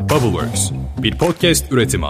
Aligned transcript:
Bubbleworks, 0.00 0.70
bir 1.02 1.18
podcast 1.18 1.72
üretimi. 1.72 2.06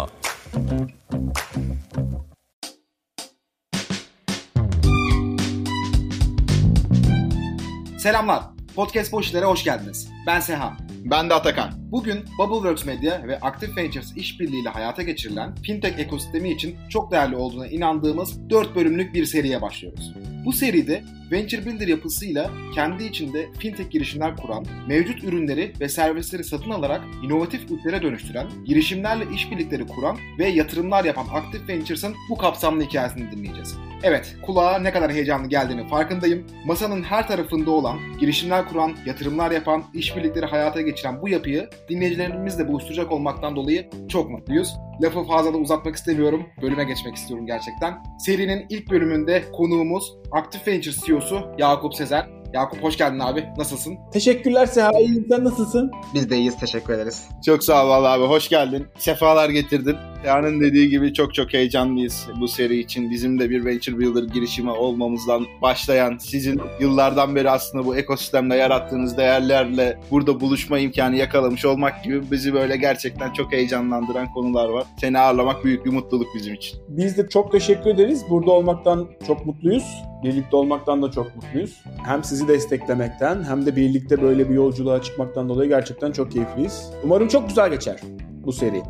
Selamlar. 7.99 8.43
Podcast 8.77 9.13
Boşlara 9.13 9.47
hoş 9.47 9.65
geldiniz. 9.65 10.09
Ben 10.27 10.41
Seha. 10.41 10.77
Ben 11.05 11.31
de 11.31 11.35
Atakan. 11.35 11.71
Bugün 11.77 12.25
Bubbleworks 12.39 12.85
Media 12.85 13.29
ve 13.29 13.41
Active 13.41 13.77
Ventures 13.77 14.17
işbirliğiyle 14.17 14.69
hayata 14.69 15.03
geçirilen 15.03 15.55
fintech 15.55 15.99
ekosistemi 15.99 16.51
için 16.51 16.77
çok 16.91 17.13
değerli 17.13 17.37
olduğuna 17.37 17.67
inandığımız 17.67 18.51
4 18.51 18.75
bölümlük 18.75 19.15
bir 19.15 19.27
seriye 19.27 19.63
başlıyoruz. 19.63 20.15
Bu 20.45 20.53
seride 20.53 21.03
Venture 21.33 21.67
Builder 21.67 21.89
yapısıyla 21.89 22.51
kendi 22.75 23.05
içinde 23.05 23.47
fintech 23.59 23.91
girişimler 23.91 24.37
kuran, 24.37 24.67
mevcut 24.89 25.25
ürünleri 25.25 25.73
ve 25.81 25.89
servisleri 25.89 26.45
satın 26.45 26.71
alarak 26.71 27.01
inovatif 27.25 27.71
ülkelere 27.71 28.03
dönüştüren, 28.03 28.47
girişimlerle 28.65 29.25
işbirlikleri 29.35 29.87
kuran 29.87 30.17
ve 30.39 30.49
yatırımlar 30.49 31.05
yapan 31.05 31.27
Active 31.33 31.69
Ventures'ın 31.69 32.15
bu 32.31 32.37
kapsamlı 32.37 32.83
hikayesini 32.83 33.31
dinleyeceğiz. 33.31 33.77
Evet, 34.03 34.37
kulağa 34.47 34.79
ne 34.79 34.93
kadar 34.93 35.13
heyecanlı 35.13 35.49
geldiğini 35.49 35.89
farkındayım. 35.89 36.47
Masanın 36.67 37.03
her 37.03 37.29
tarafında 37.29 37.71
olan, 37.71 37.99
girişimler 38.21 38.69
kuran, 38.69 38.93
yatırımlar 39.07 39.51
yapan, 39.51 39.85
işbirlikleri 39.95 40.47
hayata 40.47 40.81
geçiren 40.81 41.23
bu 41.23 41.29
yapıyı 41.29 41.71
dinleyicilerimizle 41.89 42.69
buluşturacak 42.69 43.13
olmaktan 43.13 43.57
dolayı 43.57 43.91
çok 44.09 44.31
mutluyuz. 44.31 44.75
Lafı 45.03 45.25
fazla 45.25 45.55
da 45.55 45.59
uzatmak 45.59 45.97
istemiyorum. 45.97 46.47
Bölüme 46.63 46.85
geçmek 46.85 47.17
istiyorum 47.17 47.47
gerçekten. 47.47 48.03
Serinin 48.19 48.67
ilk 48.69 48.91
bölümünde 48.91 49.45
konuğumuz 49.53 50.17
Active 50.33 50.73
Ventures 50.73 51.01
CEO'su 51.07 51.55
Yakup 51.59 51.95
Sezer. 51.95 52.40
Yakup 52.53 52.83
hoş 52.83 52.97
geldin 52.97 53.19
abi. 53.19 53.45
Nasılsın? 53.57 53.99
Teşekkürler 54.13 54.67
Seha. 54.67 54.91
İyiyim. 54.99 55.27
Sen 55.29 55.45
nasılsın? 55.45 55.91
Biz 56.15 56.31
de 56.31 56.37
iyiyiz. 56.37 56.57
Teşekkür 56.61 56.93
ederiz. 56.95 57.29
Çok 57.47 57.65
sağ 57.65 57.87
ol 57.87 58.05
abi. 58.05 58.25
Hoş 58.25 58.49
geldin. 58.49 58.87
Sefalar 58.99 59.49
getirdin. 59.49 59.97
Yarın 60.27 60.61
dediği 60.61 60.89
gibi 60.89 61.15
çok 61.15 61.35
çok 61.35 61.53
heyecanlıyız 61.53 62.27
bu 62.41 62.49
seri 62.49 62.79
için. 62.79 63.11
Bizim 63.11 63.39
de 63.39 63.51
bir 63.51 63.65
Venture 63.65 63.99
Builder 63.99 64.23
girişimi 64.35 64.71
olmamızdan 64.71 65.47
başlayan, 65.63 66.19
sizin 66.19 66.61
yıllardan 66.81 67.37
beri 67.37 67.51
aslında 67.51 67.87
bu 67.87 67.97
ekosistemde 67.97 68.55
yarattığınız 68.55 69.17
değerlerle 69.17 69.99
burada 70.11 70.41
buluşma 70.41 70.79
imkanı 70.79 71.17
yakalamış 71.17 71.65
olmak 71.65 72.05
gibi 72.05 72.31
bizi 72.31 72.55
böyle 72.55 72.77
gerçekten 72.77 73.33
çok 73.33 73.53
heyecanlandıran 73.53 74.33
konular 74.33 74.69
var. 74.69 74.85
Seni 75.01 75.19
ağırlamak 75.19 75.65
büyük 75.65 75.85
bir 75.85 75.91
mutluluk 75.91 76.29
bizim 76.35 76.55
için. 76.55 76.81
Biz 76.89 77.17
de 77.19 77.29
çok 77.29 77.53
teşekkür 77.53 77.91
ederiz. 77.91 78.25
Burada 78.31 78.51
olmaktan 78.51 79.09
çok 79.27 79.47
mutluyuz. 79.47 79.85
Birlikte 80.25 80.57
olmaktan 80.57 81.03
da 81.03 81.11
çok 81.11 81.37
mutluyuz. 81.37 81.83
Hem 82.07 82.25
sizi 82.25 82.49
desteklemekten 82.49 83.45
hem 83.45 83.67
de 83.67 83.77
birlikte 83.77 84.23
böyle 84.23 84.49
bir 84.49 84.55
yolculuğa 84.55 85.03
çıkmaktan 85.03 85.49
dolayı 85.49 85.69
gerçekten 85.69 86.13
çok 86.13 86.33
keyifliyiz. 86.33 86.91
Umarım 87.05 87.29
çok 87.29 87.49
güzel 87.49 87.71
geçer 87.71 88.01
bu 88.45 88.53
seri. 88.53 88.83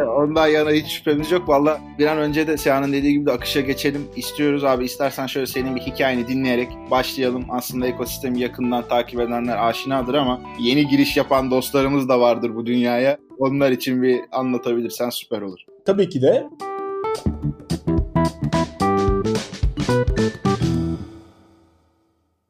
Ondan 0.16 0.46
yana 0.46 0.70
hiç 0.70 0.86
şüphemiz 0.86 1.30
yok. 1.30 1.48
Valla 1.48 1.80
bir 1.98 2.06
an 2.06 2.18
önce 2.18 2.46
de 2.46 2.56
Seha'nın 2.56 2.92
dediği 2.92 3.12
gibi 3.12 3.26
de 3.26 3.32
akışa 3.32 3.60
geçelim 3.60 4.02
istiyoruz 4.16 4.64
abi. 4.64 4.84
İstersen 4.84 5.26
şöyle 5.26 5.46
senin 5.46 5.76
bir 5.76 5.80
hikayeni 5.80 6.28
dinleyerek 6.28 6.68
başlayalım. 6.90 7.44
Aslında 7.50 7.86
ekosistemi 7.86 8.40
yakından 8.40 8.88
takip 8.88 9.20
edenler 9.20 9.68
aşinadır 9.68 10.14
ama 10.14 10.40
yeni 10.60 10.86
giriş 10.86 11.16
yapan 11.16 11.50
dostlarımız 11.50 12.08
da 12.08 12.20
vardır 12.20 12.54
bu 12.54 12.66
dünyaya. 12.66 13.18
Onlar 13.38 13.70
için 13.70 14.02
bir 14.02 14.20
anlatabilirsen 14.32 15.10
süper 15.10 15.42
olur. 15.42 15.60
Tabii 15.84 16.08
ki 16.08 16.22
de. 16.22 16.46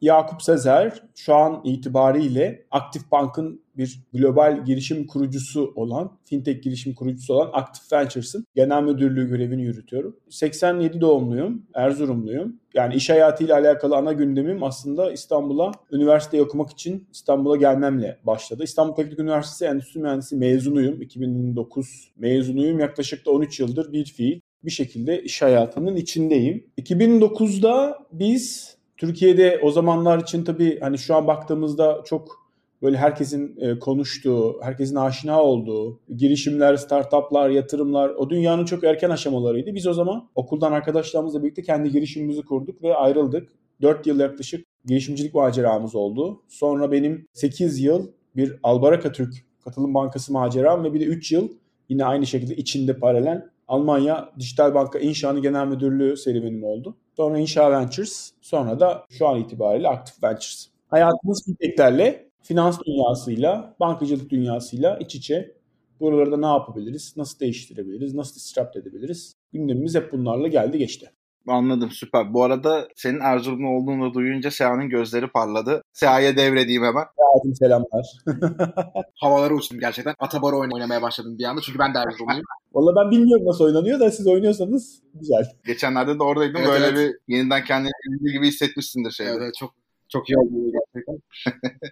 Yakup 0.03 0.41
Sezer 0.41 1.03
şu 1.15 1.35
an 1.35 1.61
itibariyle 1.63 2.65
Aktif 2.71 3.11
Bank'ın 3.11 3.63
bir 3.77 3.99
global 4.13 4.65
girişim 4.65 5.07
kurucusu 5.07 5.73
olan, 5.75 6.17
fintech 6.25 6.63
girişim 6.63 6.95
kurucusu 6.95 7.33
olan 7.33 7.49
Active 7.53 7.99
Ventures'ın 7.99 8.45
genel 8.55 8.83
müdürlüğü 8.83 9.29
görevini 9.29 9.61
yürütüyorum. 9.61 10.15
87 10.29 11.01
doğumluyum, 11.01 11.65
Erzurumluyum. 11.73 12.59
Yani 12.73 12.95
iş 12.95 13.09
hayatıyla 13.09 13.55
alakalı 13.55 13.95
ana 13.95 14.13
gündemim 14.13 14.63
aslında 14.63 15.11
İstanbul'a 15.11 15.71
üniversite 15.91 16.41
okumak 16.41 16.69
için 16.69 17.07
İstanbul'a 17.13 17.55
gelmemle 17.55 18.19
başladı. 18.23 18.63
İstanbul 18.63 18.95
Teknik 18.95 19.19
Üniversitesi 19.19 19.65
Endüstri 19.65 19.99
Mühendisi 19.99 20.35
mezunuyum. 20.35 21.01
2009 21.01 22.11
mezunuyum. 22.17 22.79
Yaklaşık 22.79 23.25
da 23.25 23.31
13 23.31 23.59
yıldır 23.59 23.91
bir 23.91 24.05
fiil 24.05 24.39
bir 24.63 24.71
şekilde 24.71 25.23
iş 25.23 25.41
hayatının 25.41 25.95
içindeyim. 25.95 26.65
2009'da 26.77 27.97
biz 28.11 28.72
Türkiye'de 28.97 29.59
o 29.63 29.71
zamanlar 29.71 30.19
için 30.19 30.43
tabii 30.43 30.79
hani 30.79 30.97
şu 30.97 31.15
an 31.15 31.27
baktığımızda 31.27 32.01
çok 32.05 32.43
böyle 32.81 32.97
herkesin 32.97 33.55
e, 33.59 33.79
konuştuğu, 33.79 34.61
herkesin 34.61 34.95
aşina 34.95 35.43
olduğu 35.43 35.99
girişimler, 36.17 36.75
startuplar, 36.75 37.49
yatırımlar 37.49 38.09
o 38.09 38.29
dünyanın 38.29 38.65
çok 38.65 38.83
erken 38.83 39.09
aşamalarıydı. 39.09 39.75
Biz 39.75 39.87
o 39.87 39.93
zaman 39.93 40.29
okuldan 40.35 40.71
arkadaşlarımızla 40.71 41.43
birlikte 41.43 41.61
kendi 41.61 41.91
girişimimizi 41.91 42.41
kurduk 42.41 42.83
ve 42.83 42.95
ayrıldık. 42.95 43.49
4 43.81 44.07
yıl 44.07 44.19
yaklaşık 44.19 44.65
girişimcilik 44.85 45.33
maceramız 45.33 45.95
oldu. 45.95 46.41
Sonra 46.47 46.91
benim 46.91 47.27
8 47.33 47.79
yıl 47.79 48.07
bir 48.35 48.59
Albaraka 48.63 49.11
Türk 49.11 49.33
Katılım 49.63 49.93
Bankası 49.93 50.33
maceram 50.33 50.83
ve 50.83 50.93
bir 50.93 50.99
de 50.99 51.05
3 51.05 51.31
yıl 51.31 51.49
yine 51.89 52.05
aynı 52.05 52.25
şekilde 52.25 52.55
içinde 52.55 52.99
paralel 52.99 53.45
Almanya 53.67 54.29
Dijital 54.39 54.73
Banka 54.73 54.99
İnşaatı 54.99 55.39
Genel 55.39 55.67
Müdürlüğü 55.67 56.17
serüvenim 56.17 56.63
oldu. 56.63 56.97
Sonra 57.17 57.39
İnşa 57.39 57.71
Ventures, 57.71 58.31
sonra 58.41 58.79
da 58.79 59.05
şu 59.09 59.27
an 59.27 59.39
itibariyle 59.39 59.87
Active 59.87 60.27
Ventures. 60.27 60.67
Hayatımız 60.87 61.43
fintechlerle, 61.45 62.29
finans 62.41 62.79
dünyasıyla, 62.85 63.75
bankacılık 63.79 64.29
dünyasıyla 64.29 64.97
iç 64.97 65.15
içe. 65.15 65.55
Buralarda 65.99 66.37
ne 66.37 66.45
yapabiliriz, 66.45 67.13
nasıl 67.17 67.39
değiştirebiliriz, 67.39 68.13
nasıl 68.13 68.35
disrupt 68.35 68.75
edebiliriz? 68.75 69.35
Gündemimiz 69.53 69.95
hep 69.95 70.11
bunlarla 70.11 70.47
geldi 70.47 70.77
geçti. 70.77 71.11
Anladım 71.47 71.91
süper. 71.91 72.33
Bu 72.33 72.43
arada 72.43 72.87
senin 72.95 73.19
Erzurumlu 73.19 73.69
olduğunu 73.69 74.13
duyunca 74.13 74.51
Seha'nın 74.51 74.89
gözleri 74.89 75.27
parladı. 75.27 75.83
Seha'ya 75.93 76.37
devredeyim 76.37 76.83
hemen. 76.83 77.05
Hayatım 77.17 77.55
selamlar. 77.55 78.05
Havalara 79.15 79.53
uçtum 79.53 79.79
gerçekten. 79.79 80.15
Atabaro 80.19 80.59
oynamaya 80.59 81.01
başladım 81.01 81.37
bir 81.39 81.43
anda 81.43 81.61
çünkü 81.61 81.79
ben 81.79 81.93
de 81.93 81.97
Erzurumluyum. 81.97 82.45
Valla 82.73 82.95
ben 82.95 83.11
bilmiyorum 83.11 83.45
nasıl 83.45 83.65
oynanıyor 83.65 83.99
da 83.99 84.11
siz 84.11 84.27
oynuyorsanız 84.27 85.01
güzel. 85.13 85.45
Geçenlerde 85.65 86.19
de 86.19 86.23
oradaydım. 86.23 86.55
Evet, 86.57 86.69
Böyle 86.69 86.85
evet. 86.85 87.15
bir 87.27 87.35
yeniden 87.35 87.63
kendini 87.63 88.31
gibi 88.33 88.47
hissetmişsindir 88.47 89.11
şeyde. 89.11 89.31
Evet, 89.31 89.41
evet, 89.43 89.53
çok 89.59 89.73
çok 90.09 90.29
iyi 90.29 90.37
oldu 90.37 90.71
gerçekten. 90.71 91.17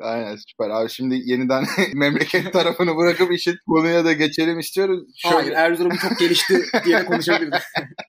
Aynen 0.00 0.36
süper. 0.36 0.70
Abi 0.70 0.90
şimdi 0.90 1.20
yeniden 1.24 1.64
memleket 1.94 2.52
tarafını 2.52 2.96
bırakıp 2.96 3.32
işin 3.32 3.54
konuya 3.66 4.04
da 4.04 4.12
geçelim 4.12 4.58
istiyoruz. 4.58 5.02
Şöyle, 5.16 5.34
Hayır 5.34 5.52
Erzurum 5.52 5.96
çok 5.96 6.18
gelişti 6.18 6.62
diye 6.84 7.04
konuşabiliriz. 7.04 7.62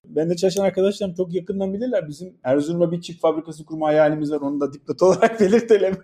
Ben 0.05 0.29
de 0.29 0.35
çalışan 0.35 0.63
arkadaşlarım 0.63 1.13
çok 1.15 1.33
yakından 1.33 1.73
bilirler. 1.73 2.07
Bizim 2.07 2.37
Erzurum'da 2.43 2.91
bir 2.91 3.01
çift 3.01 3.21
fabrikası 3.21 3.65
kurma 3.65 3.87
hayalimiz 3.87 4.31
var. 4.31 4.41
Onu 4.41 4.59
da 4.59 4.73
dipnot 4.73 5.01
olarak 5.01 5.39
belirtelim. 5.39 5.97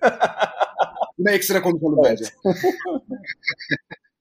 Buna 1.18 1.32
ekstra 1.32 1.62
konuşalım 1.62 2.06
Evet. 2.06 2.34
bence. 2.44 2.60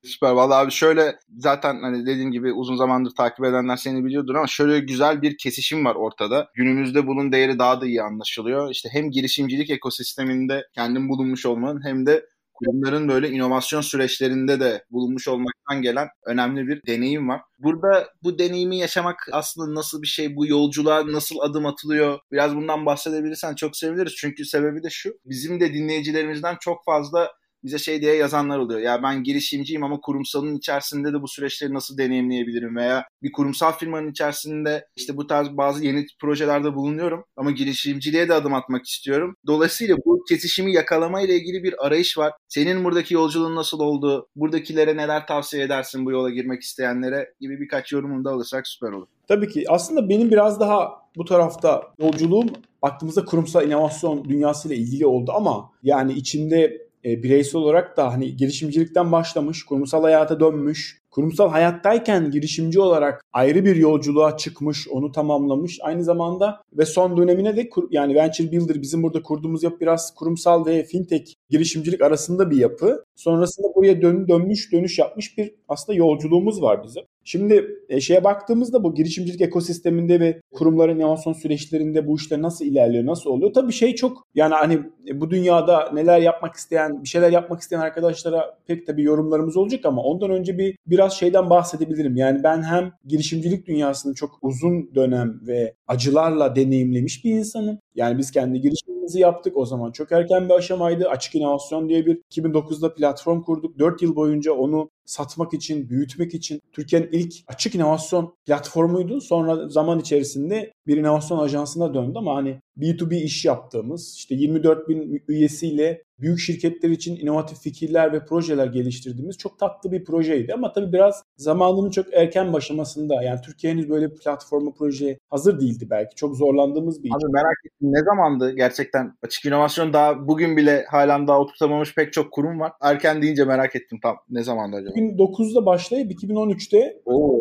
Süper. 0.09 0.31
Vallahi 0.31 0.59
abi 0.59 0.71
şöyle 0.73 1.19
zaten 1.39 1.81
hani 1.83 2.07
dediğim 2.07 2.33
gibi 2.33 2.53
uzun 2.53 2.77
zamandır 2.77 3.11
takip 3.15 3.45
edenler 3.45 3.77
seni 3.77 4.05
biliyordur 4.05 4.35
ama 4.35 4.47
şöyle 4.47 4.81
güzel 4.81 5.23
bir 5.23 5.39
kesişim 5.39 5.85
var 5.85 5.95
ortada. 5.95 6.49
Günümüzde 6.55 7.07
bunun 7.07 7.33
değeri 7.33 7.59
daha 7.59 7.81
da 7.81 7.87
iyi 7.87 8.03
anlaşılıyor. 8.03 8.71
İşte 8.71 8.89
hem 8.93 9.11
girişimcilik 9.11 9.71
ekosisteminde 9.71 10.67
kendin 10.75 11.09
bulunmuş 11.09 11.47
olmanın 11.47 11.85
hem 11.85 12.07
de 12.07 12.27
kurumların 12.55 13.09
böyle 13.09 13.31
inovasyon 13.31 13.81
süreçlerinde 13.81 14.61
de 14.61 14.85
bulunmuş 14.91 15.29
olmaktan 15.29 15.83
gelen 15.83 16.09
önemli 16.27 16.69
bir 16.69 16.83
deneyim 16.87 17.29
var. 17.29 17.41
Burada 17.59 18.09
bu 18.23 18.39
deneyimi 18.39 18.79
yaşamak 18.79 19.29
aslında 19.33 19.75
nasıl 19.75 20.03
bir 20.03 20.07
şey, 20.07 20.37
bu 20.37 20.47
yolculuğa 20.47 21.13
nasıl 21.13 21.39
adım 21.41 21.67
atılıyor? 21.67 22.19
Biraz 22.33 22.57
bundan 22.57 22.87
bahsedebilirsen 22.87 23.55
çok 23.55 23.77
seviniriz. 23.77 24.15
Çünkü 24.17 24.45
sebebi 24.45 24.83
de 24.83 24.91
şu, 24.91 25.15
bizim 25.25 25.61
de 25.61 25.75
dinleyicilerimizden 25.75 26.57
çok 26.61 26.85
fazla 26.85 27.33
bize 27.65 27.79
şey 27.79 28.03
diye 28.03 28.15
yazanlar 28.15 28.59
oluyor. 28.59 28.81
Ya 28.81 29.03
ben 29.03 29.23
girişimciyim 29.23 29.85
ama 29.85 30.01
kurumsalın 30.01 30.57
içerisinde 30.57 31.13
de 31.13 31.23
bu 31.23 31.29
süreçleri 31.29 31.75
nasıl 31.75 31.99
deneyimleyebilirim 31.99 32.77
veya 32.77 33.05
bir 33.23 33.33
kurumsal 33.33 33.73
firmanın 33.73 34.11
içerisinde 34.11 34.87
işte 34.97 35.17
bu 35.17 35.27
tarz 35.27 35.49
bazı 35.49 35.85
yeni 35.85 36.07
projelerde 36.21 36.75
bulunuyorum 36.75 37.25
ama 37.37 37.51
girişimciliğe 37.51 38.29
de 38.29 38.35
adım 38.35 38.55
atmak 38.55 38.87
istiyorum. 38.87 39.37
Dolayısıyla 39.47 39.97
bu 40.07 40.25
kesişimi 40.29 40.73
yakalama 40.73 41.21
ile 41.21 41.37
ilgili 41.37 41.63
bir 41.63 41.87
arayış 41.87 42.19
var. 42.19 42.33
Senin 42.49 42.85
buradaki 42.85 43.15
yolculuğun 43.15 43.57
nasıl 43.57 43.81
oldu? 43.81 44.29
Buradakilere 44.37 44.97
neler 44.97 45.27
tavsiye 45.27 45.65
edersin 45.65 46.07
bu 46.07 46.11
yola 46.11 46.31
girmek 46.31 46.63
isteyenlere 46.63 47.33
gibi 47.41 47.61
birkaç 47.61 47.93
yorumunu 47.93 48.25
da 48.25 48.31
alırsak 48.31 48.69
süper 48.69 48.93
olur. 48.93 49.07
Tabii 49.29 49.49
ki. 49.49 49.65
Aslında 49.69 50.09
benim 50.09 50.31
biraz 50.31 50.61
daha 50.61 51.09
bu 51.17 51.25
tarafta 51.25 51.83
yolculuğum 51.99 52.47
baktığımızda 52.83 53.25
kurumsal 53.25 53.67
inovasyon 53.67 54.25
dünyasıyla 54.25 54.77
ilgili 54.77 55.07
oldu 55.07 55.33
ama 55.35 55.71
yani 55.83 56.13
içinde 56.13 56.88
e, 57.05 57.23
bireysel 57.23 57.61
olarak 57.61 57.97
da 57.97 58.13
hani 58.13 58.37
girişimcilikten 58.37 59.13
başlamış, 59.13 59.65
kurumsal 59.65 60.03
hayata 60.03 60.41
dönmüş, 60.41 61.03
kurumsal 61.11 61.51
hayattayken 61.51 62.31
girişimci 62.31 62.81
olarak 62.81 63.25
ayrı 63.33 63.65
bir 63.65 63.77
yolculuğa 63.77 64.37
çıkmış, 64.37 64.89
onu 64.89 65.13
tamamlamış. 65.13 65.79
Aynı 65.83 66.05
zamanda 66.05 66.63
ve 66.73 66.85
son 66.87 67.17
dönemine 67.17 67.57
de 67.57 67.71
yani 67.91 68.15
Venture 68.15 68.53
Builder 68.53 68.83
bizim 68.83 69.03
burada 69.03 69.23
kurduğumuz 69.23 69.63
yapı 69.63 69.81
biraz 69.81 70.15
kurumsal 70.15 70.67
ve 70.67 70.85
fintech 70.85 71.33
girişimcilik 71.51 72.03
arasında 72.03 72.51
bir 72.51 72.57
yapı. 72.57 73.05
Sonrasında 73.17 73.67
buraya 73.75 74.03
dön, 74.03 74.29
dönmüş, 74.29 74.73
dönüş 74.73 74.99
yapmış 74.99 75.39
bir 75.39 75.55
aslında 75.69 75.99
yolculuğumuz 75.99 76.63
var 76.63 76.85
bizim. 76.85 77.03
Şimdi 77.29 77.79
e, 77.89 78.01
şeye 78.01 78.25
baktığımızda 78.25 78.85
bu 78.85 78.95
girişimcilik 78.95 79.41
ekosisteminde 79.41 80.21
ve 80.21 80.41
kurumların 80.53 80.99
inovasyon 80.99 81.33
süreçlerinde 81.33 82.07
bu 82.07 82.17
işler 82.17 82.43
nasıl 82.43 82.65
ilerliyor, 82.65 83.07
nasıl 83.07 83.31
oluyor? 83.31 83.53
Tabii 83.53 83.73
şey 83.73 83.95
çok 83.95 84.23
yani 84.35 84.55
hani 84.55 84.75
e, 85.09 85.21
bu 85.21 85.31
dünyada 85.31 85.91
neler 85.93 86.21
yapmak 86.21 86.55
isteyen, 86.55 87.03
bir 87.03 87.09
şeyler 87.09 87.31
yapmak 87.31 87.61
isteyen 87.61 87.81
arkadaşlara 87.81 88.59
pek 88.67 88.87
tabii 88.87 89.03
yorumlarımız 89.03 89.57
olacak 89.57 89.87
ama 89.87 90.03
ondan 90.03 90.31
önce 90.31 90.59
bir 90.59 90.77
biraz 90.87 91.13
şeyden 91.13 91.51
bahsedebilirim. 91.51 92.17
Yani 92.17 92.43
ben 92.43 92.63
hem 92.63 92.93
girişimcilik 93.05 93.67
dünyasını 93.67 94.15
çok 94.15 94.39
uzun 94.43 94.95
dönem 94.95 95.41
ve 95.47 95.75
acılarla 95.87 96.57
deneyimlemiş 96.57 97.25
bir 97.25 97.31
insanım. 97.31 97.79
Yani 97.95 98.19
biz 98.19 98.31
kendi 98.31 98.61
girişimimizi 98.61 99.21
yaptık. 99.21 99.57
O 99.57 99.67
zaman 99.67 99.93
çok 99.93 100.13
erken 100.13 100.49
bir 100.49 100.55
aşamaydı. 100.55 101.09
Açık 101.09 101.35
inovasyon 101.35 101.89
diye 101.89 102.07
bir 102.07 102.21
2009'da 102.31 102.95
platform 102.95 103.43
kurduk. 103.43 103.79
4 103.79 104.03
yıl 104.03 104.17
boyunca 104.17 104.53
onu 104.53 104.91
satmak 105.09 105.55
için, 105.55 105.89
büyütmek 105.89 106.35
için 106.35 106.61
Türkiye'nin 106.73 107.09
ilk 107.13 107.35
açık 107.47 107.75
inovasyon 107.75 108.35
platformuydu. 108.47 109.21
Sonra 109.21 109.69
zaman 109.69 109.99
içerisinde 110.01 110.73
bir 110.89 110.97
inovasyon 110.97 111.39
ajansına 111.39 111.95
döndü 111.95 112.19
ama 112.19 112.37
hani 112.37 112.61
B2B 112.79 113.15
iş 113.15 113.45
yaptığımız 113.45 114.15
işte 114.17 114.35
24 114.35 114.89
bin 114.89 115.23
üyesiyle 115.29 116.03
büyük 116.21 116.39
şirketler 116.39 116.91
için 116.91 117.17
inovatif 117.17 117.59
fikirler 117.59 118.13
ve 118.13 118.25
projeler 118.25 118.67
geliştirdiğimiz 118.67 119.39
çok 119.39 119.59
tatlı 119.59 119.93
bir 119.93 120.05
projeydi. 120.05 120.55
Ama 120.55 120.73
tabii 120.73 120.93
biraz 120.93 121.23
zamanının 121.37 121.91
çok 121.91 122.15
erken 122.15 122.53
başlamasında 122.53 123.23
yani 123.23 123.41
Türkiye 123.41 123.73
henüz 123.73 123.91
böyle 123.91 124.11
bir 124.11 124.17
platformu 124.17 124.75
projeye 124.75 125.19
hazır 125.31 125.61
değildi 125.61 125.87
belki. 125.91 126.17
Çok 126.17 126.37
zorlandığımız 126.37 127.05
bir 127.05 127.11
Abi 127.11 127.19
iş. 127.19 127.33
merak 127.33 127.57
ettim 127.67 127.93
ne 127.93 128.05
zamandı 128.05 128.51
gerçekten 128.57 129.15
açık 129.23 129.45
inovasyon 129.45 129.93
daha 129.93 130.29
bugün 130.29 130.57
bile 130.57 130.85
halen 130.91 131.27
daha 131.27 131.41
oturtamamış 131.41 131.95
pek 131.95 132.13
çok 132.13 132.33
kurum 132.33 132.61
var. 132.61 132.73
Erken 132.83 133.23
deyince 133.23 133.45
merak 133.45 133.77
ettim 133.77 133.99
tam 134.03 134.17
ne 134.31 134.43
zamandı 134.43 134.77
acaba? 134.77 134.91
2009'da 134.91 135.67
başlayıp 135.67 136.13
2013'te 136.13 137.01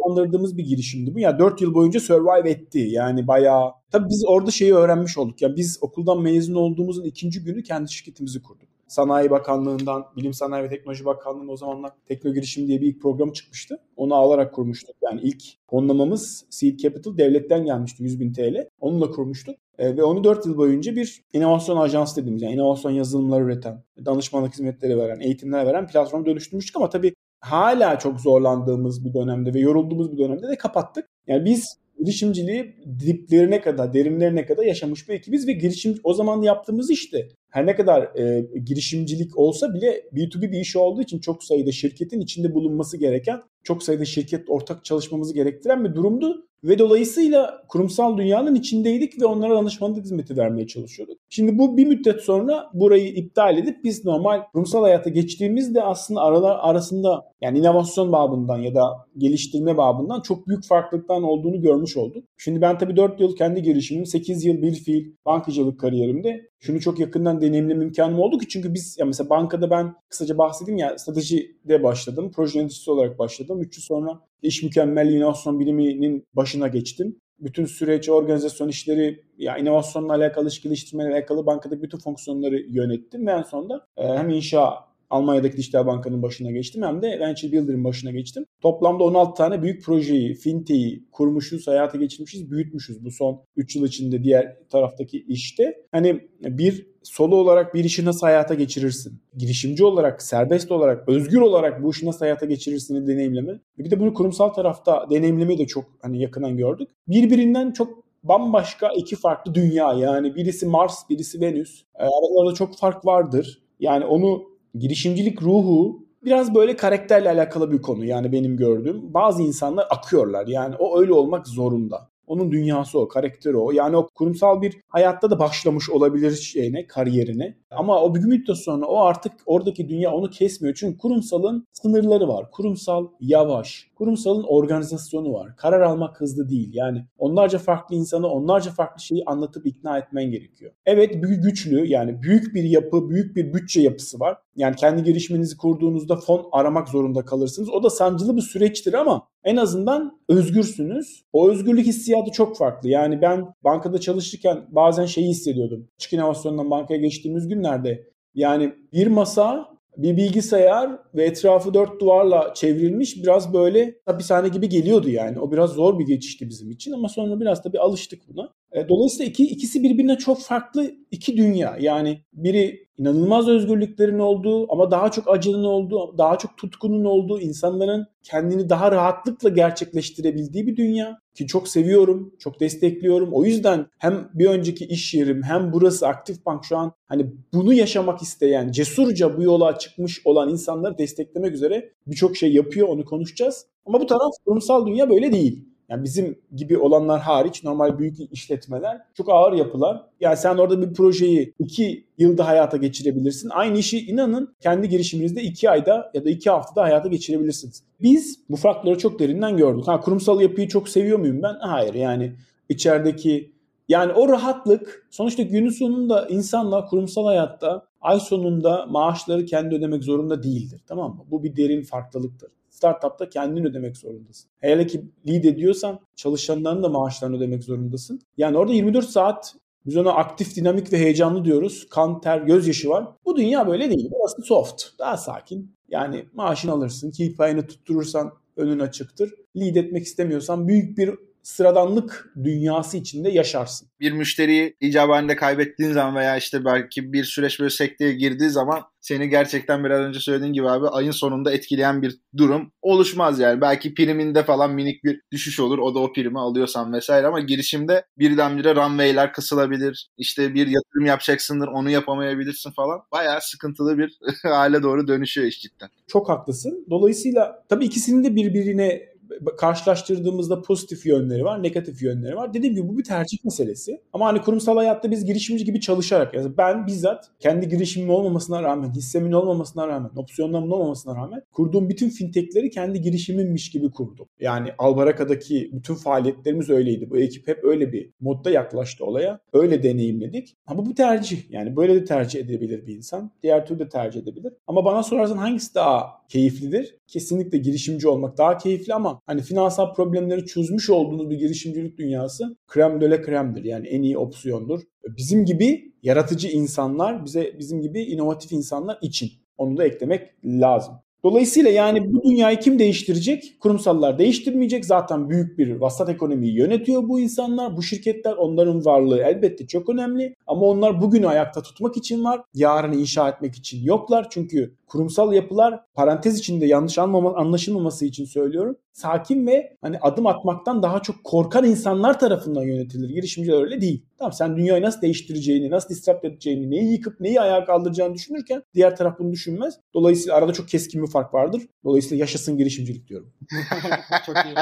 andırdığımız 0.09 0.57
bir 0.57 0.63
girişimdi 0.65 1.15
bu. 1.15 1.19
Yani 1.19 1.39
4 1.39 1.61
yıl 1.61 1.73
boyunca 1.73 1.99
survive 1.99 2.49
etti. 2.49 2.79
Yani 2.79 3.27
bayağı 3.37 3.73
Tabii 3.91 4.09
biz 4.09 4.23
orada 4.27 4.51
şeyi 4.51 4.73
öğrenmiş 4.73 5.17
olduk. 5.17 5.41
Yani 5.41 5.55
biz 5.55 5.77
okuldan 5.81 6.21
mezun 6.21 6.55
olduğumuzun 6.55 7.03
ikinci 7.03 7.43
günü 7.43 7.63
kendi 7.63 7.91
şirketimizi 7.91 8.41
kurduk. 8.41 8.69
Sanayi 8.87 9.29
Bakanlığı'ndan, 9.29 10.05
Bilim 10.17 10.33
Sanayi 10.33 10.63
ve 10.63 10.69
Teknoloji 10.69 11.05
Bakanlığı'nın 11.05 11.47
o 11.47 11.57
zamanlar 11.57 11.91
Tekno 12.05 12.33
Girişim 12.33 12.67
diye 12.67 12.81
bir 12.81 12.87
ilk 12.87 13.01
program 13.01 13.31
çıkmıştı. 13.31 13.79
Onu 13.95 14.15
alarak 14.15 14.53
kurmuştuk. 14.53 14.95
Yani 15.01 15.21
ilk 15.21 15.43
fonlamamız 15.69 16.45
Seed 16.49 16.79
Capital 16.79 17.17
devletten 17.17 17.65
gelmişti 17.65 18.03
100 18.03 18.19
bin 18.19 18.33
TL. 18.33 18.67
Onunla 18.79 19.09
kurmuştuk. 19.09 19.55
E, 19.77 19.97
ve 19.97 20.03
onu 20.03 20.23
4 20.23 20.45
yıl 20.45 20.57
boyunca 20.57 20.95
bir 20.95 21.21
inovasyon 21.33 21.77
ajansı 21.77 22.21
dediğimiz 22.21 22.41
yani 22.41 22.53
inovasyon 22.53 22.91
yazılımları 22.91 23.43
üreten, 23.43 23.83
danışmanlık 24.05 24.53
hizmetleri 24.53 24.97
veren, 24.97 25.19
eğitimler 25.19 25.65
veren 25.65 25.87
platform 25.87 26.25
dönüştürmüştük 26.25 26.75
ama 26.75 26.89
tabii 26.89 27.13
hala 27.39 27.99
çok 27.99 28.19
zorlandığımız 28.19 29.05
bir 29.05 29.13
dönemde 29.13 29.53
ve 29.53 29.59
yorulduğumuz 29.59 30.11
bir 30.11 30.17
dönemde 30.17 30.47
de 30.47 30.57
kapattık. 30.57 31.07
Yani 31.27 31.45
biz 31.45 31.77
girişimciliği 31.99 32.75
diplerine 32.99 33.61
kadar, 33.61 33.93
derinlerine 33.93 34.45
kadar 34.45 34.63
yaşamış 34.63 35.09
bir 35.09 35.13
ekibiz 35.13 35.47
ve 35.47 35.51
girişim 35.51 35.99
o 36.03 36.13
zaman 36.13 36.41
yaptığımız 36.41 36.91
işte 36.91 37.27
her 37.49 37.65
ne 37.65 37.75
kadar 37.75 38.15
e, 38.15 38.47
girişimcilik 38.65 39.37
olsa 39.37 39.73
bile 39.73 40.03
B2B 40.13 40.51
bir 40.51 40.59
iş 40.59 40.75
olduğu 40.75 41.01
için 41.01 41.19
çok 41.19 41.43
sayıda 41.43 41.71
şirketin 41.71 42.19
içinde 42.19 42.53
bulunması 42.53 42.97
gereken, 42.97 43.41
çok 43.63 43.83
sayıda 43.83 44.05
şirket 44.05 44.49
ortak 44.49 44.85
çalışmamızı 44.85 45.33
gerektiren 45.33 45.85
bir 45.85 45.95
durumdu. 45.95 46.47
Ve 46.63 46.79
dolayısıyla 46.79 47.63
kurumsal 47.67 48.17
dünyanın 48.17 48.55
içindeydik 48.55 49.21
ve 49.21 49.25
onlara 49.25 49.55
danışmanlık 49.55 50.03
hizmeti 50.03 50.37
vermeye 50.37 50.67
çalışıyorduk. 50.67 51.17
Şimdi 51.29 51.57
bu 51.57 51.77
bir 51.77 51.87
müddet 51.87 52.21
sonra 52.21 52.69
burayı 52.73 53.07
iptal 53.07 53.57
edip 53.57 53.83
biz 53.83 54.05
normal 54.05 54.41
kurumsal 54.53 54.81
hayata 54.81 55.09
geçtiğimizde 55.09 55.83
aslında 55.83 56.21
aralar 56.21 56.57
arasında 56.61 57.25
yani 57.41 57.59
inovasyon 57.59 58.11
babından 58.11 58.57
ya 58.57 58.75
da 58.75 59.07
geliştirme 59.17 59.77
babından 59.77 60.21
çok 60.21 60.47
büyük 60.47 60.65
farklılıktan 60.65 61.23
olduğunu 61.23 61.61
görmüş 61.61 61.97
olduk. 61.97 62.23
Şimdi 62.37 62.61
ben 62.61 62.77
tabii 62.77 62.97
4 62.97 63.19
yıl 63.19 63.35
kendi 63.35 63.61
girişimim, 63.61 64.05
8 64.05 64.45
yıl 64.45 64.61
bir 64.61 64.73
fiil 64.73 65.11
bankacılık 65.25 65.79
kariyerimde 65.79 66.49
şunu 66.59 66.79
çok 66.79 66.99
yakından 66.99 67.36
deneyimleme 67.41 67.85
imkanım 67.85 68.19
oldu 68.19 68.37
ki 68.37 68.47
çünkü 68.47 68.73
biz 68.73 68.97
ya 68.99 69.05
mesela 69.05 69.29
bankada 69.29 69.69
ben 69.69 69.95
kısaca 70.09 70.37
bahsedeyim 70.37 70.77
ya 70.77 70.97
stratejide 70.97 71.83
başladım. 71.83 72.31
Proje 72.35 72.59
yöneticisi 72.59 72.91
olarak 72.91 73.19
başladım. 73.19 73.61
3 73.61 73.77
yıl 73.77 73.83
sonra 73.83 74.19
iş 74.41 74.63
mükemmelliği 74.63 75.17
inovasyon 75.17 75.59
biliminin 75.59 76.23
başına 76.33 76.67
geçtim. 76.67 77.15
Bütün 77.39 77.65
süreç, 77.65 78.09
organizasyon 78.09 78.67
işleri, 78.67 79.23
ya 79.37 79.57
inovasyonla 79.57 80.13
alakalı, 80.13 80.47
iş 80.47 80.61
geliştirmeyle 80.61 81.13
alakalı 81.13 81.45
bankadaki 81.45 81.81
bütün 81.81 81.97
fonksiyonları 81.97 82.59
yönettim 82.59 83.27
ve 83.27 83.31
en 83.31 83.41
sonunda 83.41 83.85
e, 83.97 84.07
hem 84.07 84.29
inşa 84.29 84.86
Almanya'daki 85.09 85.57
Dijital 85.57 85.85
Banka'nın 85.85 86.21
başına 86.21 86.51
geçtim 86.51 86.83
hem 86.83 87.01
de 87.01 87.19
Venture 87.19 87.51
Builder'ın 87.51 87.83
başına 87.83 88.11
geçtim. 88.11 88.45
Toplamda 88.61 89.03
16 89.03 89.33
tane 89.37 89.61
büyük 89.61 89.83
projeyi, 89.83 90.33
fintech'i 90.33 91.03
kurmuşuz, 91.11 91.67
hayata 91.67 91.97
geçirmişiz, 91.97 92.51
büyütmüşüz 92.51 93.05
bu 93.05 93.11
son 93.11 93.41
3 93.55 93.75
yıl 93.75 93.85
içinde 93.85 94.23
diğer 94.23 94.57
taraftaki 94.69 95.25
işte. 95.27 95.83
Hani 95.91 96.27
bir 96.41 96.87
solo 97.03 97.35
olarak 97.35 97.73
bir 97.73 97.83
işi 97.83 98.05
nasıl 98.05 98.27
hayata 98.27 98.53
geçirirsin? 98.53 99.21
Girişimci 99.37 99.85
olarak, 99.85 100.21
serbest 100.21 100.71
olarak, 100.71 101.09
özgür 101.09 101.41
olarak 101.41 101.83
bu 101.83 101.91
işi 101.91 102.05
nasıl 102.05 102.19
hayata 102.19 102.45
geçirirsin 102.45 103.07
deneyimleme. 103.07 103.59
Bir 103.77 103.91
de 103.91 103.99
bunu 103.99 104.13
kurumsal 104.13 104.49
tarafta 104.49 105.07
deneyimlemeyi 105.09 105.59
de 105.59 105.67
çok 105.67 105.85
hani 106.01 106.21
yakından 106.21 106.57
gördük. 106.57 106.89
Birbirinden 107.07 107.71
çok 107.71 108.03
bambaşka 108.23 108.89
iki 108.89 109.15
farklı 109.15 109.55
dünya 109.55 109.93
yani 109.93 110.35
birisi 110.35 110.65
Mars, 110.65 111.09
birisi 111.09 111.41
Venüs. 111.41 111.83
Ee, 111.99 112.03
aralarında 112.03 112.53
çok 112.53 112.77
fark 112.77 113.05
vardır. 113.05 113.61
Yani 113.79 114.05
onu 114.05 114.43
girişimcilik 114.79 115.41
ruhu 115.41 116.07
biraz 116.23 116.55
böyle 116.55 116.75
karakterle 116.75 117.29
alakalı 117.29 117.71
bir 117.71 117.81
konu 117.81 118.05
yani 118.05 118.31
benim 118.31 118.57
gördüğüm. 118.57 119.13
Bazı 119.13 119.43
insanlar 119.43 119.87
akıyorlar 119.89 120.47
yani 120.47 120.75
o 120.79 120.99
öyle 120.99 121.13
olmak 121.13 121.47
zorunda. 121.47 122.09
Onun 122.27 122.51
dünyası 122.51 122.99
o, 122.99 123.07
karakteri 123.07 123.57
o. 123.57 123.71
Yani 123.71 123.97
o 123.97 124.07
kurumsal 124.15 124.61
bir 124.61 124.77
hayatta 124.87 125.31
da 125.31 125.39
başlamış 125.39 125.89
olabilir 125.89 126.35
şeyine, 126.35 126.87
kariyerine. 126.87 127.57
Ama 127.71 128.01
o 128.01 128.15
bir 128.15 128.19
müddet 128.19 128.57
sonra 128.57 128.85
o 128.85 128.99
artık 128.99 129.33
oradaki 129.45 129.89
dünya 129.89 130.11
onu 130.11 130.29
kesmiyor. 130.29 130.75
Çünkü 130.75 130.97
kurumsalın 130.97 131.67
sınırları 131.73 132.27
var. 132.27 132.51
Kurumsal 132.51 133.07
yavaş. 133.19 133.86
Kurumsalın 133.97 134.43
organizasyonu 134.43 135.33
var. 135.33 135.55
Karar 135.55 135.81
almak 135.81 136.21
hızlı 136.21 136.49
değil. 136.49 136.69
Yani 136.73 137.05
onlarca 137.17 137.59
farklı 137.59 137.95
insanı 137.95 138.27
onlarca 138.27 138.71
farklı 138.71 139.01
şeyi 139.01 139.23
anlatıp 139.25 139.65
ikna 139.65 139.97
etmen 139.97 140.31
gerekiyor. 140.31 140.71
Evet 140.85 141.15
güçlü 141.21 141.87
yani 141.87 142.21
büyük 142.23 142.55
bir 142.55 142.63
yapı, 142.63 143.09
büyük 143.09 143.35
bir 143.35 143.53
bütçe 143.53 143.81
yapısı 143.81 144.19
var. 144.19 144.37
Yani 144.55 144.75
kendi 144.75 145.03
girişiminizi 145.03 145.57
kurduğunuzda 145.57 146.15
fon 146.15 146.49
aramak 146.51 146.89
zorunda 146.89 147.25
kalırsınız. 147.25 147.69
O 147.69 147.83
da 147.83 147.89
sancılı 147.89 148.35
bir 148.35 148.41
süreçtir 148.41 148.93
ama 148.93 149.27
en 149.43 149.55
azından 149.55 150.19
özgürsünüz. 150.29 151.23
O 151.33 151.49
özgürlük 151.49 151.85
hissiyatı 151.85 152.31
çok 152.31 152.57
farklı. 152.57 152.89
Yani 152.89 153.21
ben 153.21 153.53
bankada 153.63 153.99
çalışırken 153.99 154.65
bazen 154.69 155.05
şeyi 155.05 155.27
hissediyordum. 155.27 155.87
Açık 155.95 156.13
inovasyondan 156.13 156.71
bankaya 156.71 156.99
geçtiğimiz 156.99 157.47
günlerde 157.47 158.07
yani 158.35 158.73
bir 158.93 159.07
masa 159.07 159.76
bir 159.97 160.17
bilgisayar 160.17 160.91
ve 161.15 161.25
etrafı 161.25 161.73
dört 161.73 162.01
duvarla 162.01 162.53
çevrilmiş 162.53 163.23
biraz 163.23 163.53
böyle 163.53 163.95
hapishane 164.05 164.47
gibi 164.47 164.69
geliyordu 164.69 165.09
yani. 165.09 165.39
O 165.39 165.51
biraz 165.51 165.71
zor 165.71 165.99
bir 165.99 166.05
geçişti 166.05 166.49
bizim 166.49 166.71
için 166.71 166.91
ama 166.91 167.09
sonra 167.09 167.39
biraz 167.39 167.63
tabii 167.63 167.79
alıştık 167.79 168.21
buna. 168.27 168.53
E, 168.71 168.89
dolayısıyla 168.89 169.25
iki, 169.25 169.43
ikisi 169.47 169.83
birbirine 169.83 170.17
çok 170.17 170.41
farklı 170.41 170.91
iki 171.11 171.37
dünya. 171.37 171.77
Yani 171.79 172.21
biri 172.33 172.87
inanılmaz 172.97 173.47
özgürlüklerin 173.47 174.19
olduğu 174.19 174.73
ama 174.73 174.91
daha 174.91 175.11
çok 175.11 175.29
acının 175.29 175.63
olduğu, 175.63 176.17
daha 176.17 176.37
çok 176.37 176.57
tutkunun 176.57 177.05
olduğu, 177.05 177.39
insanların 177.41 178.07
kendini 178.23 178.69
daha 178.69 178.91
rahatlıkla 178.91 179.49
gerçekleştirebildiği 179.49 180.67
bir 180.67 180.75
dünya 180.75 181.19
ki 181.35 181.47
çok 181.47 181.67
seviyorum, 181.67 182.33
çok 182.39 182.59
destekliyorum. 182.59 183.29
O 183.33 183.45
yüzden 183.45 183.85
hem 183.99 184.29
bir 184.33 184.45
önceki 184.45 184.85
iş 184.85 185.13
yerim 185.13 185.43
hem 185.43 185.73
burası 185.73 186.07
Aktif 186.07 186.45
Bank 186.45 186.65
şu 186.65 186.77
an 186.77 186.91
hani 187.05 187.25
bunu 187.53 187.73
yaşamak 187.73 188.21
isteyen, 188.21 188.71
cesurca 188.71 189.37
bu 189.37 189.43
yola 189.43 189.77
çıkmış 189.77 190.21
olan 190.25 190.49
insanları 190.49 190.97
desteklemek 190.97 191.53
üzere 191.53 191.89
birçok 192.07 192.37
şey 192.37 192.53
yapıyor, 192.53 192.87
onu 192.87 193.05
konuşacağız. 193.05 193.65
Ama 193.85 194.01
bu 194.01 194.05
taraf 194.05 194.31
kurumsal 194.45 194.87
dünya 194.87 195.09
böyle 195.09 195.31
değil. 195.31 195.66
Yani 195.89 196.03
bizim 196.03 196.39
gibi 196.55 196.77
olanlar 196.77 197.21
hariç 197.21 197.63
normal 197.63 197.99
büyük 197.99 198.33
işletmeler 198.33 199.01
çok 199.13 199.29
ağır 199.29 199.53
yapılar. 199.53 200.01
Yani 200.19 200.37
sen 200.37 200.57
orada 200.57 200.81
bir 200.81 200.93
projeyi 200.93 201.53
iki 201.59 202.05
yılda 202.17 202.47
hayata 202.47 202.77
geçirebilirsin. 202.77 203.49
Aynı 203.49 203.77
işi 203.77 203.99
inanın 203.99 204.55
kendi 204.61 204.89
girişiminizde 204.89 205.41
iki 205.41 205.69
ayda 205.69 206.11
ya 206.13 206.25
da 206.25 206.29
iki 206.29 206.49
haftada 206.49 206.83
hayata 206.83 207.09
geçirebilirsiniz. 207.09 207.83
Biz 208.01 208.39
bu 208.49 208.55
farkları 208.55 208.97
çok 208.97 209.19
derinden 209.19 209.57
gördük. 209.57 209.87
Ha, 209.87 209.99
kurumsal 209.99 210.41
yapıyı 210.41 210.67
çok 210.67 210.89
seviyor 210.89 211.19
muyum 211.19 211.43
ben? 211.43 211.55
Hayır 211.61 211.93
yani 211.93 212.35
içerideki 212.69 213.51
yani 213.89 214.13
o 214.13 214.29
rahatlık 214.29 215.07
sonuçta 215.11 215.43
günün 215.43 215.69
sonunda 215.69 216.27
insanla 216.27 216.85
kurumsal 216.85 217.25
hayatta 217.25 217.87
ay 218.01 218.19
sonunda 218.19 218.85
maaşları 218.85 219.45
kendi 219.45 219.75
ödemek 219.75 220.03
zorunda 220.03 220.43
değildir. 220.43 220.81
Tamam 220.87 221.15
mı? 221.15 221.23
Bu 221.31 221.43
bir 221.43 221.55
derin 221.55 221.81
farklılıktır. 221.81 222.49
Startup'ta 222.77 223.29
kendin 223.29 223.65
ödemek 223.65 223.97
zorundasın. 223.97 224.49
Hele 224.59 224.87
ki 224.87 225.05
lead 225.27 225.43
ediyorsan 225.43 225.99
çalışanların 226.15 226.83
da 226.83 226.89
maaşlarını 226.89 227.37
ödemek 227.37 227.63
zorundasın. 227.63 228.19
Yani 228.37 228.57
orada 228.57 228.73
24 228.73 229.09
saat 229.09 229.55
biz 229.85 229.97
ona 229.97 230.11
aktif, 230.11 230.55
dinamik 230.55 230.93
ve 230.93 230.97
heyecanlı 230.97 231.45
diyoruz. 231.45 231.87
Kan, 231.89 232.21
ter, 232.21 232.41
gözyaşı 232.41 232.89
var. 232.89 233.07
Bu 233.25 233.35
dünya 233.35 233.67
böyle 233.67 233.89
değil. 233.89 234.11
Burası 234.11 234.41
soft. 234.41 234.83
Daha 234.99 235.17
sakin. 235.17 235.71
Yani 235.89 236.25
maaşını 236.33 236.71
alırsın. 236.71 237.11
KPI'ni 237.11 237.67
tutturursan 237.67 238.31
önün 238.57 238.79
açıktır. 238.79 239.33
Lead 239.55 239.75
etmek 239.75 240.03
istemiyorsan 240.03 240.67
büyük 240.67 240.97
bir 240.97 241.15
sıradanlık 241.47 242.33
dünyası 242.43 242.97
içinde 242.97 243.29
yaşarsın. 243.29 243.89
Bir 243.99 244.11
müşteriyi 244.11 244.75
icabında 244.81 245.35
kaybettiğin 245.35 245.91
zaman 245.91 246.15
veya 246.15 246.37
işte 246.37 246.65
belki 246.65 247.13
bir 247.13 247.23
süreç 247.23 247.59
böyle 247.59 247.69
sekteye 247.69 248.13
girdiği 248.13 248.49
zaman 248.49 248.81
seni 248.99 249.29
gerçekten 249.29 249.83
biraz 249.83 249.99
önce 249.99 250.19
söylediğin 250.19 250.53
gibi 250.53 250.69
abi 250.69 250.87
ayın 250.87 251.11
sonunda 251.11 251.51
etkileyen 251.51 252.01
bir 252.01 252.19
durum 252.37 252.71
oluşmaz 252.81 253.39
yani. 253.39 253.61
Belki 253.61 253.93
priminde 253.93 254.43
falan 254.43 254.73
minik 254.73 255.03
bir 255.03 255.21
düşüş 255.31 255.59
olur. 255.59 255.79
O 255.79 255.95
da 255.95 255.99
o 255.99 256.13
primi 256.13 256.39
alıyorsan 256.39 256.93
vesaire 256.93 257.27
ama 257.27 257.39
girişimde 257.39 258.05
birdenbire 258.17 258.75
runway'ler 258.75 259.33
kısılabilir. 259.33 260.09
İşte 260.17 260.53
bir 260.53 260.67
yatırım 260.67 261.05
yapacaksındır 261.05 261.67
onu 261.67 261.89
yapamayabilirsin 261.89 262.71
falan. 262.71 262.99
Bayağı 263.11 263.41
sıkıntılı 263.41 263.97
bir 263.97 264.19
hale 264.43 264.83
doğru 264.83 265.07
dönüşüyor 265.07 265.47
iş 265.47 265.61
cidden. 265.61 265.89
Çok 266.07 266.29
haklısın. 266.29 266.85
Dolayısıyla 266.89 267.65
tabii 267.69 267.85
ikisinin 267.85 268.23
de 268.23 268.35
birbirine 268.35 269.16
karşılaştırdığımızda 269.57 270.61
pozitif 270.61 271.05
yönleri 271.05 271.43
var, 271.43 271.63
negatif 271.63 272.01
yönleri 272.01 272.35
var. 272.35 272.53
Dediğim 272.53 272.75
gibi 272.75 272.87
bu 272.87 272.97
bir 272.97 273.03
tercih 273.03 273.37
meselesi. 273.45 274.01
Ama 274.13 274.25
hani 274.25 274.41
kurumsal 274.41 274.77
hayatta 274.77 275.11
biz 275.11 275.25
girişimci 275.25 275.65
gibi 275.65 275.81
çalışarak 275.81 276.33
yani 276.33 276.57
ben 276.57 276.87
bizzat 276.87 277.31
kendi 277.39 277.69
girişimim 277.69 278.09
olmamasına 278.09 278.63
rağmen, 278.63 278.91
hissemin 278.91 279.31
olmamasına 279.31 279.87
rağmen, 279.87 280.09
opsiyonlarımın 280.15 280.71
olmamasına 280.71 281.15
rağmen 281.15 281.41
kurduğum 281.51 281.89
bütün 281.89 282.09
fintechleri 282.09 282.69
kendi 282.69 283.01
girişimimmiş 283.01 283.71
gibi 283.71 283.91
kurdum. 283.91 284.27
Yani 284.39 284.69
Albaraka'daki 284.77 285.69
bütün 285.73 285.95
faaliyetlerimiz 285.95 286.69
öyleydi. 286.69 287.09
Bu 287.09 287.17
ekip 287.17 287.47
hep 287.47 287.63
öyle 287.63 287.93
bir 287.93 288.11
modda 288.19 288.49
yaklaştı 288.49 289.05
olaya. 289.05 289.39
Öyle 289.53 289.83
deneyimledik. 289.83 290.55
Ama 290.67 290.85
bu 290.85 290.95
tercih. 290.95 291.51
Yani 291.51 291.75
böyle 291.75 291.95
de 291.95 292.05
tercih 292.05 292.39
edebilir 292.39 292.87
bir 292.87 292.95
insan. 292.95 293.31
Diğer 293.43 293.65
türlü 293.65 293.79
de 293.79 293.89
tercih 293.89 294.21
edebilir. 294.21 294.53
Ama 294.67 294.85
bana 294.85 295.03
sorarsan 295.03 295.37
hangisi 295.37 295.75
daha 295.75 296.17
keyiflidir? 296.27 296.95
Kesinlikle 297.07 297.57
girişimci 297.57 298.07
olmak 298.07 298.37
daha 298.37 298.57
keyifli 298.57 298.93
ama 298.93 299.21
hani 299.25 299.41
finansal 299.41 299.93
problemleri 299.93 300.45
çözmüş 300.45 300.89
olduğunuz 300.89 301.29
bir 301.29 301.37
girişimcilik 301.37 301.97
dünyası 301.97 302.55
krem 302.67 303.01
döle 303.01 303.21
kremdir. 303.21 303.63
Yani 303.63 303.87
en 303.87 304.01
iyi 304.01 304.17
opsiyondur. 304.17 304.81
Bizim 305.17 305.45
gibi 305.45 305.91
yaratıcı 306.03 306.47
insanlar, 306.47 307.25
bize 307.25 307.55
bizim 307.59 307.81
gibi 307.81 308.01
inovatif 308.01 308.51
insanlar 308.51 308.97
için 309.01 309.31
onu 309.57 309.77
da 309.77 309.85
eklemek 309.85 310.29
lazım. 310.45 310.93
Dolayısıyla 311.23 311.71
yani 311.71 312.13
bu 312.13 312.23
dünyayı 312.23 312.59
kim 312.59 312.79
değiştirecek? 312.79 313.53
Kurumsallar 313.59 314.19
değiştirmeyecek. 314.19 314.85
Zaten 314.85 315.29
büyük 315.29 315.57
bir 315.57 315.71
vasat 315.71 316.09
ekonomiyi 316.09 316.57
yönetiyor 316.57 317.09
bu 317.09 317.19
insanlar. 317.19 317.77
Bu 317.77 317.83
şirketler 317.83 318.33
onların 318.33 318.85
varlığı 318.85 319.21
elbette 319.21 319.67
çok 319.67 319.89
önemli. 319.89 320.35
Ama 320.47 320.61
onlar 320.61 321.01
bugünü 321.01 321.27
ayakta 321.27 321.61
tutmak 321.61 321.97
için 321.97 322.23
var. 322.23 322.41
Yarını 322.53 322.95
inşa 322.95 323.29
etmek 323.29 323.55
için 323.55 323.83
yoklar. 323.83 324.27
Çünkü 324.29 324.75
kurumsal 324.87 325.33
yapılar 325.33 325.79
parantez 325.93 326.39
içinde 326.39 326.65
yanlış 326.65 326.97
anlaşılmaması 326.97 328.05
için 328.05 328.25
söylüyorum. 328.25 328.75
Sakin 328.93 329.47
ve 329.47 329.77
hani 329.81 329.99
adım 329.99 330.27
atmaktan 330.27 330.83
daha 330.83 331.01
çok 331.01 331.23
korkan 331.23 331.65
insanlar 331.65 332.19
tarafından 332.19 332.63
yönetilir. 332.63 333.09
Girişimciler 333.09 333.63
öyle 333.63 333.81
değil. 333.81 334.05
Tamam 334.19 334.33
sen 334.33 334.57
dünyayı 334.57 334.83
nasıl 334.83 335.01
değiştireceğini, 335.01 335.69
nasıl 335.69 335.89
disrupt 335.89 336.25
edeceğini, 336.25 336.71
neyi 336.71 336.91
yıkıp 336.91 337.19
neyi 337.19 337.41
ayağa 337.41 337.65
kaldıracağını 337.65 338.13
düşünürken 338.13 338.63
diğer 338.73 338.95
taraf 338.95 339.19
bunu 339.19 339.31
düşünmez. 339.31 339.79
Dolayısıyla 339.93 340.35
arada 340.35 340.53
çok 340.53 340.69
keskin 340.69 341.03
bir 341.03 341.11
fark 341.11 341.33
vardır. 341.33 341.61
Dolayısıyla 341.83 342.21
yaşasın 342.21 342.57
girişimcilik 342.57 343.07
diyorum. 343.07 343.33
çok 344.25 344.35
iyi. 344.35 344.55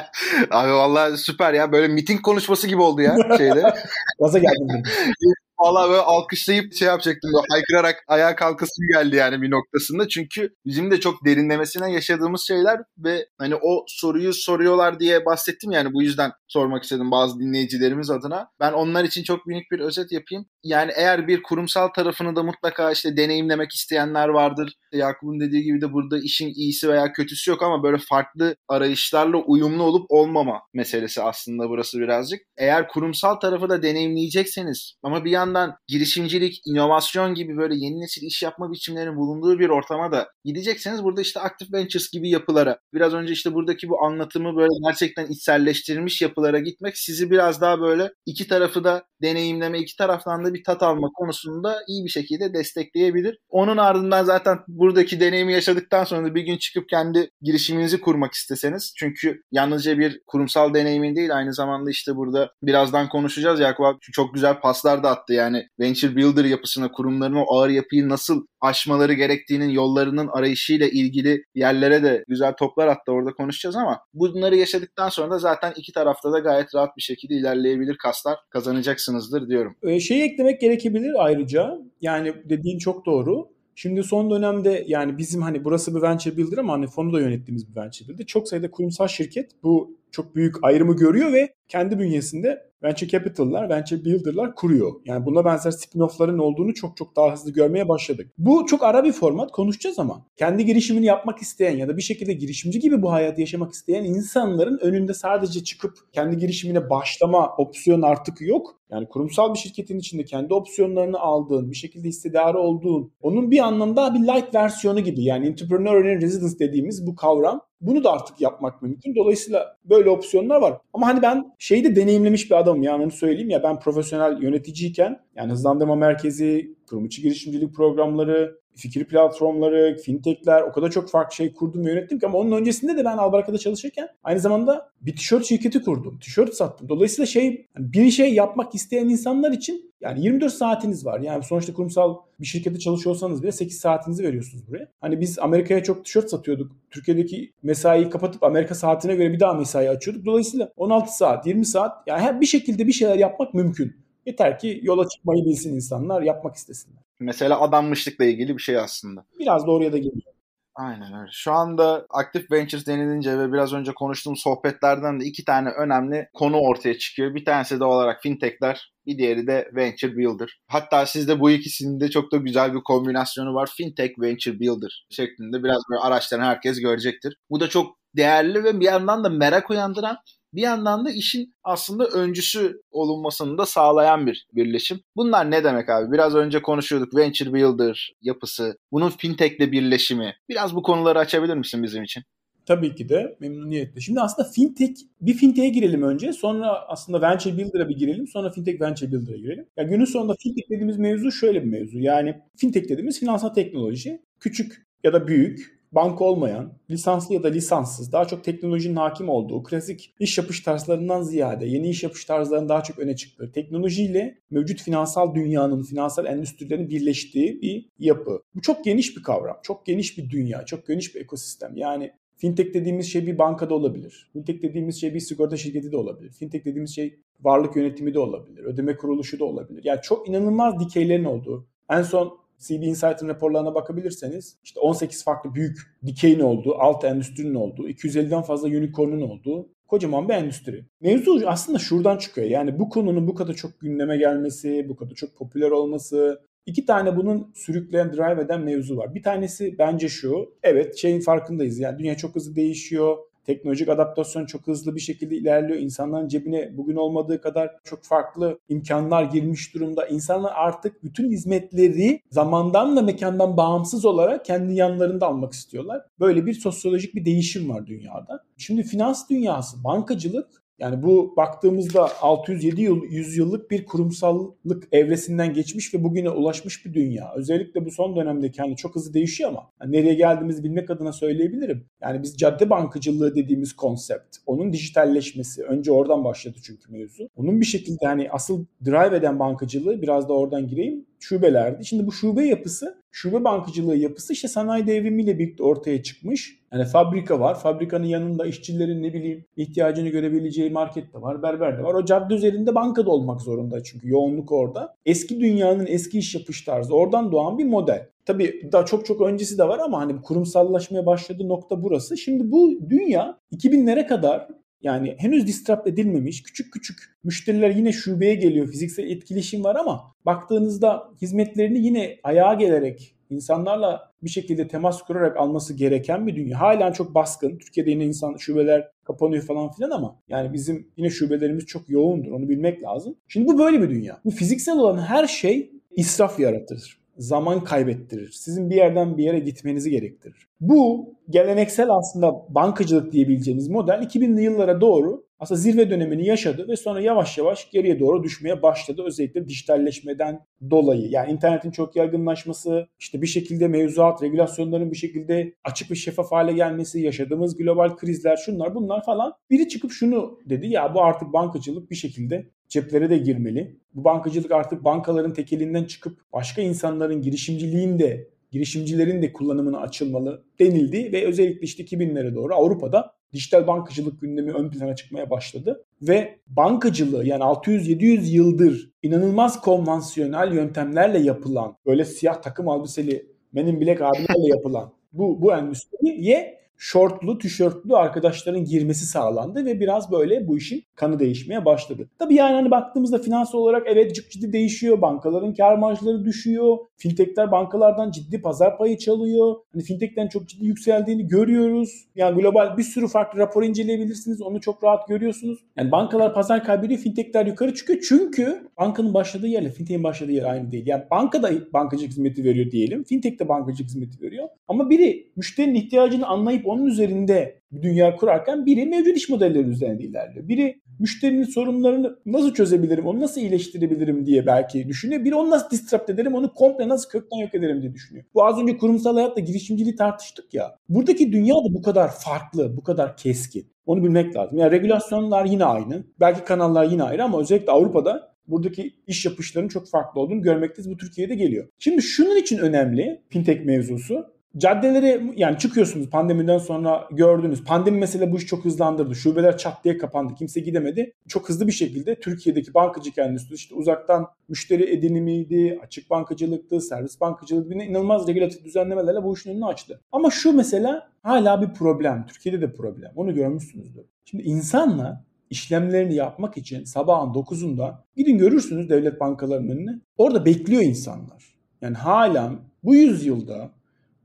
Abi 0.52 0.72
vallahi 0.72 1.18
süper 1.18 1.54
ya. 1.54 1.72
Böyle 1.72 1.88
miting 1.88 2.22
konuşması 2.22 2.68
gibi 2.68 2.82
oldu 2.82 3.02
ya 3.02 3.18
şeyde. 3.38 3.62
Gaza 4.20 4.40
geldim. 4.40 4.84
Valla 5.60 5.90
böyle 5.90 6.02
alkışlayıp 6.02 6.74
şey 6.74 6.88
yapacaktım. 6.88 7.32
Böyle 7.34 7.46
haykırarak 7.50 8.04
ayağa 8.08 8.36
kalkasım 8.36 8.86
geldi 8.94 9.16
yani 9.16 9.42
bir 9.42 9.52
noktasında. 9.52 10.08
Çünkü 10.08 10.56
bizim 10.66 10.92
de 10.92 11.00
çok 11.00 11.26
derinlemesine 11.26 11.92
yaşadığımız 11.92 12.42
şeyler 12.48 12.80
ve 12.98 13.28
hani 13.38 13.56
o 13.56 13.84
soruyu 13.88 14.34
soruyorlar 14.34 15.00
diye 15.00 15.26
bahsettim 15.26 15.72
yani 15.72 15.94
bu 15.94 16.04
yüzden 16.04 16.32
sormak 16.48 16.84
istedim 16.84 17.12
bazı 17.12 17.40
dinleyicilerimiz 17.40 18.10
adına. 18.10 18.48
Ben 18.60 18.74
onlar 18.74 19.04
için 19.04 19.24
çok 19.24 19.46
minik 19.48 19.72
bir 19.72 19.80
özet 19.80 20.12
yapayım. 20.12 20.46
Yani 20.64 20.92
eğer 20.96 21.28
bir 21.28 21.44
kurumsal 21.44 21.88
tarafını 21.88 22.36
da 22.36 22.44
mutlaka 22.44 22.92
işte 22.92 23.18
deneyimlemek 23.18 23.72
isteyenler 23.72 24.28
vardır. 24.28 24.74
Yakup'un 24.98 25.40
dediği 25.40 25.64
gibi 25.64 25.82
de 25.82 25.94
burada 25.94 26.20
işin 26.20 26.54
iyisi 26.56 26.90
veya 26.90 27.12
kötüsü 27.14 27.52
yok 27.52 27.64
ama 27.64 27.84
böyle 27.84 27.98
farklı 27.98 28.56
arayışlarla 28.68 29.38
uyumlu 29.38 29.84
olup 29.84 30.06
olmama 30.10 30.62
meselesi 30.74 31.22
aslında 31.22 31.70
burası 31.70 32.00
birazcık. 32.00 32.40
Eğer 32.58 32.88
kurumsal 32.88 33.36
tarafı 33.36 33.70
da 33.70 33.84
deneyimleyecekseniz 33.84 34.96
ama 35.04 35.26
bir 35.26 35.32
yandan 35.32 35.76
girişimcilik, 35.88 36.62
inovasyon 36.68 37.34
gibi 37.34 37.58
böyle 37.58 37.76
yeni 37.76 38.02
nesil 38.02 38.24
iş 38.28 38.44
yapma 38.44 38.72
biçimlerinin 38.72 39.18
bulunduğu 39.18 39.60
bir 39.60 39.70
ortama 39.70 40.12
da 40.12 40.28
gidecekseniz 40.46 41.04
burada 41.04 41.22
işte 41.22 41.40
Active 41.40 41.78
Ventures 41.78 42.12
gibi 42.12 42.30
yapılara, 42.30 42.80
biraz 42.94 43.14
önce 43.14 43.34
işte 43.34 43.54
buradaki 43.54 43.90
bu 43.90 44.06
anlatımı 44.06 44.56
böyle 44.56 44.74
gerçekten 44.86 45.28
içselleştirilmiş 45.28 46.22
yapılara 46.22 46.60
gitmek 46.60 46.98
sizi 46.98 47.32
biraz 47.32 47.62
daha 47.62 47.82
böyle 47.82 48.12
iki 48.26 48.48
tarafı 48.48 48.84
da 48.84 49.06
deneyimleme, 49.22 49.80
iki 49.80 49.98
taraftan 49.98 50.46
da 50.46 50.54
bir 50.54 50.64
tat 50.64 50.84
alma 50.84 51.08
konusunda 51.16 51.80
iyi 51.88 52.06
bir 52.06 52.10
şekilde 52.10 52.54
destekleyebilir. 52.54 53.38
Onun 53.50 53.78
ardından 53.78 54.24
zaten 54.24 54.60
buradaki 54.86 55.20
deneyimi 55.20 55.54
yaşadıktan 55.54 56.04
sonra 56.04 56.28
da 56.28 56.36
bir 56.36 56.42
gün 56.42 56.58
çıkıp 56.58 56.90
kendi 56.90 57.30
girişiminizi 57.42 58.02
kurmak 58.02 58.34
isteseniz 58.34 58.94
çünkü 58.98 59.42
yalnızca 59.52 60.00
bir 60.00 60.22
kurumsal 60.28 60.74
deneyimin 60.74 61.16
değil 61.16 61.36
aynı 61.36 61.54
zamanda 61.54 61.90
işte 61.90 62.16
burada 62.16 62.52
birazdan 62.64 63.10
konuşacağız 63.10 63.60
Yakup 63.60 63.86
abi 63.86 63.98
çok 64.00 64.34
güzel 64.34 64.60
paslar 64.60 65.04
da 65.04 65.10
attı 65.10 65.34
yani 65.34 65.68
venture 65.80 66.16
builder 66.16 66.46
yapısına 66.46 66.92
kurumların 66.92 67.36
o 67.36 67.46
ağır 67.56 67.70
yapıyı 67.70 68.10
nasıl 68.10 68.46
aşmaları 68.62 69.14
gerektiğinin 69.14 69.70
yollarının 69.70 70.28
arayışıyla 70.28 70.88
ilgili 70.88 71.44
yerlere 71.56 72.04
de 72.04 72.24
güzel 72.28 72.54
toplar 72.54 72.88
attı 72.88 73.12
orada 73.12 73.34
konuşacağız 73.34 73.76
ama 73.76 74.00
bunları 74.14 74.56
yaşadıktan 74.56 75.10
sonra 75.10 75.32
da 75.32 75.40
zaten 75.40 75.74
iki 75.76 75.92
tarafta 75.92 76.32
da 76.32 76.40
gayet 76.40 76.76
rahat 76.76 76.98
bir 76.98 77.02
şekilde 77.02 77.34
ilerleyebilir 77.34 77.98
kaslar 77.98 78.38
kazanacaksınızdır 78.50 79.50
diyorum. 79.50 79.76
Ee, 79.84 80.00
şeyi 80.00 80.24
eklemek 80.24 80.62
gerekebilir 80.62 81.12
ayrıca 81.18 81.78
yani 82.02 82.34
dediğin 82.50 82.78
çok 82.78 83.06
doğru. 83.06 83.55
Şimdi 83.76 84.04
son 84.04 84.30
dönemde 84.30 84.84
yani 84.88 85.18
bizim 85.18 85.42
hani 85.42 85.66
burası 85.66 85.96
bir 85.96 86.02
venture 86.02 86.38
builder 86.38 86.58
ama 86.58 86.74
hani 86.74 86.88
fonu 86.88 87.14
da 87.14 87.20
yönettiğimiz 87.20 87.70
bir 87.70 87.76
venture 87.82 88.08
builder. 88.08 88.26
Çok 88.26 88.48
sayıda 88.48 88.72
kurumsal 88.72 89.08
şirket 89.08 89.52
bu 89.64 89.98
çok 90.16 90.36
büyük 90.36 90.56
ayrımı 90.64 90.96
görüyor 90.96 91.34
ve 91.34 91.54
kendi 91.68 92.00
bünyesinde 92.00 92.66
venture 92.84 93.08
capital'lar, 93.08 93.70
venture 93.70 94.06
builder'lar 94.06 94.56
kuruyor. 94.56 94.92
Yani 95.06 95.26
buna 95.26 95.46
benzer 95.46 95.72
spin-off'ların 95.72 96.42
olduğunu 96.42 96.74
çok 96.74 96.98
çok 96.98 97.16
daha 97.16 97.34
hızlı 97.34 97.52
görmeye 97.52 97.90
başladık. 97.90 98.32
Bu 98.38 98.66
çok 98.66 98.84
ara 98.84 99.04
bir 99.04 99.12
format 99.12 99.52
konuşacağız 99.52 100.00
ama 100.00 100.26
kendi 100.36 100.66
girişimini 100.66 101.06
yapmak 101.06 101.40
isteyen 101.40 101.78
ya 101.78 101.88
da 101.88 101.98
bir 101.98 102.02
şekilde 102.02 102.34
girişimci 102.34 102.80
gibi 102.80 103.02
bu 103.02 103.12
hayatı 103.12 103.42
yaşamak 103.42 103.74
isteyen 103.74 104.04
insanların 104.04 104.80
önünde 104.82 105.14
sadece 105.14 105.64
çıkıp 105.64 105.94
kendi 106.14 106.38
girişimine 106.38 106.90
başlama 106.90 107.56
opsiyonu 107.58 108.06
artık 108.06 108.42
yok. 108.42 108.76
Yani 108.92 109.10
kurumsal 109.10 109.54
bir 109.54 109.60
şirketin 109.60 110.00
içinde 110.00 110.26
kendi 110.26 110.54
opsiyonlarını 110.54 111.20
aldığın, 111.20 111.72
bir 111.72 111.76
şekilde 111.76 112.08
hissedarı 112.08 112.60
olduğun, 112.60 113.12
onun 113.22 113.52
bir 113.52 113.60
anlamda 113.60 114.14
bir 114.14 114.20
light 114.20 114.56
versiyonu 114.56 115.00
gibi 115.00 115.24
yani 115.24 115.48
entrepreneur 115.48 116.06
in 116.06 116.22
residence 116.22 116.60
dediğimiz 116.60 117.08
bu 117.08 117.16
kavram 117.16 117.62
bunu 117.82 118.04
da 118.04 118.12
artık 118.12 118.42
yapmak 118.42 118.82
mümkün. 118.82 119.16
Dolayısıyla 119.16 119.78
böyle 119.86 120.10
opsiyonlar 120.10 120.62
var. 120.62 120.78
Ama 120.94 121.08
hani 121.08 121.22
ben 121.22 121.54
şeyi 121.60 121.84
de 121.84 121.96
deneyimlemiş 121.96 122.52
bir 122.52 122.56
adamım 122.56 122.84
yani 122.84 123.04
onu 123.04 123.12
söyleyeyim 123.12 123.50
ya 123.50 123.64
ben 123.64 123.80
profesyonel 123.80 124.42
yöneticiyken 124.42 125.20
yani 125.36 125.52
hızlandırma 125.52 125.96
merkezi, 125.96 126.76
kurum 126.90 127.06
içi 127.06 127.22
girişimcilik 127.22 127.76
programları, 127.76 128.60
fikir 128.76 129.06
platformları, 129.06 129.98
fintechler 130.06 130.62
o 130.62 130.72
kadar 130.72 130.92
çok 130.92 131.10
farklı 131.10 131.36
şey 131.36 131.54
kurdum 131.54 131.86
ve 131.86 131.90
yönettim 131.90 132.20
ki 132.20 132.26
ama 132.26 132.38
onun 132.38 132.52
öncesinde 132.52 132.98
de 132.98 133.06
ben 133.06 133.18
Albaraka'da 133.18 133.58
çalışırken 133.58 134.10
aynı 134.24 134.40
zamanda 134.40 134.90
bir 135.02 135.16
tişört 135.16 135.46
şirketi 135.46 135.82
kurdum. 135.82 136.20
Tişört 136.20 136.54
sattım. 136.54 136.90
Dolayısıyla 136.90 137.26
şey 137.26 137.68
bir 137.78 138.12
şey 138.12 138.34
yapmak 138.34 138.76
isteyen 138.76 139.10
insanlar 139.10 139.52
için 139.52 139.94
yani 140.02 140.24
24 140.24 140.54
saatiniz 140.54 141.06
var. 141.06 141.20
Yani 141.20 141.44
sonuçta 141.44 141.74
kurumsal 141.74 142.16
bir 142.40 142.46
şirkette 142.46 142.80
çalışıyorsanız 142.80 143.44
bile 143.44 143.52
8 143.52 143.80
saatinizi 143.80 144.24
veriyorsunuz 144.24 144.68
buraya. 144.68 144.88
Hani 145.02 145.22
biz 145.22 145.40
Amerika'ya 145.40 145.84
çok 145.84 146.06
tişört 146.06 146.30
satıyorduk. 146.30 146.72
Türkiye'deki 146.92 147.54
mesaiyi 147.64 148.10
kapatıp 148.10 148.44
Amerika 148.44 148.76
saatine 148.76 149.16
göre 149.16 149.34
bir 149.34 149.40
daha 149.40 149.54
mesai 149.54 149.90
açıyorduk. 149.90 150.26
Dolayısıyla 150.26 150.72
16 150.78 151.18
saat, 151.18 151.48
20 151.48 151.66
saat 151.66 152.08
yani 152.08 152.42
bir 152.42 152.46
şekilde 152.46 152.88
bir 152.88 152.92
şeyler 152.92 153.16
yapmak 153.16 153.54
mümkün. 153.54 154.06
Yeter 154.26 154.60
ki 154.60 154.80
yola 154.84 155.10
çıkmayı 155.10 155.46
bilsin 155.46 155.76
insanlar, 155.76 156.22
yapmak 156.22 156.56
istesinler. 156.56 157.05
Mesela 157.20 157.62
adanmışlıkla 157.62 158.26
ilgili 158.26 158.58
bir 158.58 158.62
şey 158.62 158.78
aslında. 158.78 159.26
Biraz 159.40 159.68
da 159.68 159.72
oraya 159.72 159.94
da 159.94 159.98
geliyor. 159.98 160.36
Aynen 160.76 161.14
öyle. 161.14 161.30
Şu 161.32 161.52
anda 161.52 162.06
Active 162.10 162.44
Ventures 162.52 162.88
denilince 162.88 163.40
ve 163.40 163.54
biraz 163.54 163.74
önce 163.74 163.94
konuştuğum 163.94 164.36
sohbetlerden 164.36 165.20
de 165.20 165.26
iki 165.26 165.46
tane 165.46 165.70
önemli 165.70 166.30
konu 166.34 166.58
ortaya 166.60 166.98
çıkıyor. 166.98 167.36
Bir 167.36 167.46
tanesi 167.46 167.80
de 167.80 167.84
olarak 167.84 168.22
fintechler, 168.22 168.94
bir 169.06 169.18
diğeri 169.18 169.48
de 169.48 169.72
Venture 169.76 170.18
Builder. 170.18 170.60
Hatta 170.68 171.06
sizde 171.06 171.40
bu 171.40 171.52
ikisinin 171.52 172.00
de 172.00 172.10
çok 172.10 172.32
da 172.32 172.38
güzel 172.38 172.74
bir 172.74 172.84
kombinasyonu 172.84 173.54
var. 173.54 173.70
Fintech 173.78 174.20
Venture 174.20 174.60
Builder 174.60 175.06
şeklinde 175.10 175.64
biraz 175.64 175.82
böyle 175.90 176.02
araçlarını 176.02 176.46
herkes 176.46 176.80
görecektir. 176.80 177.38
Bu 177.50 177.60
da 177.60 177.70
çok 177.70 177.98
değerli 178.18 178.64
ve 178.64 178.80
bir 178.80 178.86
yandan 178.86 179.24
da 179.24 179.30
merak 179.30 179.70
uyandıran 179.70 180.18
bir 180.56 180.62
yandan 180.62 181.06
da 181.06 181.12
işin 181.12 181.54
aslında 181.64 182.06
öncüsü 182.06 182.82
olunmasını 182.92 183.58
da 183.58 183.66
sağlayan 183.66 184.28
bir 184.28 184.48
birleşim. 184.54 185.00
Bunlar 185.16 185.52
ne 185.52 185.64
demek 185.64 185.90
abi? 185.90 186.12
Biraz 186.12 186.36
önce 186.36 186.62
konuşuyorduk 186.62 187.16
Venture 187.16 187.54
Builder 187.54 188.14
yapısı, 188.22 188.78
bunun 188.92 189.10
fintechle 189.10 189.72
birleşimi. 189.72 190.36
Biraz 190.50 190.76
bu 190.76 190.84
konuları 190.84 191.20
açabilir 191.20 191.56
misin 191.56 191.84
bizim 191.84 192.04
için? 192.04 192.24
Tabii 192.66 192.96
ki 192.96 193.10
de 193.10 193.38
memnuniyetle. 193.40 194.02
Şimdi 194.02 194.22
aslında 194.22 194.50
fintech, 194.50 195.00
bir 195.22 195.34
fintech'e 195.34 195.70
girelim 195.70 196.04
önce. 196.04 196.34
Sonra 196.34 196.88
aslında 196.88 197.22
venture 197.22 197.58
builder'a 197.58 197.90
bir 197.90 197.96
girelim. 197.96 198.28
Sonra 198.28 198.50
fintech 198.50 198.82
venture 198.82 199.12
builder'a 199.12 199.38
girelim. 199.38 199.66
Ya 199.78 199.84
günün 199.84 200.06
sonunda 200.06 200.36
fintech 200.40 200.70
dediğimiz 200.70 200.98
mevzu 200.98 201.32
şöyle 201.32 201.64
bir 201.64 201.70
mevzu. 201.70 202.00
Yani 202.00 202.42
fintech 202.58 202.90
dediğimiz 202.90 203.20
finansal 203.20 203.50
teknoloji. 203.50 204.22
Küçük 204.40 204.86
ya 205.04 205.14
da 205.14 205.28
büyük 205.28 205.75
banka 205.96 206.24
olmayan, 206.24 206.74
lisanslı 206.90 207.36
ya 207.36 207.44
da 207.44 207.48
lisanssız, 207.48 208.12
daha 208.12 208.26
çok 208.26 208.44
teknolojinin 208.44 208.96
hakim 208.96 209.30
olduğu, 209.30 209.64
klasik 209.64 210.14
iş 210.20 210.38
yapış 210.38 210.62
tarzlarından 210.62 211.22
ziyade 211.22 211.66
yeni 211.66 211.90
iş 211.90 212.04
yapış 212.04 212.26
tarzlarının 212.26 212.70
daha 212.70 212.84
çok 212.84 213.00
öne 213.00 213.16
çıktığı, 213.16 213.52
teknolojiyle 213.52 214.38
mevcut 214.52 214.82
finansal 214.82 215.36
dünyanın, 215.36 215.84
finansal 215.84 216.26
endüstrilerin 216.26 216.90
birleştiği 216.90 217.62
bir 217.62 217.90
yapı. 218.00 218.42
Bu 218.56 218.62
çok 218.62 218.86
geniş 218.86 219.18
bir 219.18 219.24
kavram, 219.24 219.60
çok 219.64 219.86
geniş 219.86 220.18
bir 220.18 220.30
dünya, 220.30 220.66
çok 220.66 220.88
geniş 220.88 221.16
bir 221.16 221.22
ekosistem. 221.22 221.78
Yani 221.78 222.12
Fintech 222.38 222.74
dediğimiz 222.74 223.12
şey 223.12 223.28
bir 223.28 223.38
bankada 223.38 223.74
olabilir. 223.74 224.30
Fintech 224.34 224.62
dediğimiz 224.62 225.02
şey 225.02 225.14
bir 225.14 225.20
sigorta 225.20 225.58
şirketi 225.58 225.92
de 225.92 225.98
olabilir. 225.98 226.32
Fintech 226.32 226.66
dediğimiz 226.66 226.96
şey 226.96 227.20
varlık 227.42 227.76
yönetimi 227.76 228.14
de 228.14 228.20
olabilir. 228.20 228.64
Ödeme 228.64 228.98
kuruluşu 228.98 229.40
da 229.40 229.46
olabilir. 229.46 229.82
Yani 229.84 230.00
çok 230.04 230.30
inanılmaz 230.30 230.80
dikeylerin 230.80 231.26
olduğu. 231.26 231.68
En 231.90 232.02
son 232.02 232.38
CB 232.60 232.84
Insight'ın 232.84 233.28
raporlarına 233.28 233.76
bakabilirseniz 233.76 234.58
işte 234.64 234.80
18 234.80 235.24
farklı 235.24 235.56
büyük 235.56 235.78
dikeyin 236.06 236.40
olduğu, 236.40 236.76
alt 236.76 237.04
endüstrinin 237.04 237.56
olduğu, 237.56 237.90
250'den 237.90 238.42
fazla 238.42 238.68
unicorn'un 238.68 239.22
olduğu 239.22 239.70
kocaman 239.88 240.30
bir 240.30 240.34
endüstri. 240.34 240.86
Mevzu 241.02 241.42
aslında 241.46 241.80
şuradan 241.80 242.18
çıkıyor. 242.18 242.48
Yani 242.48 242.80
bu 242.80 242.90
konunun 242.90 243.28
bu 243.28 243.36
kadar 243.36 243.54
çok 243.54 243.80
gündeme 243.80 244.18
gelmesi, 244.18 244.86
bu 244.90 244.96
kadar 244.96 245.16
çok 245.16 245.36
popüler 245.36 245.72
olması, 245.72 246.42
İki 246.66 246.86
tane 246.86 247.18
bunun 247.18 247.52
sürükleyen, 247.56 248.14
drive 248.14 248.42
eden 248.42 248.62
mevzu 248.62 248.98
var. 248.98 249.16
Bir 249.16 249.24
tanesi 249.24 249.76
bence 249.80 250.10
şu. 250.10 250.54
Evet 250.64 250.98
şeyin 250.98 251.22
farkındayız. 251.22 251.80
Yani 251.80 252.00
dünya 252.00 252.18
çok 252.18 252.36
hızlı 252.36 252.56
değişiyor. 252.56 253.18
Teknolojik 253.46 253.90
adaptasyon 253.90 254.46
çok 254.46 254.68
hızlı 254.68 254.96
bir 254.96 255.00
şekilde 255.00 255.36
ilerliyor. 255.36 255.80
İnsanların 255.80 256.28
cebine 256.28 256.78
bugün 256.78 256.96
olmadığı 256.96 257.42
kadar 257.42 257.72
çok 257.84 258.04
farklı 258.04 258.60
imkanlar 258.70 259.24
girmiş 259.24 259.74
durumda. 259.74 260.08
İnsanlar 260.08 260.52
artık 260.56 261.04
bütün 261.04 261.32
hizmetleri 261.32 262.22
zamandan 262.30 262.98
ve 262.98 263.02
mekandan 263.02 263.58
bağımsız 263.58 264.06
olarak 264.06 264.46
kendi 264.46 264.74
yanlarında 264.74 265.28
almak 265.28 265.54
istiyorlar. 265.54 266.02
Böyle 266.20 266.46
bir 266.46 266.54
sosyolojik 266.54 267.16
bir 267.16 267.26
değişim 267.26 267.70
var 267.70 267.88
dünyada. 267.88 268.44
Şimdi 268.58 268.84
finans 268.84 269.30
dünyası, 269.30 269.84
bankacılık 269.84 270.65
yani 270.80 271.04
bu 271.04 271.34
baktığımızda 271.38 272.00
600-7 272.00 272.82
yıl, 272.82 273.04
100 273.04 273.38
yıllık 273.38 273.72
bir 273.72 273.86
kurumsallık 273.86 274.88
evresinden 274.92 275.54
geçmiş 275.54 275.94
ve 275.94 276.04
bugüne 276.04 276.30
ulaşmış 276.30 276.86
bir 276.86 276.94
dünya. 276.94 277.34
Özellikle 277.36 277.86
bu 277.86 277.92
son 277.92 278.16
dönemde 278.16 278.52
kendi 278.52 278.76
çok 278.76 278.96
hızlı 278.96 279.14
değişiyor 279.14 279.50
ama 279.50 279.72
yani 279.82 279.92
nereye 279.92 280.14
geldiğimizi 280.14 280.64
bilmek 280.64 280.90
adına 280.90 281.14
söyleyebilirim. 281.14 281.86
Yani 282.02 282.24
biz 282.24 282.38
cadde 282.38 282.70
bankacılığı 282.70 283.36
dediğimiz 283.36 283.74
konsept, 283.74 284.38
onun 284.46 284.74
dijitalleşmesi, 284.74 285.64
önce 285.64 285.92
oradan 285.92 286.24
başladı 286.24 286.58
çünkü 286.64 286.92
mevzu. 286.92 287.30
Onun 287.36 287.62
bir 287.62 287.66
şekilde 287.66 288.06
hani 288.06 288.32
asıl 288.32 288.66
drive 288.86 289.16
eden 289.18 289.40
bankacılığı 289.40 290.02
biraz 290.02 290.30
da 290.30 290.34
oradan 290.34 290.68
gireyim 290.68 291.06
şubelerdi. 291.20 291.86
Şimdi 291.86 292.08
bu 292.08 292.12
şube 292.12 292.46
yapısı, 292.46 293.02
şube 293.12 293.44
bankacılığı 293.44 293.96
yapısı 293.96 294.34
işte 294.34 294.48
sanayi 294.48 294.88
devrimiyle 294.88 295.40
birlikte 295.40 295.64
ortaya 295.64 296.04
çıkmış. 296.04 296.60
Yani 296.74 296.86
fabrika 296.86 297.40
var. 297.40 297.60
Fabrikanın 297.60 298.06
yanında 298.06 298.46
işçilerin 298.46 299.04
ne 299.04 299.14
bileyim 299.14 299.46
ihtiyacını 299.58 300.10
görebileceği 300.10 300.70
market 300.70 301.14
de 301.14 301.22
var, 301.22 301.44
berber 301.44 301.78
de 301.78 301.84
var. 301.84 301.94
O 301.94 302.06
cadde 302.06 302.34
üzerinde 302.34 302.76
bankada 302.76 303.12
olmak 303.12 303.42
zorunda 303.42 303.84
çünkü 303.84 304.10
yoğunluk 304.10 304.52
orada. 304.52 304.96
Eski 305.06 305.40
dünyanın 305.40 305.86
eski 305.88 306.20
iş 306.20 306.36
yapış 306.36 306.62
tarzı 306.62 306.96
oradan 306.96 307.32
doğan 307.32 307.58
bir 307.58 307.66
model. 307.66 308.10
Tabii 308.26 308.70
daha 308.72 308.86
çok 308.86 309.06
çok 309.06 309.22
öncesi 309.22 309.58
de 309.58 309.68
var 309.68 309.80
ama 309.80 310.00
hani 310.00 310.22
kurumsallaşmaya 310.22 311.06
başladığı 311.06 311.48
nokta 311.48 311.84
burası. 311.84 312.18
Şimdi 312.18 312.52
bu 312.52 312.90
dünya 312.90 313.38
2000'lere 313.52 314.08
kadar 314.08 314.48
yani 314.86 315.16
henüz 315.18 315.48
disrupt 315.48 315.88
edilmemiş 315.88 316.44
küçük 316.44 316.74
küçük 316.74 316.98
müşteriler 317.24 317.70
yine 317.70 317.92
şubeye 317.92 318.36
geliyor. 318.36 318.68
Fiziksel 318.68 319.10
etkileşim 319.10 319.64
var 319.64 319.76
ama 319.76 320.14
baktığınızda 320.26 321.10
hizmetlerini 321.22 321.80
yine 321.80 322.18
ayağa 322.24 322.54
gelerek 322.54 323.16
insanlarla 323.30 324.12
bir 324.24 324.30
şekilde 324.30 324.68
temas 324.68 325.02
kurarak 325.02 325.38
alması 325.38 325.74
gereken 325.74 326.28
bir 326.28 326.36
dünya. 326.36 326.60
Halen 326.60 326.92
çok 326.92 327.16
baskın. 327.16 327.58
Türkiye'de 327.58 327.92
yine 327.92 328.06
insan 328.06 328.36
şubeler 328.38 328.92
kapanıyor 329.04 329.44
falan 329.44 329.72
filan 329.72 329.90
ama 329.90 330.16
yani 330.30 330.54
bizim 330.54 330.88
yine 330.98 331.10
şubelerimiz 331.10 331.66
çok 331.66 331.90
yoğundur. 331.90 332.32
Onu 332.32 332.50
bilmek 332.50 332.84
lazım. 332.84 333.16
Şimdi 333.28 333.48
bu 333.48 333.58
böyle 333.58 333.82
bir 333.82 333.90
dünya. 333.90 334.22
Bu 334.26 334.32
fiziksel 334.32 334.78
olan 334.78 334.98
her 334.98 335.28
şey 335.28 335.72
israf 335.92 336.40
yaratır 336.40 337.05
zaman 337.18 337.64
kaybettirir. 337.64 338.32
Sizin 338.32 338.70
bir 338.70 338.76
yerden 338.76 339.18
bir 339.18 339.24
yere 339.24 339.40
gitmenizi 339.40 339.92
gerektirir. 339.92 340.48
Bu 340.62 341.14
geleneksel 341.30 341.90
aslında 341.90 342.46
bankacılık 342.50 343.12
diyebileceğimiz 343.12 343.68
model 343.68 344.00
2000'li 344.00 344.44
yıllara 344.44 344.82
doğru 344.82 345.26
aslında 345.40 345.62
zirve 345.62 345.90
dönemini 345.90 346.28
yaşadı 346.28 346.68
ve 346.68 346.76
sonra 346.76 347.02
yavaş 347.02 347.38
yavaş 347.38 347.72
geriye 347.72 348.00
doğru 348.00 348.24
düşmeye 348.24 348.62
başladı. 348.62 349.04
Özellikle 349.06 349.48
dijitalleşmeden 349.48 350.40
dolayı. 350.70 351.08
Yani 351.10 351.32
internetin 351.32 351.72
çok 351.72 351.96
yaygınlaşması, 351.96 352.88
işte 353.00 353.22
bir 353.22 353.28
şekilde 353.28 353.68
mevzuat, 353.68 354.24
regülasyonların 354.24 354.92
bir 354.92 354.98
şekilde 354.98 355.54
açık 355.64 355.92
ve 355.92 355.96
şeffaf 355.96 356.32
hale 356.32 356.54
gelmesi, 356.54 357.00
yaşadığımız 357.00 357.58
global 357.58 357.96
krizler, 357.96 358.38
şunlar 358.38 358.76
bunlar 358.76 359.06
falan. 359.06 359.34
Biri 359.50 359.68
çıkıp 359.68 359.92
şunu 359.92 360.40
dedi 360.46 360.68
ya 360.68 360.96
bu 360.96 361.04
artık 361.04 361.34
bankacılık 361.34 361.92
bir 361.92 361.96
şekilde 361.96 362.50
ceplere 362.70 363.10
de 363.10 363.18
girmeli. 363.18 363.78
Bu 363.94 364.04
bankacılık 364.04 364.52
artık 364.52 364.84
bankaların 364.84 365.34
tekelinden 365.34 365.84
çıkıp 365.84 366.20
başka 366.34 366.62
insanların 366.62 367.22
girişimciliğin 367.22 368.00
de 368.00 368.28
girişimcilerin 368.52 369.22
de 369.22 369.34
kullanımına 369.34 369.80
açılmalı 369.80 370.44
denildi 370.60 371.12
ve 371.12 371.26
özellikle 371.26 371.62
işte 371.62 371.84
2000'lere 371.84 372.36
doğru 372.36 372.56
Avrupa'da 372.56 373.16
dijital 373.34 373.68
bankacılık 373.68 374.22
gündemi 374.22 374.52
ön 374.52 374.70
plana 374.70 374.96
çıkmaya 374.96 375.30
başladı 375.30 375.86
ve 376.02 376.40
bankacılığı 376.48 377.26
yani 377.26 377.44
600-700 377.44 378.32
yıldır 378.32 378.92
inanılmaz 379.04 379.62
konvansiyonel 379.62 380.54
yöntemlerle 380.54 381.20
yapılan 381.20 381.78
böyle 381.86 382.06
siyah 382.06 382.42
takım 382.42 382.70
elbiseli 382.70 383.36
Men 383.54 383.68
in 383.68 383.82
Black 383.82 384.02
abilerle 384.02 384.48
yapılan 384.48 384.94
bu 385.14 385.42
bu 385.42 385.54
endüstriye 385.54 386.65
şortlu, 386.78 387.38
tişörtlü 387.38 387.96
arkadaşların 387.96 388.66
girmesi 388.66 389.06
sağlandı 389.06 389.66
ve 389.66 389.80
biraz 389.80 390.12
böyle 390.12 390.48
bu 390.48 390.58
işin 390.58 390.84
kanı 390.96 391.20
değişmeye 391.20 391.66
başladı. 391.66 392.10
Tabii 392.20 392.36
yani 392.36 392.54
hani 392.56 392.72
baktığımızda 392.72 393.18
finansal 393.18 393.60
olarak 393.60 393.84
evet 393.88 394.16
ciddi 394.16 394.54
değişiyor. 394.54 395.02
Bankaların 395.02 395.54
kar 395.54 395.78
marjları 395.78 396.26
düşüyor. 396.26 396.78
Fintechler 396.98 397.52
bankalardan 397.52 398.12
ciddi 398.12 398.42
pazar 398.42 398.78
payı 398.78 398.98
çalıyor. 398.98 399.56
Hani 399.74 399.84
fintechten 399.84 400.28
çok 400.28 400.48
ciddi 400.48 400.66
yükseldiğini 400.66 401.28
görüyoruz. 401.28 402.06
Yani 402.16 402.42
global 402.42 402.78
bir 402.78 402.84
sürü 402.84 403.08
farklı 403.08 403.40
rapor 403.40 403.64
inceleyebilirsiniz. 403.64 404.42
Onu 404.42 404.62
çok 404.62 404.84
rahat 404.84 405.08
görüyorsunuz. 405.08 405.60
Yani 405.78 405.92
bankalar 405.92 406.34
pazar 406.34 406.64
kaybediyor, 406.64 407.00
fintechler 407.00 407.46
yukarı 407.46 407.74
çıkıyor. 407.74 408.00
Çünkü 408.08 408.68
bankanın 408.78 409.14
başladığı 409.14 409.48
yerle 409.48 409.70
fintech'in 409.70 410.04
başladığı 410.04 410.32
yer 410.32 410.44
aynı 410.44 410.72
değil. 410.72 410.88
Yani 410.88 411.04
banka 411.12 411.44
da 411.44 411.52
bankacılık 411.74 412.12
hizmeti 412.12 412.44
veriyor 412.44 412.72
diyelim. 412.72 413.04
Fintech 413.04 413.40
de 413.40 413.48
bankacılık 413.50 413.90
hizmeti 413.90 414.22
veriyor. 414.22 414.48
Ama 414.68 414.90
biri 414.90 415.32
müşterinin 415.36 415.76
ihtiyacını 415.76 416.28
anlayıp 416.28 416.65
onun 416.66 416.86
üzerinde 416.86 417.60
bir 417.72 417.82
dünya 417.82 418.16
kurarken 418.16 418.66
biri 418.66 418.86
mevcut 418.86 419.18
iş 419.18 419.30
modelleri 419.30 419.68
üzerinde 419.68 420.04
ilerliyor. 420.04 420.48
Biri 420.48 420.82
müşterinin 421.00 421.44
sorunlarını 421.44 422.16
nasıl 422.26 422.54
çözebilirim, 422.54 423.06
onu 423.06 423.22
nasıl 423.22 423.42
iyileştirebilirim 423.42 424.26
diye 424.26 424.46
belki 424.46 424.88
düşünüyor. 424.88 425.26
Biri 425.26 425.36
onu 425.36 425.50
nasıl 425.50 425.70
disrupt 425.70 426.10
ederim, 426.10 426.36
onu 426.36 426.54
komple 426.54 426.90
nasıl 426.90 427.10
kökten 427.10 427.38
yok 427.38 427.56
ederim 427.56 427.82
diye 427.82 427.94
düşünüyor. 427.94 428.26
Bu 428.34 428.46
az 428.46 428.60
önce 428.60 428.78
kurumsal 428.78 429.16
hayatla 429.16 429.42
girişimciliği 429.42 429.96
tartıştık 429.96 430.54
ya. 430.54 430.76
Buradaki 430.90 431.32
dünya 431.32 431.56
da 431.56 431.74
bu 431.74 431.82
kadar 431.82 432.12
farklı, 432.12 432.78
bu 432.78 432.84
kadar 432.84 433.18
keskin. 433.18 433.68
Onu 433.86 434.04
bilmek 434.04 434.36
lazım. 434.36 434.58
Yani 434.58 434.72
regülasyonlar 434.72 435.46
yine 435.46 435.66
aynı. 435.66 436.04
Belki 436.20 436.44
kanallar 436.44 436.86
yine 436.86 437.04
ayrı 437.04 437.24
ama 437.24 437.42
özellikle 437.42 437.72
Avrupa'da 437.72 438.36
buradaki 438.48 438.94
iş 439.08 439.26
yapışlarının 439.26 439.70
çok 439.70 439.90
farklı 439.90 440.22
olduğunu 440.22 440.42
görmekteyiz. 440.42 440.92
Bu 440.92 440.98
Türkiye'de 440.98 441.36
geliyor. 441.36 441.68
Şimdi 441.80 442.02
şunun 442.02 442.38
için 442.38 442.58
önemli 442.58 443.22
fintech 443.30 443.66
mevzusu. 443.66 444.35
Caddelere 444.58 445.24
yani 445.36 445.58
çıkıyorsunuz 445.58 446.10
pandemiden 446.10 446.58
sonra 446.58 447.08
gördünüz. 447.12 447.64
Pandemi 447.64 448.00
mesela 448.00 448.32
bu 448.32 448.38
işi 448.38 448.46
çok 448.46 448.66
hızlandırdı. 448.66 449.16
Şubeler 449.16 449.58
çat 449.58 449.84
diye 449.84 449.98
kapandı. 449.98 450.36
Kimse 450.36 450.60
gidemedi. 450.60 451.14
Çok 451.28 451.50
hızlı 451.50 451.68
bir 451.68 451.72
şekilde 451.72 452.20
Türkiye'deki 452.20 452.74
bankacılık 452.74 453.18
endüstrisi 453.18 453.56
işte 453.56 453.76
uzaktan 453.76 454.28
müşteri 454.50 454.94
edinimiydi, 454.94 455.80
açık 455.84 456.10
bankacılıktı, 456.10 456.82
servis 456.82 457.22
bankacılığı 457.22 457.64
gibi 457.64 457.84
inanılmaz 457.84 458.28
regülatif 458.28 458.66
düzenlemelerle 458.66 459.24
bu 459.24 459.34
işin 459.34 459.52
önünü 459.52 459.66
açtı. 459.66 460.02
Ama 460.12 460.32
şu 460.32 460.54
mesela 460.54 461.10
hala 461.22 461.62
bir 461.62 461.74
problem. 461.74 462.26
Türkiye'de 462.28 462.62
de 462.62 462.74
problem. 462.74 463.12
Onu 463.16 463.36
görmüşsünüzdür. 463.36 464.06
Şimdi 464.26 464.44
insanlar 464.44 465.18
işlemlerini 465.50 466.16
yapmak 466.16 466.58
için 466.58 466.84
sabahın 466.84 467.34
9'unda 467.34 467.96
gidin 468.16 468.38
görürsünüz 468.38 468.90
devlet 468.90 469.20
bankalarının 469.20 469.70
önüne. 469.70 470.00
Orada 470.18 470.46
bekliyor 470.46 470.82
insanlar. 470.82 471.56
Yani 471.82 471.96
hala 471.96 472.54
bu 472.84 472.96
yüzyılda 472.96 473.72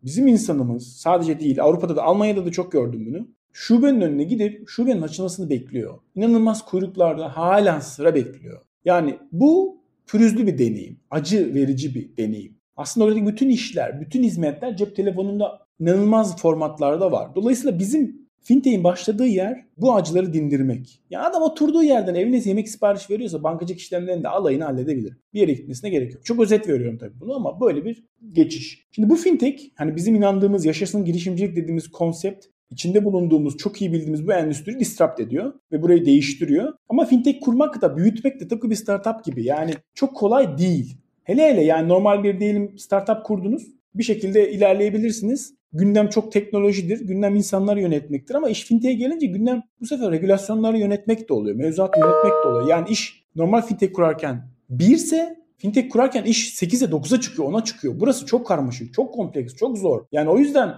bizim 0.05 0.27
insanımız 0.27 0.97
sadece 0.97 1.41
değil 1.41 1.63
Avrupa'da 1.63 1.97
da 1.97 2.03
Almanya'da 2.03 2.47
da 2.47 2.53
çok 2.53 2.73
gördüm 2.73 3.07
bunu. 3.07 3.29
Şubenin 3.53 4.01
önüne 4.01 4.25
gidip 4.25 4.69
şubenin 4.69 5.03
açılmasını 5.03 5.51
bekliyor. 5.51 5.99
İnanılmaz 6.15 6.65
kuyruklarda 6.65 7.37
hala 7.37 7.81
sıra 7.81 8.15
bekliyor. 8.15 8.61
Yani 8.85 9.19
bu 9.33 9.81
pürüzlü 10.07 10.47
bir 10.47 10.59
deneyim. 10.59 11.01
Acı 11.11 11.55
verici 11.55 11.95
bir 11.95 12.17
deneyim. 12.17 12.57
Aslında 12.77 13.07
oradaki 13.07 13.27
bütün 13.27 13.49
işler, 13.49 14.01
bütün 14.01 14.23
hizmetler 14.23 14.77
cep 14.77 14.97
telefonunda 14.97 15.59
inanılmaz 15.81 16.37
formatlarda 16.37 17.13
var. 17.13 17.35
Dolayısıyla 17.35 17.79
bizim 17.79 18.30
Fintech'in 18.43 18.85
başladığı 18.85 19.27
yer 19.27 19.65
bu 19.77 19.95
acıları 19.95 20.33
dindirmek. 20.33 21.01
Ya 21.11 21.23
adam 21.25 21.43
oturduğu 21.43 21.83
yerden 21.83 22.15
evine 22.15 22.43
yemek 22.45 22.69
sipariş 22.69 23.11
veriyorsa 23.11 23.43
bankacılık 23.43 23.81
işlemlerini 23.81 24.23
de 24.23 24.29
alayını 24.29 24.65
halledebilir. 24.65 25.17
Bir 25.35 25.41
yere 25.41 25.53
gitmesine 25.53 25.91
gerek 25.91 26.15
yok. 26.15 26.25
Çok 26.25 26.41
özet 26.41 26.69
veriyorum 26.69 26.99
tabii 26.99 27.21
bunu 27.21 27.35
ama 27.35 27.61
böyle 27.61 27.85
bir 27.85 28.05
geçiş. 28.33 28.87
Şimdi 28.91 29.11
bu 29.11 29.17
fintech 29.17 29.63
hani 29.75 29.97
bizim 29.97 30.15
inandığımız 30.15 30.65
yaşasın 30.65 31.05
girişimcilik 31.05 31.57
dediğimiz 31.57 31.91
konsept 31.91 32.47
içinde 32.71 33.05
bulunduğumuz, 33.05 33.57
çok 33.57 33.81
iyi 33.81 33.93
bildiğimiz 33.93 34.27
bu 34.27 34.33
endüstriyi 34.33 34.81
disrupt 34.81 35.21
ediyor 35.21 35.53
ve 35.73 35.83
burayı 35.83 36.05
değiştiriyor. 36.05 36.73
Ama 36.89 37.05
fintech 37.05 37.41
kurmak 37.41 37.83
da, 37.83 37.97
büyütmek 37.97 38.41
de 38.41 38.49
tıpkı 38.49 38.71
bir 38.71 38.75
startup 38.75 39.25
gibi. 39.25 39.45
Yani 39.45 39.73
çok 39.95 40.17
kolay 40.17 40.59
değil. 40.59 40.97
Hele 41.25 41.51
hele 41.51 41.65
yani 41.65 41.89
normal 41.89 42.25
bir 42.25 42.41
diyelim 42.41 42.79
startup 42.79 43.25
kurdunuz. 43.25 43.67
Bir 43.95 44.03
şekilde 44.03 44.53
ilerleyebilirsiniz. 44.53 45.55
Gündem 45.73 46.09
çok 46.09 46.33
teknolojidir. 46.33 47.01
Gündem 47.01 47.37
insanları 47.37 47.81
yönetmektir 47.81 48.35
ama 48.35 48.49
iş 48.49 48.65
fintech'e 48.65 48.95
gelince 48.95 49.27
gündem 49.27 49.63
bu 49.81 49.87
sefer 49.87 50.11
regülasyonları 50.11 50.79
yönetmek 50.79 51.29
de 51.29 51.33
oluyor. 51.33 51.57
Mevzuatı 51.57 52.01
yönetmek 52.01 52.33
de 52.33 52.49
oluyor. 52.49 52.69
Yani 52.69 52.89
iş 52.89 53.25
normal 53.37 53.63
fintech 53.63 53.93
kurarken 53.93 54.43
birse 54.71 55.37
fintech 55.59 55.89
kurarken 55.89 56.25
iş 56.25 56.63
8'e 56.63 56.89
9'a 56.91 57.21
çıkıyor, 57.21 57.49
ona 57.49 57.65
çıkıyor. 57.65 57.95
Burası 58.01 58.27
çok 58.27 58.47
karmaşık, 58.47 58.95
çok 58.95 59.15
kompleks, 59.15 59.55
çok 59.55 59.79
zor. 59.79 60.05
Yani 60.13 60.31
o 60.31 60.39
yüzden 60.39 60.75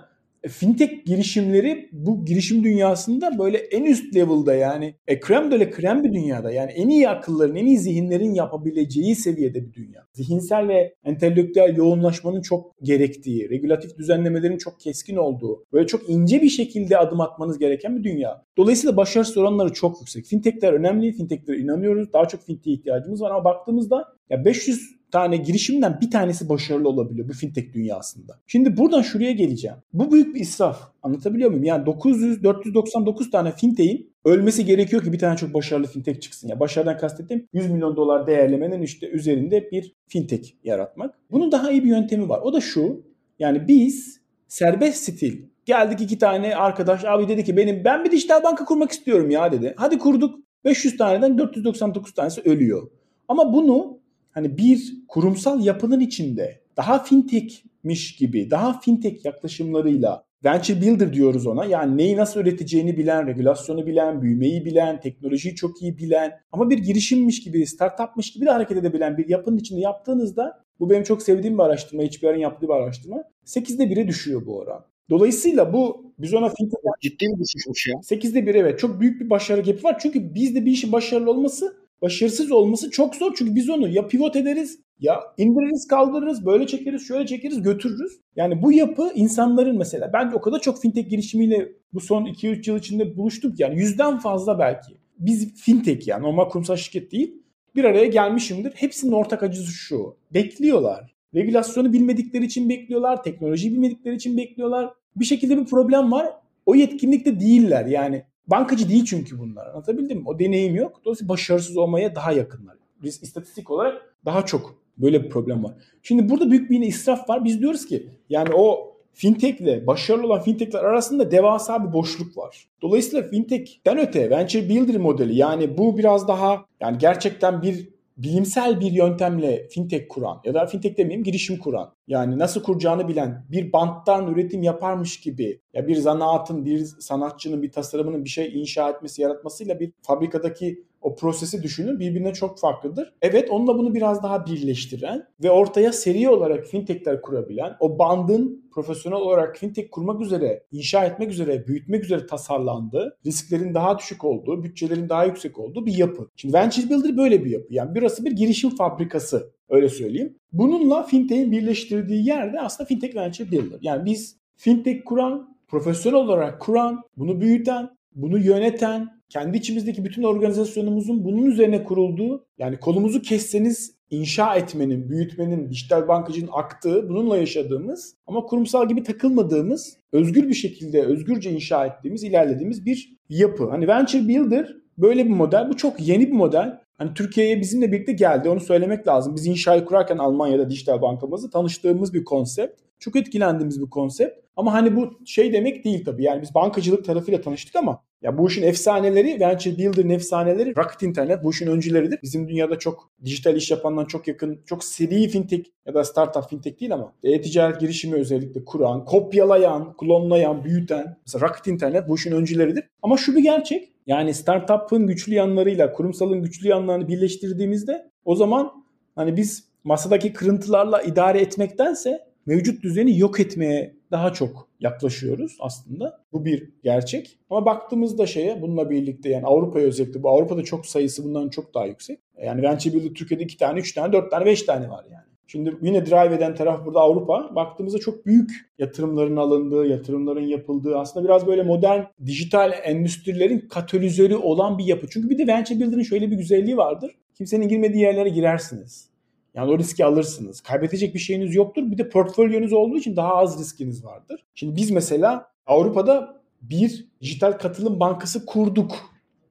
fintech 0.49 1.05
girişimleri 1.05 1.89
bu 1.93 2.25
girişim 2.25 2.65
dünyasında 2.65 3.39
böyle 3.39 3.59
en 3.59 3.85
üst 3.85 4.17
level'da 4.17 4.55
yani 4.55 4.95
e, 5.07 5.21
krem 5.21 5.51
de 5.51 5.71
krem 5.71 6.05
bir 6.05 6.13
dünyada 6.13 6.53
yani 6.53 6.71
en 6.71 6.89
iyi 6.89 7.09
akılların, 7.09 7.57
en 7.57 7.67
iyi 7.67 7.79
zihinlerin 7.79 8.35
yapabileceği 8.35 9.17
seviyede 9.17 9.67
bir 9.67 9.73
dünya. 9.73 10.07
Zihinsel 10.13 10.69
ve 10.69 10.95
entelektüel 11.05 11.77
yoğunlaşmanın 11.77 12.41
çok 12.41 12.75
gerektiği, 12.83 13.51
regülatif 13.51 13.99
düzenlemelerin 13.99 14.59
çok 14.59 14.81
keskin 14.81 15.17
olduğu, 15.17 15.65
böyle 15.73 15.87
çok 15.87 16.11
ince 16.11 16.43
bir 16.43 16.49
şekilde 16.49 16.99
adım 16.99 17.21
atmanız 17.21 17.59
gereken 17.59 17.99
bir 17.99 18.05
dünya. 18.05 18.45
Dolayısıyla 18.57 18.97
başarısız 18.97 19.37
oranları 19.37 19.73
çok 19.73 20.01
yüksek. 20.01 20.27
Fintechler 20.27 20.73
önemli, 20.73 21.13
fintechlere 21.13 21.59
inanıyoruz. 21.59 22.13
Daha 22.13 22.29
çok 22.29 22.43
fintech'e 22.43 22.71
ihtiyacımız 22.71 23.21
var 23.21 23.31
ama 23.31 23.45
baktığımızda 23.45 24.05
ya 24.31 24.45
500 24.45 25.03
tane 25.13 25.37
girişimden 25.37 25.99
bir 26.01 26.11
tanesi 26.11 26.49
başarılı 26.49 26.89
olabiliyor 26.89 27.29
bu 27.29 27.33
fintech 27.33 27.75
dünyasında. 27.75 28.41
Şimdi 28.47 28.77
buradan 28.77 29.03
şuraya 29.03 29.33
geleceğim. 29.33 29.77
Bu 29.93 30.13
büyük 30.13 30.35
bir 30.35 30.41
israf. 30.41 30.81
Anlatabiliyor 31.03 31.51
muyum? 31.51 31.65
Yani 31.65 31.87
900 31.87 32.43
499 32.43 33.31
tane 33.31 33.53
fintech'in 33.53 34.13
ölmesi 34.25 34.65
gerekiyor 34.65 35.05
ki 35.05 35.13
bir 35.13 35.19
tane 35.19 35.37
çok 35.37 35.55
başarılı 35.55 35.87
fintech 35.87 36.21
çıksın. 36.21 36.49
Ya 36.49 36.61
başarıdan 36.61 36.99
kastettiğim 36.99 37.49
100 37.53 37.71
milyon 37.71 37.97
dolar 37.97 38.27
değerlemenin 38.27 38.83
işte 38.83 39.09
üzerinde 39.09 39.71
bir 39.71 39.95
fintech 40.09 40.53
yaratmak. 40.65 41.15
Bunun 41.31 41.53
daha 41.53 41.71
iyi 41.71 41.85
bir 41.85 41.89
yöntemi 41.89 42.29
var. 42.29 42.41
O 42.43 42.53
da 42.53 42.61
şu. 42.61 43.03
Yani 43.39 43.69
biz 43.69 44.21
serbest 44.49 45.03
stil 45.03 45.43
geldik 45.65 46.01
iki 46.01 46.19
tane 46.19 46.57
arkadaş 46.57 47.05
abi 47.05 47.29
dedi 47.29 47.45
ki 47.45 47.57
benim 47.57 47.85
ben 47.85 48.05
bir 48.05 48.11
dijital 48.11 48.43
banka 48.43 48.65
kurmak 48.65 48.91
istiyorum 48.91 49.31
ya 49.31 49.53
dedi. 49.53 49.75
Hadi 49.77 49.99
kurduk. 49.99 50.39
500 50.65 50.97
taneden 50.97 51.39
499 51.39 52.15
tanesi 52.15 52.41
ölüyor. 52.41 52.91
Ama 53.29 53.53
bunu 53.53 53.99
hani 54.31 54.59
bir 54.59 54.93
kurumsal 55.09 55.65
yapının 55.65 56.01
içinde 56.01 56.63
daha 56.77 57.05
fintechmiş 57.05 58.17
gibi, 58.17 58.51
daha 58.51 58.81
fintech 58.81 59.25
yaklaşımlarıyla 59.25 60.25
venture 60.45 60.81
builder 60.81 61.13
diyoruz 61.13 61.47
ona. 61.47 61.65
Yani 61.65 61.97
neyi 61.97 62.17
nasıl 62.17 62.41
üreteceğini 62.41 62.97
bilen, 62.97 63.27
regülasyonu 63.27 63.87
bilen, 63.87 64.23
büyümeyi 64.23 64.65
bilen, 64.65 65.01
teknolojiyi 65.01 65.55
çok 65.55 65.83
iyi 65.83 65.99
bilen 65.99 66.33
ama 66.53 66.71
bir 66.71 66.79
girişimmiş 66.79 67.43
gibi, 67.43 67.67
startupmış 67.67 68.33
gibi 68.33 68.47
de 68.47 68.51
hareket 68.51 68.77
edebilen 68.77 69.19
bir 69.19 69.29
yapının 69.29 69.57
içinde 69.57 69.81
yaptığınızda 69.81 70.65
bu 70.81 70.91
benim 70.91 71.03
çok 71.03 71.23
sevdiğim 71.23 71.59
bir 71.59 71.63
araştırma, 71.63 72.03
HBR'ın 72.03 72.39
yaptığı 72.39 72.69
bir 72.69 72.73
araştırma. 72.73 73.25
8'de 73.47 73.85
1'e 73.85 74.09
düşüyor 74.09 74.47
bu 74.47 74.59
oran. 74.59 74.92
Dolayısıyla 75.13 75.73
bu 75.73 76.13
biz 76.19 76.35
ona 76.35 76.49
fintech... 76.49 76.81
Ciddi 77.01 77.27
bir 77.27 77.45
düşüşmüş 77.45 77.87
ya. 77.87 77.95
8'de 77.95 78.47
1 78.47 78.55
evet. 78.55 78.79
Çok 78.79 79.01
büyük 79.01 79.21
bir 79.21 79.31
başarı 79.31 79.61
gibi 79.61 79.85
var. 79.85 79.99
Çünkü 79.99 80.35
bizde 80.35 80.67
bir 80.67 80.71
işin 80.71 80.93
başarılı 80.93 81.31
olması 81.31 81.77
başarısız 82.03 82.53
olması 82.53 82.91
çok 82.91 83.15
zor. 83.15 83.33
Çünkü 83.37 83.55
biz 83.55 83.71
onu 83.71 83.89
ya 83.89 84.07
pivot 84.07 84.37
ederiz 84.37 84.79
ya 85.01 85.21
indiririz 85.39 85.87
kaldırırız 85.87 86.47
böyle 86.47 86.67
çekeriz 86.67 87.09
şöyle 87.09 87.27
çekeriz 87.27 87.63
götürürüz. 87.63 88.21
Yani 88.37 88.63
bu 88.63 88.73
yapı 88.73 89.13
insanların 89.15 89.79
mesela 89.79 90.13
ben 90.13 90.33
o 90.33 90.41
kadar 90.41 90.61
çok 90.61 90.83
fintech 90.83 91.11
girişimiyle 91.11 91.73
bu 91.93 92.01
son 92.01 92.25
2-3 92.25 92.71
yıl 92.71 92.79
içinde 92.79 93.17
buluştuk 93.17 93.61
yani 93.61 93.79
yüzden 93.81 94.19
fazla 94.19 94.59
belki. 94.59 94.93
Biz 95.19 95.55
fintech 95.55 96.09
yani 96.09 96.23
normal 96.23 96.49
kurumsal 96.49 96.77
şirket 96.77 97.13
değil 97.13 97.43
bir 97.77 97.85
araya 97.85 98.07
gelmişimdir. 98.07 98.73
Hepsinin 98.75 99.13
ortak 99.13 99.43
acısı 99.43 99.73
şu. 99.73 100.17
Bekliyorlar. 100.35 101.15
Regülasyonu 101.35 101.93
bilmedikleri 101.93 102.45
için 102.45 102.69
bekliyorlar. 102.69 103.23
Teknolojiyi 103.23 103.73
bilmedikleri 103.73 104.15
için 104.15 104.37
bekliyorlar. 104.37 104.91
Bir 105.17 105.25
şekilde 105.25 105.59
bir 105.59 105.65
problem 105.65 106.13
var. 106.13 106.27
O 106.67 106.75
yetkinlikte 106.75 107.41
değiller. 107.41 107.87
Yani 107.87 108.25
Bankacı 108.47 108.89
değil 108.89 109.05
çünkü 109.05 109.39
bunlar. 109.39 109.67
Anlatabildim 109.67 110.19
mi? 110.19 110.25
O 110.27 110.39
deneyim 110.39 110.77
yok. 110.77 111.01
Dolayısıyla 111.05 111.29
başarısız 111.29 111.77
olmaya 111.77 112.15
daha 112.15 112.33
yakınlar. 112.33 112.77
Biz 113.03 113.23
istatistik 113.23 113.71
olarak 113.71 114.15
daha 114.25 114.47
çok 114.47 114.75
böyle 114.99 115.25
bir 115.25 115.31
problem 115.31 115.65
var. 115.65 115.73
Şimdi 116.03 116.31
burada 116.31 116.51
büyük 116.51 116.71
bir 116.71 116.75
yine 116.75 116.87
israf 116.87 117.31
var. 117.31 117.45
Biz 117.45 117.61
diyoruz 117.61 117.87
ki 117.87 118.09
yani 118.31 118.55
o 118.55 118.93
fintechle 119.13 119.87
başarılı 119.87 120.27
olan 120.27 120.43
fintechler 120.43 120.85
arasında 120.85 121.31
devasa 121.31 121.89
bir 121.89 121.93
boşluk 121.93 122.39
var. 122.39 122.67
Dolayısıyla 122.83 123.29
fintech'ten 123.29 123.99
öte 123.99 124.31
venture 124.31 124.69
builder 124.69 124.97
modeli 124.97 125.37
yani 125.37 125.79
bu 125.79 125.99
biraz 125.99 126.29
daha 126.29 126.65
yani 126.81 126.99
gerçekten 126.99 127.63
bir 127.63 127.89
bilimsel 128.17 128.81
bir 128.81 128.93
yöntemle 128.93 129.69
fintech 129.69 130.09
kuran 130.09 130.41
ya 130.45 130.55
da 130.55 130.67
fintech 130.67 130.97
demeyeyim 130.97 131.25
girişim 131.25 131.59
kuran 131.59 131.95
yani 132.09 132.39
nasıl 132.39 132.63
kuracağını 132.63 133.09
bilen 133.09 133.47
bir 133.51 133.73
banttan 133.73 134.27
üretim 134.27 134.63
yaparmış 134.63 135.21
gibi 135.21 135.61
ya 135.75 135.89
bir 135.89 135.97
zanaatın 135.97 136.65
bir 136.65 136.85
sanatçının 136.85 137.63
bir 137.63 137.73
tasarımının 137.73 138.25
bir 138.25 138.31
şey 138.31 138.61
inşa 138.61 138.91
etmesi 138.91 139.23
yaratmasıyla 139.23 139.81
bir 139.81 139.93
fabrikadaki 140.03 140.85
o 141.03 141.17
prosesi 141.17 141.63
düşünün 141.63 142.01
birbirine 142.01 142.33
çok 142.33 142.59
farklıdır. 142.59 143.15
Evet 143.23 143.51
onunla 143.51 143.79
bunu 143.79 143.95
biraz 143.95 144.23
daha 144.23 144.47
birleştiren 144.47 145.27
ve 145.43 145.51
ortaya 145.51 145.93
seri 145.93 146.29
olarak 146.29 146.67
fintechler 146.67 147.23
kurabilen 147.23 147.77
o 147.81 147.99
bandın 147.99 148.63
profesyonel 148.75 149.19
olarak 149.19 149.57
fintech 149.57 149.91
kurmak 149.91 150.21
üzere, 150.21 150.65
inşa 150.73 151.05
etmek 151.05 151.31
üzere, 151.31 151.67
büyütmek 151.67 152.05
üzere 152.05 152.27
tasarlandığı, 152.27 153.19
risklerin 153.27 153.75
daha 153.75 153.99
düşük 153.99 154.25
olduğu, 154.25 154.63
bütçelerin 154.63 155.09
daha 155.09 155.25
yüksek 155.25 155.59
olduğu 155.59 155.87
bir 155.87 155.99
yapı. 155.99 156.29
Şimdi 156.37 156.55
Venture 156.55 156.91
Builder 156.91 157.17
böyle 157.17 157.45
bir 157.45 157.51
yapı. 157.51 157.75
Yani 157.75 157.91
burası 157.97 158.25
bir 158.25 158.33
girişim 158.33 158.71
fabrikası 158.71 159.53
öyle 159.69 159.89
söyleyeyim. 159.89 160.37
Bununla 160.53 161.03
fintech'in 161.03 161.53
birleştirdiği 161.53 162.27
yerde 162.27 162.61
aslında 162.61 162.89
fintech 162.89 163.17
venture 163.17 163.51
builder. 163.51 163.79
Yani 163.83 164.05
biz 164.05 164.37
fintech 164.57 165.05
kuran, 165.05 165.57
profesyonel 165.69 166.19
olarak 166.19 166.61
kuran, 166.61 167.03
bunu 167.17 167.41
büyüten, 167.41 167.91
bunu 168.15 168.39
yöneten, 168.39 169.09
kendi 169.29 169.59
içimizdeki 169.59 170.05
bütün 170.05 170.23
organizasyonumuzun 170.23 171.25
bunun 171.25 171.45
üzerine 171.45 171.85
kurulduğu 171.85 172.47
yani 172.59 172.81
kolumuzu 172.81 173.23
kesseniz 173.23 173.95
inşa 174.11 174.55
etmenin, 174.55 175.09
büyütmenin, 175.09 175.71
dijital 175.71 176.09
bankacının 176.09 176.51
aktığı, 176.53 177.09
bununla 177.09 177.37
yaşadığımız 177.37 178.15
ama 178.27 178.47
kurumsal 178.47 178.89
gibi 178.89 179.03
takılmadığımız, 179.03 179.97
özgür 180.13 180.49
bir 180.49 180.55
şekilde 180.55 181.03
özgürce 181.03 181.51
inşa 181.51 181.87
ettiğimiz, 181.87 182.23
ilerlediğimiz 182.23 182.87
bir 182.87 183.17
yapı. 183.29 183.71
Hani 183.71 183.89
Venture 183.89 184.29
Builder 184.29 184.77
böyle 184.99 185.25
bir 185.25 185.31
model. 185.31 185.69
Bu 185.69 185.77
çok 185.77 186.01
yeni 186.01 186.27
bir 186.27 186.33
model. 186.33 186.79
Hani 186.99 187.15
Türkiye'ye 187.15 187.61
bizimle 187.61 187.93
birlikte 187.93 188.13
geldi. 188.13 188.49
Onu 188.49 188.61
söylemek 188.61 189.09
lazım. 189.09 189.37
Biz 189.37 189.47
inşayı 189.47 189.85
kurarken 189.85 190.19
Almanya'da 190.19 190.71
dijital 190.71 191.03
bankamızı 191.03 191.51
tanıştığımız 191.51 192.15
bir 192.15 192.25
konsept. 192.25 192.81
Çok 193.03 193.17
etkilendiğimiz 193.17 193.83
bir 193.83 193.91
konsept. 193.91 194.39
Ama 194.57 194.73
hani 194.73 194.97
bu 194.97 195.19
şey 195.27 195.53
demek 195.53 195.85
değil 195.85 196.05
tabii. 196.05 196.25
Yani 196.25 196.43
biz 196.43 196.55
bankacılık 196.55 197.05
tarafıyla 197.05 197.41
tanıştık 197.41 197.77
ama 197.77 198.03
ya 198.23 198.39
bu 198.39 198.49
işin 198.49 198.63
efsaneleri, 198.63 199.41
Venture 199.41 199.79
Builder'ın 199.79 200.09
efsaneleri 200.09 200.77
Rocket 200.77 201.03
Internet 201.03 201.45
bu 201.45 201.51
işin 201.51 201.67
öncüleridir. 201.67 202.19
Bizim 202.23 202.49
dünyada 202.49 202.79
çok 202.79 203.11
dijital 203.25 203.57
iş 203.57 203.71
yapandan 203.71 204.05
çok 204.05 204.29
yakın, 204.29 204.61
çok 204.67 204.85
seri 204.85 205.29
fintech 205.29 205.65
ya 205.87 205.95
da 205.95 206.05
startup 206.05 206.51
fintech 206.51 206.81
değil 206.81 206.95
ama 206.95 207.13
e-ticaret 207.23 207.81
girişimi 207.81 208.17
özellikle 208.17 208.65
kuran, 208.65 209.05
kopyalayan, 209.05 209.97
klonlayan, 209.97 210.65
büyüten. 210.65 211.17
Mesela 211.27 211.49
Rocket 211.49 211.67
Internet 211.67 212.09
bu 212.09 212.15
işin 212.15 212.33
öncüleridir. 212.33 212.85
Ama 213.03 213.17
şu 213.17 213.37
bir 213.37 213.43
gerçek. 213.43 213.93
Yani 214.07 214.35
startup'ın 214.35 215.07
güçlü 215.07 215.35
yanlarıyla 215.35 215.93
kurumsalın 215.93 216.43
güçlü 216.43 216.69
yanlarını 216.69 217.09
birleştirdiğimizde 217.09 218.11
o 218.25 218.35
zaman 218.35 218.85
hani 219.15 219.37
biz 219.37 219.65
masadaki 219.85 220.33
kırıntılarla 220.33 221.03
idare 221.03 221.41
etmektense 221.41 222.32
mevcut 222.47 222.83
düzeni 222.83 223.19
yok 223.19 223.41
etmeye 223.41 223.95
daha 224.11 224.33
çok 224.33 224.69
yaklaşıyoruz 224.81 225.57
aslında. 225.61 226.21
Bu 226.33 226.45
bir 226.45 226.71
gerçek. 226.85 227.39
Ama 227.51 227.67
baktığımızda 227.67 228.27
şeye 228.27 228.63
bununla 228.63 228.91
birlikte 228.91 229.29
yani 229.29 229.47
Avrupa'ya 229.47 229.87
özellikle 229.87 230.23
bu 230.23 230.29
Avrupa'da 230.29 230.63
çok 230.63 230.87
sayısı 230.87 231.25
bundan 231.25 231.49
çok 231.49 231.75
daha 231.75 231.87
yüksek. 231.87 232.19
Yani 232.43 232.63
Venture 232.63 233.15
Türkiye'de 233.15 233.45
2 233.45 233.57
tane, 233.57 233.81
3 233.81 233.93
tane, 233.93 234.13
4 234.13 234.31
tane, 234.31 234.47
5 234.47 234.63
tane 234.63 234.91
var 234.91 235.05
yani. 235.13 235.25
Şimdi 235.47 235.77
yine 235.83 236.07
drive 236.07 236.35
eden 236.35 236.55
taraf 236.55 236.87
burada 236.87 237.01
Avrupa. 237.01 237.55
Baktığımızda 237.55 237.99
çok 237.99 238.27
büyük 238.27 238.51
yatırımların 238.79 239.37
alındığı, 239.37 239.87
yatırımların 239.87 240.47
yapıldığı 240.47 240.99
aslında 240.99 241.25
biraz 241.25 241.47
böyle 241.47 241.63
modern 241.63 242.03
dijital 242.27 242.73
endüstrilerin 242.85 243.59
katalizörü 243.59 244.37
olan 244.37 244.79
bir 244.79 244.85
yapı. 244.85 245.09
Çünkü 245.09 245.31
bir 245.31 245.39
de 245.39 245.47
Venture 245.47 245.81
Builder'ın 245.81 246.03
şöyle 246.03 246.31
bir 246.31 246.37
güzelliği 246.37 246.77
vardır. 246.77 247.11
Kimsenin 247.35 247.69
girmediği 247.69 248.03
yerlere 248.03 248.29
girersiniz. 248.29 249.12
Yani 249.55 249.71
o 249.71 249.79
riski 249.79 250.05
alırsınız. 250.05 250.61
Kaybedecek 250.61 251.15
bir 251.15 251.19
şeyiniz 251.19 251.55
yoktur. 251.55 251.91
Bir 251.91 251.99
de 251.99 252.09
portfolyonuz 252.09 252.73
olduğu 252.73 252.97
için 252.97 253.17
daha 253.17 253.35
az 253.35 253.61
riskiniz 253.61 254.05
vardır. 254.05 254.45
Şimdi 254.55 254.77
biz 254.77 254.91
mesela 254.91 255.51
Avrupa'da 255.67 256.43
bir 256.63 257.07
dijital 257.21 257.53
katılım 257.53 258.01
bankası 258.01 258.47
kurduk 258.47 258.99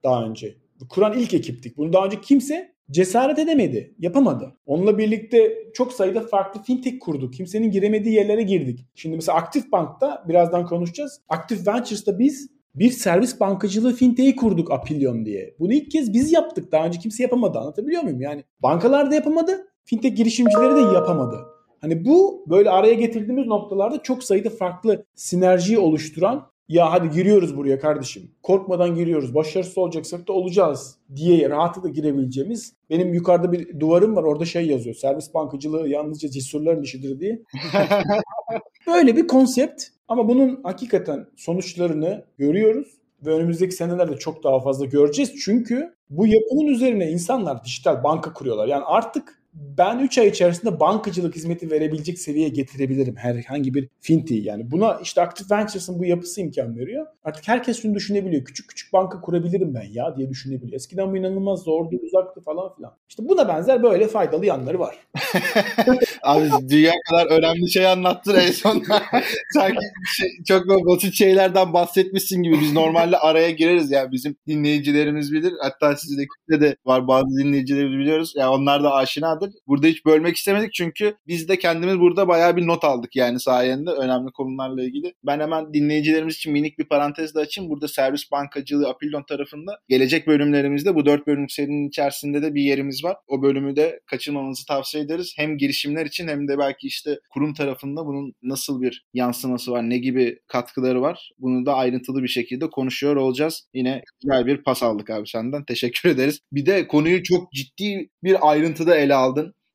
daha 0.03 0.25
önce. 0.25 0.55
Kuran 0.89 1.19
ilk 1.19 1.33
ekiptik. 1.33 1.77
Bunu 1.77 1.93
daha 1.93 2.05
önce 2.05 2.21
kimse 2.21 2.71
cesaret 2.91 3.39
edemedi, 3.39 3.95
yapamadı. 3.99 4.55
Onunla 4.65 4.97
birlikte 4.97 5.57
çok 5.73 5.93
sayıda 5.93 6.21
farklı 6.21 6.63
fintech 6.63 6.99
kurduk. 6.99 7.33
Kimsenin 7.33 7.71
giremediği 7.71 8.15
yerlere 8.15 8.41
girdik. 8.41 8.85
Şimdi 8.95 9.15
mesela 9.15 9.37
Aktif 9.37 9.71
Bank'ta 9.71 10.25
birazdan 10.27 10.65
konuşacağız. 10.65 11.21
Aktif 11.29 11.67
Ventures'ta 11.67 12.19
biz 12.19 12.49
bir 12.75 12.91
servis 12.91 13.39
bankacılığı 13.39 13.93
fintech'i 13.93 14.35
kurduk 14.35 14.71
Apillion 14.71 15.25
diye. 15.25 15.55
Bunu 15.59 15.73
ilk 15.73 15.91
kez 15.91 16.13
biz 16.13 16.31
yaptık. 16.31 16.71
Daha 16.71 16.85
önce 16.85 16.99
kimse 16.99 17.23
yapamadı. 17.23 17.59
Anlatabiliyor 17.59 18.03
muyum? 18.03 18.21
Yani 18.21 18.43
bankalar 18.59 19.11
da 19.11 19.15
yapamadı 19.15 19.67
fintech 19.85 20.15
girişimcileri 20.17 20.75
de 20.75 20.81
yapamadı. 20.81 21.35
Hani 21.81 22.05
bu 22.05 22.45
böyle 22.49 22.69
araya 22.69 22.93
getirdiğimiz 22.93 23.47
noktalarda 23.47 24.03
çok 24.03 24.23
sayıda 24.23 24.49
farklı 24.49 25.05
sinerjiyi 25.15 25.79
oluşturan 25.79 26.51
ya 26.71 26.91
hadi 26.91 27.09
giriyoruz 27.09 27.57
buraya 27.57 27.79
kardeşim. 27.79 28.31
Korkmadan 28.43 28.95
giriyoruz. 28.95 29.35
Başarısız 29.35 29.77
olacaksak 29.77 30.27
da 30.27 30.33
olacağız 30.33 30.97
diye 31.15 31.49
rahatlıkla 31.49 31.89
girebileceğimiz. 31.89 32.73
Benim 32.89 33.13
yukarıda 33.13 33.51
bir 33.51 33.79
duvarım 33.79 34.15
var 34.15 34.23
orada 34.23 34.45
şey 34.45 34.67
yazıyor. 34.67 34.95
Servis 34.95 35.33
bankacılığı 35.33 35.89
yalnızca 35.89 36.29
cesurların 36.29 36.83
işidir 36.83 37.19
diye. 37.19 37.41
Böyle 38.87 39.17
bir 39.17 39.27
konsept 39.27 39.83
ama 40.07 40.27
bunun 40.27 40.59
hakikaten 40.63 41.27
sonuçlarını 41.35 42.25
görüyoruz 42.37 42.87
ve 43.25 43.33
önümüzdeki 43.33 43.75
senelerde 43.75 44.17
çok 44.17 44.43
daha 44.43 44.59
fazla 44.59 44.85
göreceğiz. 44.85 45.33
Çünkü 45.45 45.93
bu 46.09 46.27
yapının 46.27 46.65
üzerine 46.65 47.11
insanlar 47.11 47.63
dijital 47.63 48.03
banka 48.03 48.33
kuruyorlar. 48.33 48.67
Yani 48.67 48.83
artık 48.85 49.40
ben 49.53 49.99
3 49.99 50.17
ay 50.17 50.27
içerisinde 50.27 50.79
bankacılık 50.79 51.35
hizmeti 51.35 51.71
verebilecek 51.71 52.19
seviyeye 52.19 52.49
getirebilirim 52.49 53.15
herhangi 53.15 53.73
bir 53.73 53.89
fintech 53.99 54.45
yani. 54.45 54.71
Buna 54.71 54.99
işte 55.03 55.21
Active 55.21 55.57
Ventures'ın 55.57 55.99
bu 55.99 56.05
yapısı 56.05 56.41
imkan 56.41 56.77
veriyor. 56.77 57.07
Artık 57.23 57.47
herkes 57.47 57.81
şunu 57.81 57.95
düşünebiliyor. 57.95 58.45
Küçük 58.45 58.69
küçük 58.69 58.93
banka 58.93 59.21
kurabilirim 59.21 59.73
ben 59.73 59.87
ya 59.91 60.17
diye 60.17 60.29
düşünebiliyor. 60.29 60.73
Eskiden 60.73 61.11
bu 61.11 61.17
inanılmaz 61.17 61.59
zordu, 61.59 61.95
uzaktı 62.03 62.41
falan 62.41 62.75
filan. 62.75 62.93
İşte 63.09 63.29
buna 63.29 63.47
benzer 63.47 63.83
böyle 63.83 64.07
faydalı 64.07 64.45
yanları 64.45 64.79
var. 64.79 64.95
Abi 66.23 66.49
dünya 66.69 66.93
kadar 67.09 67.25
önemli 67.25 67.71
şey 67.71 67.87
anlattın 67.87 68.35
en 68.35 68.51
sonunda. 68.51 69.03
Sanki 69.53 69.85
şey, 70.17 70.29
çok 70.47 70.67
basit 70.67 71.13
şeylerden 71.13 71.73
bahsetmişsin 71.73 72.43
gibi. 72.43 72.61
Biz 72.61 72.73
normalde 72.73 73.17
araya 73.17 73.51
gireriz 73.51 73.91
yani 73.91 74.11
bizim 74.11 74.35
dinleyicilerimiz 74.47 75.33
bilir. 75.33 75.53
Hatta 75.61 75.95
sizdeki 75.95 76.29
de 76.49 76.75
var 76.85 77.07
bazı 77.07 77.37
dinleyicilerimiz 77.37 77.99
biliyoruz. 77.99 78.33
Ya 78.35 78.41
yani 78.41 78.55
onlar 78.55 78.83
da 78.83 78.93
aşina 78.93 79.40
vardır. 79.41 79.59
Burada 79.67 79.87
hiç 79.87 80.05
bölmek 80.05 80.35
istemedik 80.35 80.73
çünkü 80.73 81.15
biz 81.27 81.49
de 81.49 81.59
kendimiz 81.59 81.99
burada 81.99 82.27
bayağı 82.27 82.57
bir 82.57 82.67
not 82.67 82.83
aldık 82.83 83.15
yani 83.15 83.39
sayende 83.39 83.89
önemli 83.89 84.31
konularla 84.31 84.83
ilgili. 84.83 85.13
Ben 85.23 85.39
hemen 85.39 85.73
dinleyicilerimiz 85.73 86.35
için 86.35 86.53
minik 86.53 86.79
bir 86.79 86.85
parantez 86.85 87.35
de 87.35 87.39
açayım. 87.39 87.71
Burada 87.71 87.87
servis 87.87 88.31
bankacılığı 88.31 88.89
Apillon 88.89 89.23
tarafında 89.23 89.79
gelecek 89.89 90.27
bölümlerimizde 90.27 90.95
bu 90.95 91.05
dört 91.05 91.27
bölüm 91.27 91.49
serinin 91.49 91.87
içerisinde 91.87 92.41
de 92.41 92.55
bir 92.55 92.61
yerimiz 92.61 93.03
var. 93.03 93.17
O 93.27 93.41
bölümü 93.41 93.75
de 93.75 93.99
kaçırmamanızı 94.05 94.65
tavsiye 94.65 95.03
ederiz. 95.03 95.33
Hem 95.37 95.57
girişimler 95.57 96.05
için 96.05 96.27
hem 96.27 96.47
de 96.47 96.57
belki 96.57 96.87
işte 96.87 97.19
kurum 97.29 97.53
tarafında 97.53 98.05
bunun 98.05 98.33
nasıl 98.43 98.81
bir 98.81 99.05
yansıması 99.13 99.71
var, 99.71 99.89
ne 99.89 99.97
gibi 99.97 100.39
katkıları 100.47 101.01
var. 101.01 101.31
Bunu 101.39 101.65
da 101.65 101.73
ayrıntılı 101.73 102.23
bir 102.23 102.27
şekilde 102.27 102.69
konuşuyor 102.69 103.15
olacağız. 103.15 103.67
Yine 103.73 104.01
güzel 104.21 104.45
bir 104.45 104.63
pas 104.63 104.83
aldık 104.83 105.09
abi 105.09 105.27
senden. 105.27 105.65
Teşekkür 105.65 106.09
ederiz. 106.09 106.39
Bir 106.51 106.65
de 106.65 106.87
konuyu 106.87 107.23
çok 107.23 107.51
ciddi 107.51 108.09
bir 108.23 108.51
ayrıntıda 108.51 108.97
ele 108.97 109.15
aldık. 109.15 109.30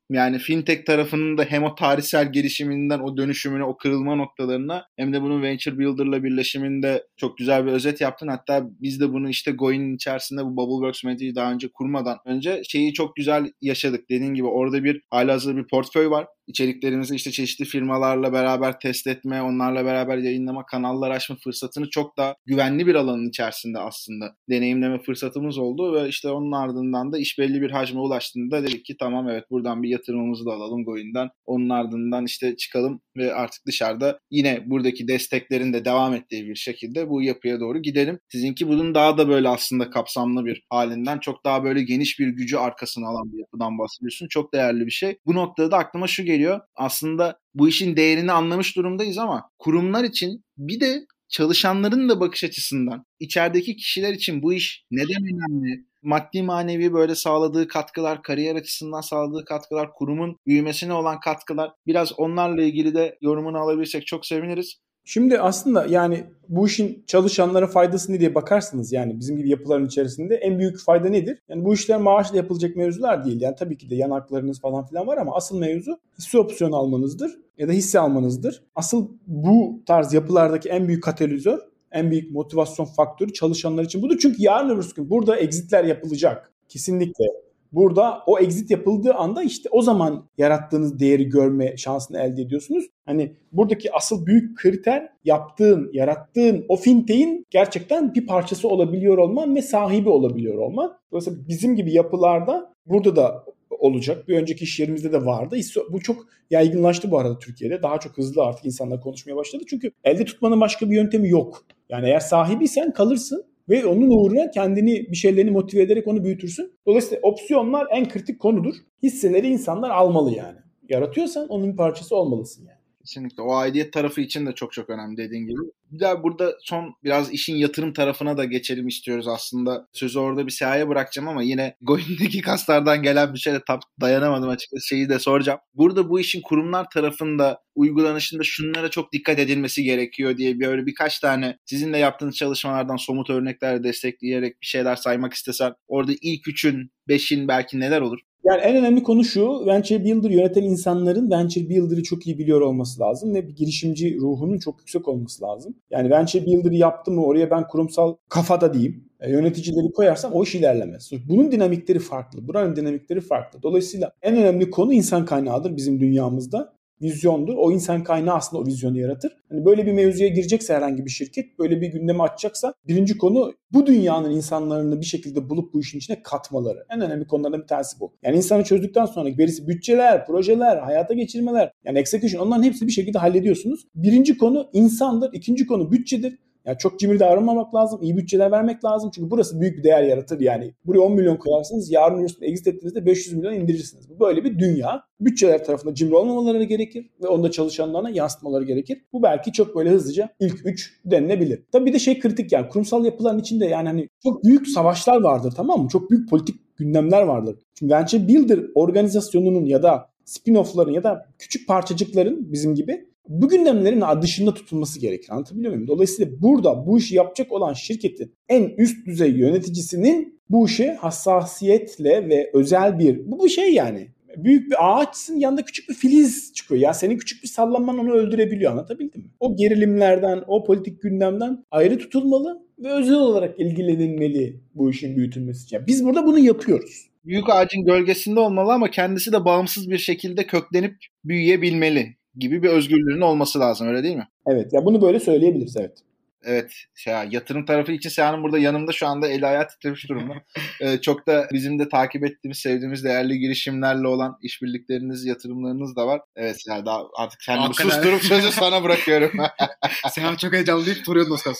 Yani 0.09 0.39
fintech 0.39 0.85
tarafının 0.85 1.37
da 1.37 1.43
hem 1.43 1.63
o 1.63 1.75
tarihsel 1.75 2.31
gelişiminden 2.31 2.99
o 2.99 3.17
dönüşümüne, 3.17 3.63
o 3.63 3.77
kırılma 3.77 4.15
noktalarına 4.15 4.85
hem 4.95 5.13
de 5.13 5.21
bunun 5.21 5.43
Venture 5.43 5.77
Builder'la 5.77 6.23
birleşiminde 6.23 7.07
çok 7.17 7.37
güzel 7.37 7.65
bir 7.65 7.71
özet 7.71 8.01
yaptın. 8.01 8.27
Hatta 8.27 8.63
biz 8.81 8.99
de 8.99 9.13
bunu 9.13 9.29
işte 9.29 9.51
Goin'in 9.51 9.95
içerisinde 9.95 10.45
bu 10.45 10.57
Bubbleworks 10.57 11.03
Medya'yı 11.03 11.35
daha 11.35 11.51
önce 11.51 11.67
kurmadan 11.73 12.17
önce 12.25 12.61
şeyi 12.63 12.93
çok 12.93 13.15
güzel 13.15 13.51
yaşadık. 13.61 14.09
Dediğin 14.09 14.33
gibi 14.33 14.47
orada 14.47 14.83
bir 14.83 15.01
halihazırda 15.09 15.57
bir 15.57 15.67
portföy 15.67 16.09
var 16.09 16.27
içeriklerimizi 16.47 17.15
işte 17.15 17.31
çeşitli 17.31 17.65
firmalarla 17.65 18.33
beraber 18.33 18.79
test 18.79 19.07
etme, 19.07 19.41
onlarla 19.41 19.85
beraber 19.85 20.17
yayınlama, 20.17 20.65
kanallar 20.65 21.11
açma 21.11 21.35
fırsatını 21.43 21.89
çok 21.89 22.17
daha 22.17 22.35
güvenli 22.45 22.87
bir 22.87 22.95
alanın 22.95 23.29
içerisinde 23.29 23.79
aslında 23.79 24.35
deneyimleme 24.49 25.01
fırsatımız 25.01 25.57
oldu 25.57 25.93
ve 25.93 26.09
işte 26.09 26.29
onun 26.29 26.51
ardından 26.51 27.11
da 27.11 27.19
iş 27.19 27.39
belli 27.39 27.61
bir 27.61 27.71
hacme 27.71 27.99
ulaştığında 27.99 28.63
dedik 28.63 28.85
ki 28.85 28.95
tamam 28.99 29.29
evet 29.29 29.43
buradan 29.51 29.83
bir 29.83 29.89
yatırımımızı 29.89 30.45
da 30.45 30.51
alalım 30.51 30.85
Goin'den. 30.85 31.29
Onun 31.45 31.69
ardından 31.69 32.25
işte 32.25 32.55
çıkalım 32.57 33.01
ve 33.17 33.33
artık 33.33 33.65
dışarıda 33.65 34.19
yine 34.31 34.63
buradaki 34.65 35.07
desteklerin 35.07 35.73
de 35.73 35.85
devam 35.85 36.13
ettiği 36.13 36.47
bir 36.47 36.55
şekilde 36.55 37.09
bu 37.09 37.21
yapıya 37.21 37.59
doğru 37.59 37.81
gidelim. 37.81 38.19
Sizinki 38.31 38.67
bunun 38.67 38.95
daha 38.95 39.17
da 39.17 39.27
böyle 39.29 39.49
aslında 39.49 39.89
kapsamlı 39.89 40.45
bir 40.45 40.65
halinden 40.69 41.19
çok 41.19 41.45
daha 41.45 41.63
böyle 41.63 41.83
geniş 41.83 42.19
bir 42.19 42.27
gücü 42.27 42.57
arkasına 42.57 43.07
alan 43.07 43.31
bir 43.31 43.39
yapıdan 43.39 43.77
bahsediyorsun. 43.77 44.27
Çok 44.27 44.53
değerli 44.53 44.85
bir 44.85 44.91
şey. 44.91 45.17
Bu 45.25 45.35
noktada 45.35 45.71
da 45.71 45.77
aklıma 45.77 46.07
şu 46.07 46.23
geliyor 46.23 46.36
geliyor. 46.37 46.61
Aslında 46.75 47.39
bu 47.53 47.67
işin 47.67 47.95
değerini 47.97 48.31
anlamış 48.31 48.75
durumdayız 48.75 49.17
ama 49.17 49.49
kurumlar 49.59 50.03
için 50.03 50.45
bir 50.57 50.79
de 50.79 51.05
çalışanların 51.29 52.09
da 52.09 52.19
bakış 52.19 52.43
açısından 52.43 53.05
içerideki 53.19 53.75
kişiler 53.75 54.13
için 54.13 54.43
bu 54.43 54.53
iş 54.53 54.83
neden 54.91 55.23
önemli? 55.23 55.85
Maddi 56.03 56.43
manevi 56.43 56.93
böyle 56.93 57.15
sağladığı 57.15 57.67
katkılar, 57.67 58.23
kariyer 58.23 58.55
açısından 58.55 59.01
sağladığı 59.01 59.45
katkılar, 59.45 59.93
kurumun 59.93 60.37
büyümesine 60.47 60.93
olan 60.93 61.19
katkılar 61.19 61.71
biraz 61.87 62.19
onlarla 62.19 62.61
ilgili 62.61 62.95
de 62.95 63.17
yorumunu 63.21 63.57
alabilirsek 63.57 64.07
çok 64.07 64.25
seviniriz. 64.25 64.75
Şimdi 65.09 65.39
aslında 65.39 65.85
yani 65.85 66.23
bu 66.49 66.67
işin 66.67 67.03
çalışanlara 67.07 67.67
faydası 67.67 68.13
ne 68.13 68.19
diye 68.19 68.35
bakarsınız 68.35 68.91
yani 68.91 69.19
bizim 69.19 69.37
gibi 69.37 69.49
yapıların 69.49 69.85
içerisinde 69.85 70.35
en 70.35 70.59
büyük 70.59 70.79
fayda 70.79 71.09
nedir? 71.09 71.39
Yani 71.49 71.65
bu 71.65 71.73
işler 71.73 71.97
maaşla 71.97 72.37
yapılacak 72.37 72.75
mevzular 72.75 73.25
değil. 73.25 73.41
Yani 73.41 73.55
tabii 73.55 73.77
ki 73.77 73.89
de 73.89 73.95
yan 73.95 74.11
haklarınız 74.11 74.61
falan 74.61 74.85
filan 74.85 75.07
var 75.07 75.17
ama 75.17 75.35
asıl 75.35 75.59
mevzu 75.59 75.99
hisse 76.19 76.37
opsiyonu 76.37 76.75
almanızdır 76.75 77.39
ya 77.57 77.67
da 77.67 77.71
hisse 77.71 77.99
almanızdır. 77.99 78.63
Asıl 78.75 79.07
bu 79.27 79.81
tarz 79.85 80.13
yapılardaki 80.13 80.69
en 80.69 80.87
büyük 80.87 81.03
katalizör 81.03 81.59
en 81.91 82.11
büyük 82.11 82.31
motivasyon 82.31 82.85
faktörü 82.85 83.33
çalışanlar 83.33 83.83
için 83.83 84.01
budur. 84.01 84.17
Çünkü 84.21 84.35
yarın 84.39 84.69
öbür 84.69 84.93
gün 84.95 85.09
burada 85.09 85.37
exitler 85.37 85.83
yapılacak. 85.83 86.51
Kesinlikle. 86.69 87.25
Burada 87.71 88.23
o 88.25 88.39
exit 88.39 88.71
yapıldığı 88.71 89.13
anda 89.13 89.43
işte 89.43 89.69
o 89.71 89.81
zaman 89.81 90.29
yarattığınız 90.37 90.99
değeri 90.99 91.29
görme 91.29 91.77
şansını 91.77 92.19
elde 92.19 92.41
ediyorsunuz. 92.41 92.85
Hani 93.05 93.35
buradaki 93.51 93.93
asıl 93.93 94.25
büyük 94.25 94.57
kriter 94.57 95.09
yaptığın, 95.25 95.89
yarattığın 95.93 96.65
o 96.69 96.75
fintech'in 96.75 97.45
gerçekten 97.49 98.13
bir 98.15 98.27
parçası 98.27 98.67
olabiliyor 98.67 99.17
olman 99.17 99.55
ve 99.55 99.61
sahibi 99.61 100.09
olabiliyor 100.09 100.57
olman. 100.57 100.97
Dolayısıyla 101.11 101.39
bizim 101.47 101.75
gibi 101.75 101.93
yapılarda 101.93 102.73
burada 102.85 103.15
da 103.15 103.45
olacak. 103.69 104.27
Bir 104.27 104.37
önceki 104.37 104.63
iş 104.63 104.79
yerimizde 104.79 105.11
de 105.11 105.25
vardı. 105.25 105.57
Bu 105.91 106.01
çok 106.01 106.25
yaygınlaştı 106.49 107.11
bu 107.11 107.19
arada 107.19 107.39
Türkiye'de. 107.39 107.83
Daha 107.83 107.99
çok 107.99 108.17
hızlı 108.17 108.43
artık 108.43 108.65
insanlar 108.65 109.01
konuşmaya 109.01 109.35
başladı. 109.35 109.63
Çünkü 109.69 109.91
elde 110.03 110.25
tutmanın 110.25 110.61
başka 110.61 110.89
bir 110.89 110.95
yöntemi 110.95 111.29
yok. 111.29 111.63
Yani 111.89 112.07
eğer 112.07 112.19
sahibiysen 112.19 112.93
kalırsın 112.93 113.45
ve 113.69 113.85
onun 113.85 114.09
uğruna 114.09 114.51
kendini 114.51 115.11
bir 115.11 115.15
şeylerini 115.15 115.51
motive 115.51 115.81
ederek 115.81 116.07
onu 116.07 116.23
büyütürsün. 116.23 116.71
Dolayısıyla 116.85 117.21
opsiyonlar 117.23 117.87
en 117.91 118.09
kritik 118.09 118.39
konudur. 118.39 118.75
Hisseleri 119.03 119.47
insanlar 119.47 119.89
almalı 119.89 120.35
yani. 120.35 120.57
Yaratıyorsan 120.89 121.47
onun 121.47 121.75
parçası 121.75 122.15
olmalısın 122.15 122.65
yani. 122.65 122.76
Kesinlikle. 123.07 123.43
O 123.43 123.55
aidiyet 123.55 123.93
tarafı 123.93 124.21
için 124.21 124.45
de 124.45 124.51
çok 124.51 124.73
çok 124.73 124.89
önemli 124.89 125.17
dediğin 125.17 125.47
gibi. 125.47 125.59
Bir 125.91 125.99
daha 125.99 126.23
burada 126.23 126.53
son 126.61 126.95
biraz 127.03 127.33
işin 127.33 127.55
yatırım 127.55 127.93
tarafına 127.93 128.37
da 128.37 128.45
geçelim 128.45 128.87
istiyoruz 128.87 129.27
aslında. 129.27 129.87
Sözü 129.93 130.19
orada 130.19 130.45
bir 130.45 130.51
sehaya 130.51 130.89
bırakacağım 130.89 131.27
ama 131.27 131.43
yine 131.43 131.75
Goyun'daki 131.81 132.41
kaslardan 132.41 133.03
gelen 133.03 133.33
bir 133.33 133.39
şeyle 133.39 133.61
tam 133.67 133.79
dayanamadım 134.01 134.49
açıkçası 134.49 134.87
şeyi 134.87 135.09
de 135.09 135.19
soracağım. 135.19 135.59
Burada 135.73 136.09
bu 136.09 136.19
işin 136.19 136.41
kurumlar 136.41 136.89
tarafında 136.89 137.61
uygulanışında 137.75 138.43
şunlara 138.43 138.89
çok 138.89 139.13
dikkat 139.13 139.39
edilmesi 139.39 139.83
gerekiyor 139.83 140.37
diye 140.37 140.59
böyle 140.59 140.85
birkaç 140.85 141.19
tane 141.19 141.57
sizin 141.65 141.93
de 141.93 141.97
yaptığınız 141.97 142.35
çalışmalardan 142.35 142.95
somut 142.95 143.29
örneklerle 143.29 143.83
destekleyerek 143.83 144.61
bir 144.61 144.67
şeyler 144.67 144.95
saymak 144.95 145.33
istesen 145.33 145.73
orada 145.87 146.11
ilk 146.21 146.47
üçün, 146.47 146.91
beşin 147.07 147.47
belki 147.47 147.79
neler 147.79 148.01
olur? 148.01 148.19
Yani 148.47 148.61
en 148.61 148.75
önemli 148.75 149.03
konu 149.03 149.23
şu, 149.23 149.65
Venture 149.65 150.03
Builder 150.03 150.29
yöneten 150.29 150.63
insanların 150.63 151.31
Venture 151.31 151.69
Builder'ı 151.69 152.03
çok 152.03 152.27
iyi 152.27 152.37
biliyor 152.37 152.61
olması 152.61 153.01
lazım 153.01 153.33
ve 153.33 153.47
bir 153.47 153.55
girişimci 153.55 154.17
ruhunun 154.19 154.57
çok 154.57 154.79
yüksek 154.79 155.07
olması 155.07 155.43
lazım. 155.43 155.75
Yani 155.89 156.09
Venture 156.09 156.45
Builder'ı 156.45 156.75
yaptı 156.75 157.11
mı 157.11 157.25
oraya 157.25 157.51
ben 157.51 157.67
kurumsal 157.67 158.15
kafada 158.29 158.73
diyeyim, 158.73 159.03
e, 159.19 159.31
yöneticileri 159.31 159.91
koyarsam 159.91 160.33
o 160.33 160.43
iş 160.43 160.55
ilerlemez. 160.55 161.11
Bunun 161.29 161.51
dinamikleri 161.51 161.99
farklı, 161.99 162.47
buranın 162.47 162.75
dinamikleri 162.75 163.21
farklı. 163.21 163.63
Dolayısıyla 163.63 164.11
en 164.21 164.35
önemli 164.35 164.69
konu 164.69 164.93
insan 164.93 165.25
kaynağıdır 165.25 165.75
bizim 165.75 165.99
dünyamızda 165.99 166.76
vizyondur. 167.01 167.55
O 167.57 167.71
insan 167.71 168.03
kaynağı 168.03 168.35
aslında 168.35 168.63
o 168.63 168.65
vizyonu 168.65 168.99
yaratır. 168.99 169.37
Hani 169.49 169.65
böyle 169.65 169.85
bir 169.85 169.91
mevzuya 169.91 170.29
girecekse 170.29 170.73
herhangi 170.73 171.05
bir 171.05 171.09
şirket, 171.09 171.59
böyle 171.59 171.81
bir 171.81 171.87
gündeme 171.87 172.23
açacaksa 172.23 172.73
birinci 172.87 173.17
konu 173.17 173.53
bu 173.73 173.85
dünyanın 173.85 174.31
insanlarını 174.31 175.01
bir 175.01 175.05
şekilde 175.05 175.49
bulup 175.49 175.73
bu 175.73 175.79
işin 175.79 175.97
içine 175.97 176.23
katmaları. 176.23 176.85
En 176.89 177.01
önemli 177.01 177.27
konulardan 177.27 177.61
bir 177.61 177.67
tanesi 177.67 177.99
bu. 177.99 178.13
Yani 178.23 178.37
insanı 178.37 178.63
çözdükten 178.63 179.05
sonra 179.05 179.29
gerisi 179.29 179.67
bütçeler, 179.67 180.25
projeler, 180.25 180.77
hayata 180.77 181.13
geçirmeler, 181.13 181.71
yani 181.85 181.99
execution 181.99 182.47
onların 182.47 182.63
hepsi 182.63 182.87
bir 182.87 182.91
şekilde 182.91 183.19
hallediyorsunuz. 183.19 183.87
Birinci 183.95 184.37
konu 184.37 184.69
insandır, 184.73 185.29
ikinci 185.33 185.67
konu 185.67 185.91
bütçedir. 185.91 186.37
Yani 186.67 186.77
çok 186.77 186.99
cimri 186.99 187.19
davranmamak 187.19 187.75
lazım. 187.75 187.99
iyi 188.01 188.17
bütçeler 188.17 188.51
vermek 188.51 188.85
lazım. 188.85 189.11
Çünkü 189.15 189.31
burası 189.31 189.61
büyük 189.61 189.77
bir 189.77 189.83
değer 189.83 190.03
yaratır 190.03 190.39
yani. 190.39 190.73
Buraya 190.85 190.99
10 190.99 191.11
milyon 191.11 191.35
koyarsınız. 191.35 191.91
Yarın 191.91 192.23
üstüne 192.23 192.47
exit 192.47 192.67
ettiğinizde 192.67 193.05
500 193.05 193.35
milyon 193.35 193.53
indirirsiniz. 193.53 194.09
Bu 194.09 194.19
böyle 194.19 194.43
bir 194.43 194.59
dünya. 194.59 195.03
Bütçeler 195.19 195.63
tarafında 195.63 195.95
cimri 195.95 196.15
olmamaları 196.15 196.63
gerekir 196.63 197.09
ve 197.23 197.27
onda 197.27 197.51
çalışanlarına 197.51 198.09
yansıtmaları 198.09 198.63
gerekir. 198.63 199.01
Bu 199.13 199.23
belki 199.23 199.51
çok 199.51 199.75
böyle 199.75 199.89
hızlıca 199.89 200.29
ilk 200.39 200.65
3 200.65 201.01
denilebilir. 201.05 201.63
Tabii 201.71 201.85
bir 201.85 201.93
de 201.93 201.99
şey 201.99 202.19
kritik 202.19 202.51
yani 202.51 202.69
kurumsal 202.69 203.05
yapıların 203.05 203.39
içinde 203.39 203.65
yani 203.65 203.87
hani 203.87 204.09
çok 204.23 204.43
büyük 204.43 204.67
savaşlar 204.67 205.21
vardır 205.21 205.53
tamam 205.57 205.83
mı? 205.83 205.89
Çok 205.89 206.11
büyük 206.11 206.29
politik 206.29 206.77
gündemler 206.77 207.21
vardır. 207.21 207.55
Çünkü 207.73 207.93
Venture 207.93 208.27
Builder 208.27 208.59
organizasyonunun 208.75 209.65
ya 209.65 209.83
da 209.83 210.09
spin-off'ların 210.25 210.91
ya 210.91 211.03
da 211.03 211.25
küçük 211.39 211.67
parçacıkların 211.67 212.51
bizim 212.53 212.75
gibi 212.75 213.06
bu 213.29 213.49
gündemlerin 213.49 214.03
dışında 214.21 214.53
tutulması 214.53 214.99
gerekir. 214.99 215.29
Anlatabiliyor 215.31 215.73
muyum? 215.73 215.87
Dolayısıyla 215.87 216.41
burada 216.41 216.87
bu 216.87 216.97
işi 216.97 217.15
yapacak 217.15 217.51
olan 217.51 217.73
şirketin 217.73 218.33
en 218.49 218.63
üst 218.77 219.05
düzey 219.05 219.31
yöneticisinin 219.31 220.39
bu 220.49 220.65
işe 220.65 220.93
hassasiyetle 220.93 222.29
ve 222.29 222.51
özel 222.53 222.99
bir 222.99 223.31
bu 223.31 223.45
bir 223.45 223.49
şey 223.49 223.73
yani 223.73 224.07
büyük 224.37 224.71
bir 224.71 224.75
ağaçsın 224.79 225.35
yanında 225.35 225.65
küçük 225.65 225.89
bir 225.89 225.93
filiz 225.93 226.53
çıkıyor. 226.53 226.81
Ya 226.81 226.93
senin 226.93 227.17
küçük 227.17 227.43
bir 227.43 227.47
sallanman 227.47 227.97
onu 227.97 228.11
öldürebiliyor 228.11 228.71
anlatabildim 228.71 229.21
mi? 229.21 229.27
O 229.39 229.55
gerilimlerden, 229.55 230.43
o 230.47 230.63
politik 230.63 231.01
gündemden 231.01 231.63
ayrı 231.71 231.97
tutulmalı 231.97 232.67
ve 232.79 232.91
özel 232.91 233.15
olarak 233.15 233.59
ilgilenilmeli 233.59 234.61
bu 234.75 234.89
işin 234.89 235.15
büyütülmesi 235.15 235.63
için. 235.63 235.79
Biz 235.87 236.05
burada 236.05 236.25
bunu 236.25 236.39
yapıyoruz. 236.39 237.07
Büyük 237.25 237.49
ağacın 237.49 237.85
gölgesinde 237.85 238.39
olmalı 238.39 238.73
ama 238.73 238.91
kendisi 238.91 239.31
de 239.31 239.45
bağımsız 239.45 239.89
bir 239.89 239.97
şekilde 239.97 240.47
köklenip 240.47 240.95
büyüyebilmeli 241.25 242.16
gibi 242.37 242.63
bir 242.63 242.69
özgürlüğünün 242.69 243.21
olması 243.21 243.59
lazım 243.59 243.87
öyle 243.87 244.03
değil 244.03 244.15
mi? 244.15 244.27
Evet 244.47 244.73
ya 244.73 244.85
bunu 244.85 245.01
böyle 245.01 245.19
söyleyebiliriz 245.19 245.77
evet. 245.77 245.97
Evet 246.43 246.71
şey, 246.95 247.13
yatırım 247.31 247.65
tarafı 247.65 247.91
için 247.91 248.09
Seyhan'ın 248.09 248.43
burada 248.43 248.59
yanımda 248.59 248.91
şu 248.91 249.07
anda 249.07 249.27
el 249.27 249.49
ayağı 249.49 249.67
titremiş 249.67 250.09
durumda. 250.09 250.33
ee, 250.81 251.01
çok 251.01 251.27
da 251.27 251.47
bizim 251.53 251.79
de 251.79 251.89
takip 251.89 252.25
ettiğimiz, 252.25 252.57
sevdiğimiz 252.57 253.03
değerli 253.03 253.39
girişimlerle 253.39 254.07
olan 254.07 254.37
işbirlikleriniz, 254.41 255.25
yatırımlarınız 255.25 255.95
da 255.95 256.07
var. 256.07 256.21
Evet 256.35 256.61
Seyhan 256.61 256.85
daha 256.85 257.03
artık 257.17 257.39
kendimi 257.39 257.75
susturup 257.75 258.21
sözü 258.23 258.51
sana 258.51 258.83
bırakıyorum. 258.83 259.31
Seyhan 260.11 260.35
çok 260.35 260.53
heyecanlı 260.53 260.85
deyip 260.85 261.05
soruyordu 261.05 261.33
nasıl 261.33 261.51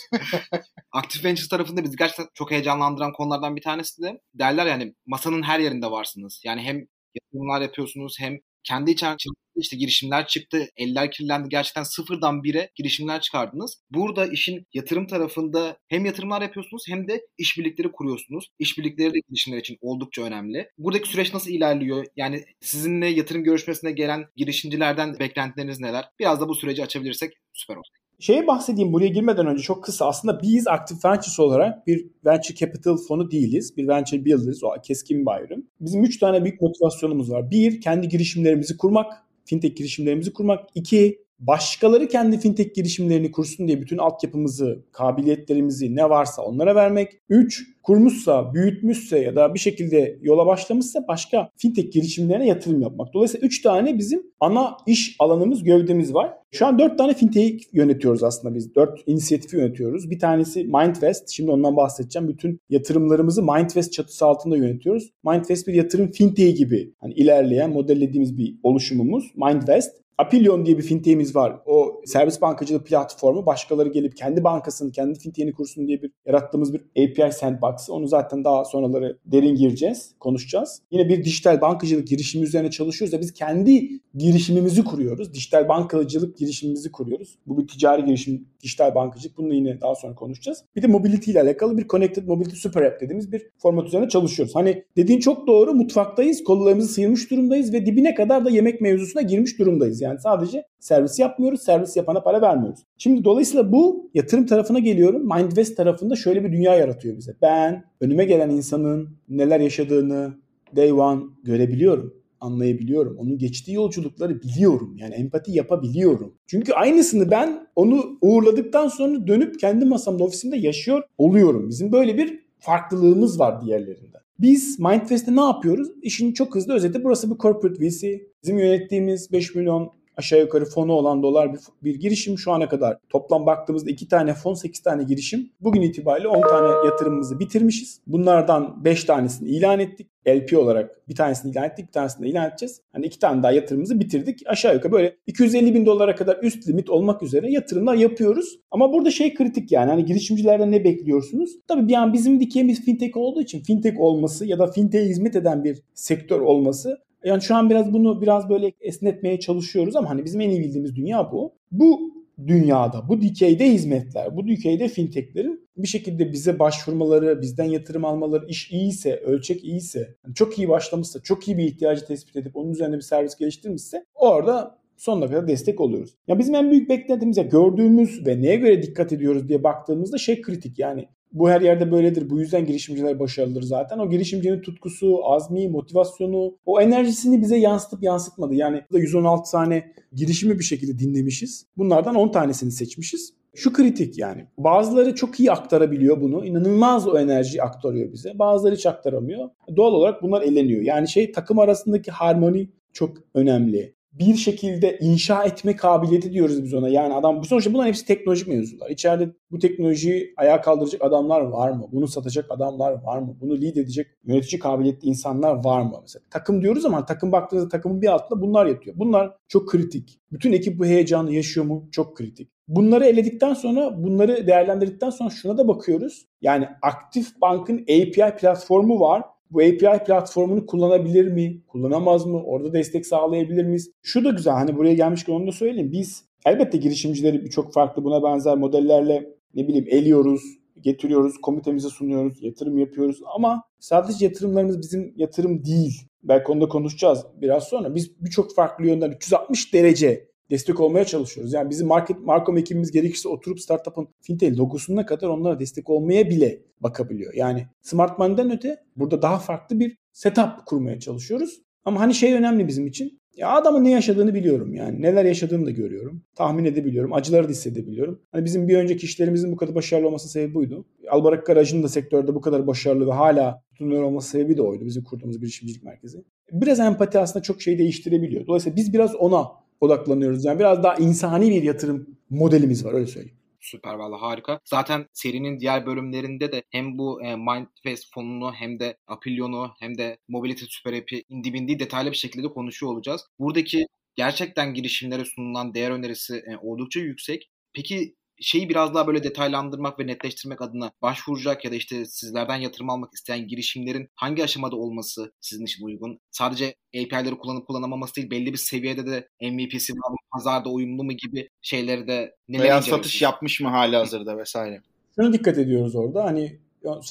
Aktif 0.91 1.25
Ventures 1.25 1.47
tarafında 1.47 1.83
bizi 1.83 1.95
gerçekten 1.95 2.27
çok 2.33 2.51
heyecanlandıran 2.51 3.13
konulardan 3.13 3.55
bir 3.55 3.61
tanesi 3.61 4.01
de 4.01 4.21
derler 4.33 4.65
yani 4.65 4.93
masanın 5.05 5.43
her 5.43 5.59
yerinde 5.59 5.91
varsınız. 5.91 6.41
Yani 6.45 6.61
hem 6.61 6.87
yatırımlar 7.15 7.61
yapıyorsunuz 7.61 8.17
hem 8.19 8.39
kendi 8.67 8.91
içerisinde 8.91 9.33
işte 9.55 9.77
girişimler 9.77 10.27
çıktı. 10.27 10.67
Eller 10.77 11.11
kirlendi. 11.11 11.49
Gerçekten 11.49 11.83
sıfırdan 11.83 12.43
bire 12.43 12.69
girişimler 12.75 13.21
çıkardınız. 13.21 13.81
Burada 13.91 14.27
işin 14.27 14.65
yatırım 14.73 15.07
tarafında 15.07 15.77
hem 15.87 16.05
yatırımlar 16.05 16.41
yapıyorsunuz 16.41 16.83
hem 16.89 17.07
de 17.07 17.21
işbirlikleri 17.37 17.91
kuruyorsunuz. 17.91 18.47
İşbirlikleri 18.59 19.13
de 19.13 19.19
girişimler 19.29 19.57
için 19.57 19.77
oldukça 19.81 20.21
önemli. 20.21 20.69
Buradaki 20.77 21.09
süreç 21.09 21.33
nasıl 21.33 21.51
ilerliyor? 21.51 22.05
Yani 22.15 22.45
sizinle 22.61 23.07
yatırım 23.07 23.43
görüşmesine 23.43 23.91
gelen 23.91 24.25
girişimcilerden 24.35 25.19
beklentileriniz 25.19 25.79
neler? 25.79 26.05
Biraz 26.19 26.41
da 26.41 26.47
bu 26.47 26.55
süreci 26.55 26.83
açabilirsek 26.83 27.33
süper 27.53 27.75
olur. 27.75 28.06
Şeye 28.19 28.47
bahsedeyim 28.47 28.93
buraya 28.93 29.07
girmeden 29.07 29.47
önce 29.47 29.63
çok 29.63 29.83
kısa. 29.83 30.07
Aslında 30.07 30.41
biz 30.41 30.67
Active 30.67 30.99
Ventures 31.05 31.39
olarak 31.39 31.87
bir 31.87 32.07
venture 32.25 32.55
capital 32.55 32.97
fonu 32.97 33.31
değiliz. 33.31 33.77
Bir 33.77 33.87
venture 33.87 34.25
builders, 34.25 34.63
o 34.63 34.69
keskin 34.83 35.21
bir 35.21 35.31
ayrım. 35.31 35.67
Bizim 35.81 36.03
üç 36.03 36.19
tane 36.19 36.43
büyük 36.43 36.61
motivasyonumuz 36.61 37.31
var. 37.31 37.51
Bir, 37.51 37.81
kendi 37.81 38.09
girişimlerimizi 38.09 38.77
kurmak. 38.77 39.13
Fintech 39.45 39.75
girişimlerimizi 39.75 40.33
kurmak. 40.33 40.69
İki, 40.75 41.19
başkaları 41.39 42.07
kendi 42.07 42.37
fintech 42.37 42.73
girişimlerini 42.75 43.31
kursun 43.31 43.67
diye 43.67 43.81
bütün 43.81 43.97
altyapımızı, 43.97 44.83
kabiliyetlerimizi 44.91 45.95
ne 45.95 46.09
varsa 46.09 46.41
onlara 46.41 46.75
vermek. 46.75 47.21
3. 47.29 47.63
Kurmuşsa, 47.83 48.53
büyütmüşse 48.53 49.19
ya 49.19 49.35
da 49.35 49.53
bir 49.53 49.59
şekilde 49.59 50.19
yola 50.21 50.45
başlamışsa 50.45 51.05
başka 51.07 51.49
fintech 51.57 51.91
girişimlerine 51.91 52.47
yatırım 52.47 52.81
yapmak. 52.81 53.13
Dolayısıyla 53.13 53.45
3 53.47 53.61
tane 53.61 53.97
bizim 53.97 54.23
ana 54.39 54.77
iş 54.87 55.15
alanımız, 55.19 55.63
gövdemiz 55.63 56.13
var. 56.13 56.33
Şu 56.51 56.65
an 56.65 56.79
4 56.79 56.97
tane 56.97 57.13
fintech 57.13 57.63
yönetiyoruz 57.73 58.23
aslında 58.23 58.55
biz. 58.55 58.75
4 58.75 59.03
inisiyatifi 59.07 59.57
yönetiyoruz. 59.57 60.11
Bir 60.11 60.19
tanesi 60.19 60.63
Mindvest. 60.63 61.29
Şimdi 61.29 61.51
ondan 61.51 61.75
bahsedeceğim. 61.75 62.27
Bütün 62.27 62.59
yatırımlarımızı 62.69 63.43
Mindvest 63.43 63.93
çatısı 63.93 64.25
altında 64.25 64.57
yönetiyoruz. 64.57 65.11
Mindvest 65.25 65.67
bir 65.67 65.73
yatırım 65.73 66.11
fintech 66.11 66.57
gibi 66.57 66.93
hani 66.99 67.13
ilerleyen, 67.13 67.69
modellediğimiz 67.69 68.37
bir 68.37 68.55
oluşumumuz. 68.63 69.31
Mindvest. 69.35 70.06
Apillion 70.17 70.65
diye 70.65 70.77
bir 70.77 70.83
fintech'imiz 70.83 71.35
var. 71.35 71.59
O 71.65 72.01
servis 72.05 72.41
bankacılığı 72.41 72.83
platformu 72.83 73.45
başkaları 73.45 73.89
gelip 73.89 74.17
kendi 74.17 74.43
bankasını, 74.43 74.91
kendi 74.91 75.19
fintech'ini 75.19 75.53
kursun 75.53 75.87
diye 75.87 76.01
bir 76.01 76.11
yarattığımız 76.25 76.73
bir 76.73 76.81
API 76.81 77.31
sandbox. 77.31 77.89
Onu 77.89 78.07
zaten 78.07 78.43
daha 78.43 78.65
sonraları 78.65 79.17
derin 79.25 79.55
gireceğiz, 79.55 80.11
konuşacağız. 80.19 80.81
Yine 80.91 81.09
bir 81.09 81.23
dijital 81.23 81.61
bankacılık 81.61 82.07
girişimi 82.07 82.45
üzerine 82.45 82.71
çalışıyoruz 82.71 83.13
da 83.13 83.21
biz 83.21 83.33
kendi 83.33 83.89
girişimimizi 84.15 84.83
kuruyoruz. 84.83 85.33
Dijital 85.33 85.67
bankacılık 85.67 86.37
girişimimizi 86.37 86.91
kuruyoruz. 86.91 87.37
Bu 87.47 87.57
bir 87.57 87.67
ticari 87.67 88.05
girişim, 88.05 88.47
dijital 88.63 88.95
bankacılık. 88.95 89.37
Bunu 89.37 89.53
yine 89.53 89.81
daha 89.81 89.95
sonra 89.95 90.15
konuşacağız. 90.15 90.63
Bir 90.75 90.81
de 90.81 90.87
mobility 90.87 91.31
ile 91.31 91.41
alakalı 91.41 91.77
bir 91.77 91.87
Connected 91.87 92.27
Mobility 92.27 92.55
Super 92.55 92.81
App 92.81 93.01
dediğimiz 93.01 93.31
bir 93.31 93.47
format 93.57 93.87
üzerine 93.87 94.09
çalışıyoruz. 94.09 94.55
Hani 94.55 94.83
dediğin 94.97 95.19
çok 95.19 95.47
doğru. 95.47 95.73
Mutfaktayız. 95.73 96.43
Kollarımızı 96.43 96.93
sıyırmış 96.93 97.31
durumdayız 97.31 97.73
ve 97.73 97.85
dibine 97.85 98.15
kadar 98.15 98.45
da 98.45 98.49
yemek 98.49 98.81
mevzusuna 98.81 99.21
girmiş 99.21 99.59
durumdayız. 99.59 100.01
Yani 100.01 100.06
sadece 100.15 100.65
servis 100.79 101.19
yapmıyoruz. 101.19 101.61
Servis 101.61 101.97
yapana 101.97 102.21
para 102.21 102.41
vermiyoruz. 102.41 102.79
Şimdi 102.97 103.23
dolayısıyla 103.23 103.71
bu 103.71 104.09
yatırım 104.13 104.45
tarafına 104.45 104.79
geliyorum. 104.79 105.21
Mindvest 105.35 105.77
tarafında 105.77 106.15
şöyle 106.15 106.43
bir 106.43 106.51
dünya 106.51 106.75
yaratıyor 106.75 107.17
bize. 107.17 107.35
Ben 107.41 107.83
önüme 108.01 108.25
gelen 108.25 108.49
insanın 108.49 109.09
neler 109.29 109.59
yaşadığını 109.59 110.33
day 110.75 110.91
one 110.91 111.21
görebiliyorum 111.43 112.13
anlayabiliyorum. 112.41 113.17
Onun 113.17 113.37
geçtiği 113.37 113.73
yolculukları 113.73 114.41
biliyorum. 114.41 114.95
Yani 114.97 115.13
empati 115.13 115.51
yapabiliyorum. 115.51 116.33
Çünkü 116.47 116.73
aynısını 116.73 117.31
ben 117.31 117.67
onu 117.75 118.17
uğurladıktan 118.21 118.87
sonra 118.87 119.27
dönüp 119.27 119.59
kendi 119.59 119.85
masamda 119.85 120.23
ofisimde 120.23 120.57
yaşıyor 120.57 121.03
oluyorum. 121.17 121.69
Bizim 121.69 121.91
böyle 121.91 122.17
bir 122.17 122.39
farklılığımız 122.59 123.39
var 123.39 123.61
diğerlerinden. 123.61 124.21
Biz 124.39 124.79
Mindfest'te 124.79 125.35
ne 125.35 125.41
yapıyoruz? 125.41 125.87
İşin 126.01 126.33
çok 126.33 126.55
hızlı 126.55 126.73
özeti 126.73 127.03
burası 127.03 127.31
bir 127.31 127.37
corporate 127.37 127.87
VC. 127.87 128.21
Bizim 128.43 128.59
yönettiğimiz 128.59 129.31
5 129.31 129.55
milyon 129.55 129.91
aşağı 130.17 130.39
yukarı 130.39 130.65
fonu 130.65 130.93
olan 130.93 131.23
dolar 131.23 131.53
bir, 131.53 131.59
bir 131.83 131.95
girişim 131.99 132.37
şu 132.37 132.51
ana 132.51 132.69
kadar. 132.69 132.97
Toplam 133.09 133.45
baktığımızda 133.45 133.91
2 133.91 134.07
tane 134.07 134.33
fon 134.33 134.53
8 134.53 134.81
tane 134.81 135.03
girişim. 135.03 135.49
Bugün 135.61 135.81
itibariyle 135.81 136.27
10 136.27 136.41
tane 136.41 136.85
yatırımımızı 136.85 137.39
bitirmişiz. 137.39 138.01
Bunlardan 138.07 138.85
5 138.85 139.03
tanesini 139.03 139.49
ilan 139.49 139.79
ettik. 139.79 140.07
LP 140.27 140.57
olarak 140.57 141.09
bir 141.09 141.15
tanesini 141.15 141.51
ilan 141.51 141.63
ettik, 141.63 141.87
bir 141.87 141.91
tanesini 141.91 142.25
de 142.25 142.29
ilan 142.29 142.49
edeceğiz. 142.49 142.81
Hani 142.91 143.05
iki 143.05 143.19
tane 143.19 143.43
daha 143.43 143.51
yatırımımızı 143.51 143.99
bitirdik. 143.99 144.39
Aşağı 144.45 144.73
yukarı 144.73 144.91
böyle 144.91 145.15
250 145.27 145.73
bin 145.73 145.85
dolara 145.85 146.15
kadar 146.15 146.37
üst 146.41 146.67
limit 146.67 146.89
olmak 146.89 147.23
üzere 147.23 147.51
yatırımlar 147.51 147.95
yapıyoruz. 147.95 148.59
Ama 148.71 148.93
burada 148.93 149.11
şey 149.11 149.33
kritik 149.33 149.71
yani 149.71 149.89
hani 149.89 150.05
girişimcilerden 150.05 150.71
ne 150.71 150.83
bekliyorsunuz? 150.83 151.51
Tabii 151.67 151.87
bir 151.87 151.93
an 151.93 152.13
bizim 152.13 152.39
dikeyimiz 152.39 152.85
fintech 152.85 153.17
olduğu 153.17 153.41
için 153.41 153.63
fintech 153.63 153.99
olması 153.99 154.45
ya 154.45 154.59
da 154.59 154.67
fintech'e 154.67 155.09
hizmet 155.09 155.35
eden 155.35 155.63
bir 155.63 155.81
sektör 155.93 156.39
olması 156.39 156.97
Yani 157.23 157.41
şu 157.41 157.55
an 157.55 157.69
biraz 157.69 157.93
bunu 157.93 158.21
biraz 158.21 158.49
böyle 158.49 158.71
esnetmeye 158.81 159.39
çalışıyoruz 159.39 159.95
ama 159.95 160.09
hani 160.09 160.25
bizim 160.25 160.41
en 160.41 160.49
iyi 160.49 160.59
bildiğimiz 160.59 160.95
dünya 160.95 161.31
bu. 161.31 161.53
Bu 161.71 162.17
dünyada, 162.47 163.09
bu 163.09 163.21
dikeyde 163.21 163.71
hizmetler, 163.71 164.37
bu 164.37 164.47
dikeyde 164.47 164.87
fintechlerin 164.87 165.67
bir 165.77 165.87
şekilde 165.87 166.31
bize 166.31 166.59
başvurmaları, 166.59 167.41
bizden 167.41 167.63
yatırım 167.63 168.05
almaları, 168.05 168.45
iş 168.47 168.71
iyiyse, 168.71 169.15
ölçek 169.15 169.63
iyiyse, 169.63 170.15
çok 170.35 170.57
iyi 170.57 170.69
başlamışsa, 170.69 171.21
çok 171.21 171.47
iyi 171.47 171.57
bir 171.57 171.63
ihtiyacı 171.63 172.05
tespit 172.05 172.35
edip 172.35 172.55
onun 172.55 172.71
üzerine 172.71 172.95
bir 172.95 173.01
servis 173.01 173.35
geliştirmişse 173.35 174.05
orada 174.15 174.77
sonuna 174.97 175.27
kadar 175.27 175.47
destek 175.47 175.81
oluyoruz. 175.81 176.15
Ya 176.27 176.39
bizim 176.39 176.55
en 176.55 176.71
büyük 176.71 176.89
beklentimiz 176.89 177.37
ya 177.37 177.43
gördüğümüz 177.43 178.27
ve 178.27 178.41
neye 178.41 178.55
göre 178.55 178.83
dikkat 178.83 179.13
ediyoruz 179.13 179.49
diye 179.49 179.63
baktığımızda 179.63 180.17
şey 180.17 180.41
kritik 180.41 180.79
yani 180.79 181.07
bu 181.31 181.49
her 181.49 181.61
yerde 181.61 181.91
böyledir. 181.91 182.29
Bu 182.29 182.39
yüzden 182.39 182.65
girişimciler 182.65 183.19
başarılıdır 183.19 183.61
zaten. 183.61 183.99
O 183.99 184.09
girişimcinin 184.09 184.61
tutkusu, 184.61 185.19
azmi, 185.23 185.69
motivasyonu, 185.69 186.57
o 186.65 186.81
enerjisini 186.81 187.41
bize 187.41 187.57
yansıtıp 187.57 188.03
yansıtmadı. 188.03 188.55
Yani 188.55 188.81
116 188.91 189.51
tane 189.51 189.91
girişimi 190.13 190.59
bir 190.59 190.63
şekilde 190.63 190.99
dinlemişiz. 190.99 191.65
Bunlardan 191.77 192.15
10 192.15 192.31
tanesini 192.31 192.71
seçmişiz. 192.71 193.33
Şu 193.55 193.73
kritik 193.73 194.17
yani. 194.17 194.45
Bazıları 194.57 195.15
çok 195.15 195.39
iyi 195.39 195.51
aktarabiliyor 195.51 196.21
bunu. 196.21 196.45
İnanılmaz 196.45 197.07
o 197.07 197.19
enerjiyi 197.19 197.63
aktarıyor 197.63 198.11
bize. 198.11 198.39
Bazıları 198.39 198.75
hiç 198.75 198.85
aktaramıyor. 198.85 199.49
Doğal 199.75 199.93
olarak 199.93 200.23
bunlar 200.23 200.41
eleniyor. 200.41 200.81
Yani 200.81 201.07
şey 201.07 201.31
takım 201.31 201.59
arasındaki 201.59 202.11
harmoni 202.11 202.69
çok 202.93 203.17
önemli 203.33 203.96
bir 204.19 204.35
şekilde 204.35 204.97
inşa 205.01 205.43
etme 205.43 205.75
kabiliyeti 205.75 206.33
diyoruz 206.33 206.63
biz 206.63 206.73
ona. 206.73 206.89
Yani 206.89 207.13
adam 207.13 207.39
bu 207.39 207.45
sonuçta 207.45 207.73
bunların 207.73 207.87
hepsi 207.87 208.05
teknolojik 208.05 208.47
mevzular. 208.47 208.89
İçeride 208.89 209.29
bu 209.51 209.59
teknolojiyi 209.59 210.33
ayağa 210.37 210.61
kaldıracak 210.61 211.01
adamlar 211.01 211.41
var 211.41 211.71
mı? 211.71 211.87
Bunu 211.91 212.07
satacak 212.07 212.45
adamlar 212.49 212.91
var 213.03 213.19
mı? 213.19 213.37
Bunu 213.41 213.61
lead 213.61 213.75
edecek 213.75 214.07
yönetici 214.23 214.59
kabiliyetli 214.59 215.07
insanlar 215.07 215.63
var 215.63 215.81
mı? 215.81 215.97
Mesela 216.01 216.23
takım 216.31 216.61
diyoruz 216.61 216.85
ama 216.85 217.05
takım 217.05 217.31
baktığınızda 217.31 217.69
takımın 217.69 218.01
bir 218.01 218.07
altında 218.07 218.41
bunlar 218.41 218.65
yatıyor. 218.65 218.95
Bunlar 218.99 219.33
çok 219.47 219.69
kritik. 219.69 220.19
Bütün 220.31 220.53
ekip 220.53 220.79
bu 220.79 220.85
heyecanı 220.85 221.33
yaşıyor 221.33 221.65
mu? 221.65 221.89
Çok 221.91 222.17
kritik. 222.17 222.51
Bunları 222.67 223.05
eledikten 223.05 223.53
sonra, 223.53 224.03
bunları 224.03 224.47
değerlendirdikten 224.47 225.09
sonra 225.09 225.29
şuna 225.29 225.57
da 225.57 225.67
bakıyoruz. 225.67 226.27
Yani 226.41 226.67
Aktif 226.81 227.41
Bank'ın 227.41 227.81
API 227.81 228.35
platformu 228.39 228.99
var 228.99 229.23
bu 229.51 229.59
API 229.59 230.03
platformunu 230.05 230.65
kullanabilir 230.65 231.27
mi? 231.27 231.61
Kullanamaz 231.67 232.25
mı? 232.25 232.43
Orada 232.43 232.73
destek 232.73 233.05
sağlayabilir 233.05 233.63
miyiz? 233.63 233.91
Şu 234.01 234.25
da 234.25 234.29
güzel 234.29 234.53
hani 234.53 234.77
buraya 234.77 234.93
gelmişken 234.93 235.33
onu 235.33 235.47
da 235.47 235.51
söyleyeyim. 235.51 235.91
Biz 235.91 236.25
elbette 236.45 236.77
girişimcileri 236.77 237.45
birçok 237.45 237.73
farklı 237.73 238.03
buna 238.03 238.23
benzer 238.23 238.57
modellerle 238.57 239.29
ne 239.55 239.67
bileyim 239.67 239.85
eliyoruz, 239.89 240.41
getiriyoruz, 240.81 241.37
komitemize 241.41 241.89
sunuyoruz, 241.89 242.43
yatırım 242.43 242.77
yapıyoruz 242.77 243.19
ama 243.35 243.63
sadece 243.79 244.25
yatırımlarımız 244.25 244.81
bizim 244.81 245.13
yatırım 245.15 245.65
değil. 245.65 245.93
Belki 246.23 246.51
onda 246.51 246.67
konuşacağız 246.67 247.25
biraz 247.41 247.63
sonra. 247.63 247.95
Biz 247.95 248.21
birçok 248.21 248.55
farklı 248.55 248.87
yönden 248.87 249.11
360 249.11 249.73
derece 249.73 250.27
destek 250.51 250.79
olmaya 250.79 251.05
çalışıyoruz. 251.05 251.53
Yani 251.53 251.69
bizim 251.69 251.87
market 251.87 252.19
Markom 252.19 252.57
ekibimiz 252.57 252.91
gerekirse 252.91 253.29
oturup 253.29 253.59
startup'ın 253.59 254.07
fintech 254.21 254.57
logosuna 254.57 255.05
kadar 255.05 255.27
onlara 255.27 255.59
destek 255.59 255.89
olmaya 255.89 256.29
bile 256.29 256.61
bakabiliyor. 256.79 257.33
Yani 257.33 257.67
smart 257.81 258.19
money'den 258.19 258.51
öte 258.51 258.83
burada 258.95 259.21
daha 259.21 259.39
farklı 259.39 259.79
bir 259.79 259.97
setup 260.11 260.65
kurmaya 260.65 260.99
çalışıyoruz. 260.99 261.61
Ama 261.85 261.99
hani 261.99 262.13
şey 262.13 262.33
önemli 262.33 262.67
bizim 262.67 262.87
için. 262.87 263.19
Ya 263.37 263.51
adamın 263.51 263.83
ne 263.83 263.91
yaşadığını 263.91 264.33
biliyorum 264.33 264.73
yani. 264.73 265.01
Neler 265.01 265.25
yaşadığını 265.25 265.65
da 265.65 265.71
görüyorum. 265.71 266.23
Tahmin 266.35 266.65
edebiliyorum. 266.65 267.13
Acıları 267.13 267.47
da 267.47 267.51
hissedebiliyorum. 267.51 268.21
Hani 268.31 268.45
bizim 268.45 268.67
bir 268.67 268.77
önceki 268.77 269.05
işlerimizin 269.05 269.51
bu 269.51 269.55
kadar 269.55 269.75
başarılı 269.75 270.07
olması 270.07 270.29
sebebi 270.29 270.53
buydu. 270.53 270.85
Albarak 271.09 271.45
Garaj'ın 271.45 271.83
da 271.83 271.87
sektörde 271.87 272.35
bu 272.35 272.41
kadar 272.41 272.67
başarılı 272.67 273.07
ve 273.07 273.11
hala 273.11 273.63
tutunuyor 273.69 274.03
olması 274.03 274.29
sebebi 274.29 274.57
de 274.57 274.61
oydu. 274.61 274.85
Bizim 274.85 275.03
kurduğumuz 275.03 275.39
girişimcilik 275.39 275.83
merkezi. 275.83 276.23
Biraz 276.51 276.79
empati 276.79 277.19
aslında 277.19 277.43
çok 277.43 277.61
şey 277.61 277.79
değiştirebiliyor. 277.79 278.47
Dolayısıyla 278.47 278.75
biz 278.75 278.93
biraz 278.93 279.15
ona 279.15 279.47
odaklanıyoruz. 279.81 280.45
Yani 280.45 280.59
biraz 280.59 280.83
daha 280.83 280.95
insani 280.95 281.51
bir 281.51 281.63
yatırım 281.63 282.17
modelimiz 282.29 282.85
var 282.85 282.93
öyle 282.93 283.07
söyleyeyim. 283.07 283.37
Süper 283.59 283.93
valla 283.93 284.21
harika. 284.21 284.59
Zaten 284.65 285.05
serinin 285.13 285.59
diğer 285.59 285.85
bölümlerinde 285.85 286.51
de 286.51 286.63
hem 286.69 286.97
bu 286.97 287.23
e, 287.23 287.35
Mindfest 287.35 288.13
fonunu 288.13 288.53
hem 288.53 288.79
de 288.79 288.97
Apillion'u 289.07 289.71
hem 289.79 289.97
de 289.97 290.17
Mobility 290.27 290.65
Super 290.69 290.93
App'i 290.93 291.23
indi 291.29 291.53
bindi 291.53 291.79
detaylı 291.79 292.11
bir 292.11 292.15
şekilde 292.15 292.47
konuşuyor 292.47 292.93
olacağız. 292.93 293.21
Buradaki 293.39 293.87
gerçekten 294.15 294.73
girişimlere 294.73 295.25
sunulan 295.25 295.73
değer 295.73 295.91
önerisi 295.91 296.35
e, 296.35 296.57
oldukça 296.61 296.99
yüksek. 296.99 297.49
Peki 297.73 298.15
şeyi 298.41 298.69
biraz 298.69 298.93
daha 298.93 299.07
böyle 299.07 299.23
detaylandırmak 299.23 299.99
ve 299.99 300.07
netleştirmek 300.07 300.61
adına 300.61 300.91
başvuracak 301.01 301.65
ya 301.65 301.71
da 301.71 301.75
işte 301.75 302.05
sizlerden 302.05 302.57
yatırım 302.57 302.89
almak 302.89 303.13
isteyen 303.13 303.47
girişimlerin 303.47 304.09
hangi 304.15 304.43
aşamada 304.43 304.75
olması 304.75 305.31
sizin 305.41 305.65
için 305.65 305.85
uygun? 305.85 306.19
Sadece 306.31 306.75
API'leri 306.95 307.37
kullanıp 307.37 307.67
kullanamaması 307.67 308.15
değil 308.15 308.31
belli 308.31 308.53
bir 308.53 308.57
seviyede 308.57 309.05
de 309.05 309.27
MVP'si 309.41 309.93
var 309.93 310.11
mı, 310.11 310.17
pazarda 310.33 310.69
uyumlu 310.69 311.03
mu 311.03 311.11
gibi 311.11 311.49
şeyleri 311.61 312.07
de 312.07 312.35
neler 312.47 312.63
Veya 312.63 312.81
satış 312.81 313.21
yapmış 313.21 313.61
mı 313.61 313.69
hali 313.69 313.95
hazırda 313.95 314.37
vesaire. 314.37 314.81
Şuna 315.15 315.33
dikkat 315.33 315.57
ediyoruz 315.57 315.95
orada 315.95 316.23
hani 316.23 316.59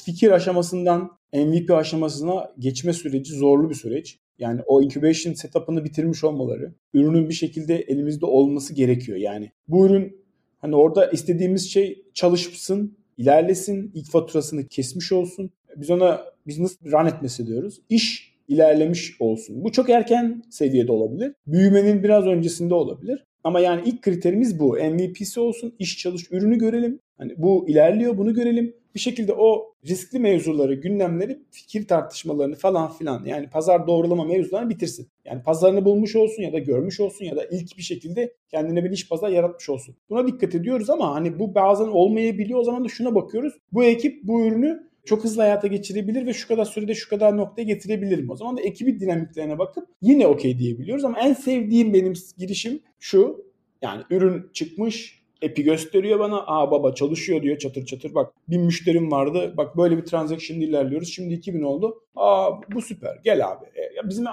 fikir 0.05 0.31
aşamasından 0.31 1.17
MVP 1.33 1.71
aşamasına 1.71 2.51
geçme 2.59 2.93
süreci 2.93 3.33
zorlu 3.33 3.69
bir 3.69 3.75
süreç. 3.75 4.19
Yani 4.39 4.61
o 4.65 4.81
incubation 4.81 5.33
setup'ını 5.33 5.83
bitirmiş 5.83 6.23
olmaları, 6.23 6.73
ürünün 6.93 7.29
bir 7.29 7.33
şekilde 7.33 7.75
elimizde 7.75 8.25
olması 8.25 8.73
gerekiyor. 8.73 9.17
Yani 9.17 9.51
bu 9.67 9.85
ürün 9.85 10.26
Hani 10.57 10.75
orada 10.75 11.05
istediğimiz 11.05 11.71
şey 11.71 12.03
çalışsın, 12.13 12.97
ilerlesin, 13.17 13.91
ilk 13.93 14.11
faturasını 14.11 14.67
kesmiş 14.67 15.11
olsun. 15.11 15.51
Biz 15.75 15.89
ona 15.89 16.21
business 16.47 16.77
run 16.85 17.05
etmesi 17.05 17.47
diyoruz. 17.47 17.81
İş 17.89 18.37
ilerlemiş 18.47 19.21
olsun. 19.21 19.63
Bu 19.63 19.71
çok 19.71 19.89
erken 19.89 20.43
seviyede 20.49 20.91
olabilir. 20.91 21.33
Büyümenin 21.47 22.03
biraz 22.03 22.25
öncesinde 22.25 22.73
olabilir. 22.73 23.23
Ama 23.43 23.59
yani 23.59 23.81
ilk 23.85 24.01
kriterimiz 24.01 24.59
bu. 24.59 24.77
MVP'si 24.77 25.39
olsun, 25.39 25.75
iş 25.79 25.97
çalış, 25.97 26.31
ürünü 26.31 26.57
görelim. 26.57 26.99
Hani 27.17 27.33
bu 27.37 27.69
ilerliyor, 27.69 28.17
bunu 28.17 28.33
görelim. 28.33 28.73
Bir 28.95 28.99
şekilde 28.99 29.33
o 29.33 29.73
riskli 29.87 30.19
mevzuları, 30.19 30.73
gündemleri, 30.73 31.39
fikir 31.51 31.87
tartışmalarını 31.87 32.55
falan 32.55 32.93
filan 32.93 33.25
yani 33.25 33.49
pazar 33.49 33.87
doğrulama 33.87 34.25
mevzularını 34.25 34.69
bitirsin. 34.69 35.07
Yani 35.25 35.43
pazarını 35.43 35.85
bulmuş 35.85 36.15
olsun 36.15 36.43
ya 36.43 36.53
da 36.53 36.59
görmüş 36.59 36.99
olsun 36.99 37.25
ya 37.25 37.35
da 37.35 37.45
ilk 37.45 37.77
bir 37.77 37.83
şekilde 37.83 38.33
kendine 38.51 38.83
bir 38.83 38.91
iş 38.91 39.09
pazar 39.09 39.29
yaratmış 39.29 39.69
olsun. 39.69 39.95
Buna 40.09 40.27
dikkat 40.27 40.55
ediyoruz 40.55 40.89
ama 40.89 41.15
hani 41.15 41.39
bu 41.39 41.55
bazen 41.55 41.87
olmayabiliyor. 41.87 42.59
O 42.59 42.63
zaman 42.63 42.85
da 42.85 42.89
şuna 42.89 43.15
bakıyoruz. 43.15 43.53
Bu 43.71 43.83
ekip 43.83 44.23
bu 44.23 44.45
ürünü 44.45 44.87
çok 45.05 45.23
hızlı 45.23 45.41
hayata 45.41 45.67
geçirebilir 45.67 46.25
ve 46.25 46.33
şu 46.33 46.47
kadar 46.47 46.65
sürede 46.65 46.95
şu 46.95 47.09
kadar 47.09 47.37
noktaya 47.37 47.63
getirebilir 47.63 48.19
mi? 48.19 48.31
O 48.31 48.35
zaman 48.35 48.57
da 48.57 48.61
ekibi 48.61 48.99
dinamiklerine 48.99 49.59
bakıp 49.59 49.87
yine 50.01 50.27
okey 50.27 50.59
diyebiliyoruz 50.59 51.05
ama 51.05 51.19
en 51.19 51.33
sevdiğim 51.33 51.93
benim 51.93 52.13
girişim 52.37 52.79
şu. 52.99 53.47
Yani 53.81 54.03
ürün 54.09 54.49
çıkmış, 54.53 55.16
Epi 55.41 55.63
gösteriyor 55.63 56.19
bana. 56.19 56.43
Aa 56.47 56.71
baba 56.71 56.93
çalışıyor 56.93 57.41
diyor 57.41 57.57
çatır 57.57 57.85
çatır. 57.85 58.15
Bak 58.15 58.33
bin 58.47 58.61
müşterim 58.61 59.11
vardı. 59.11 59.53
Bak 59.57 59.77
böyle 59.77 59.97
bir 59.97 60.05
transaction 60.05 60.57
ilerliyoruz. 60.57 61.13
Şimdi 61.13 61.33
2000 61.33 61.61
oldu. 61.61 62.03
Aa 62.15 62.51
bu 62.73 62.81
süper. 62.81 63.19
Gel 63.23 63.47
abi. 63.47 63.65
E, 63.65 64.09
bizim 64.09 64.25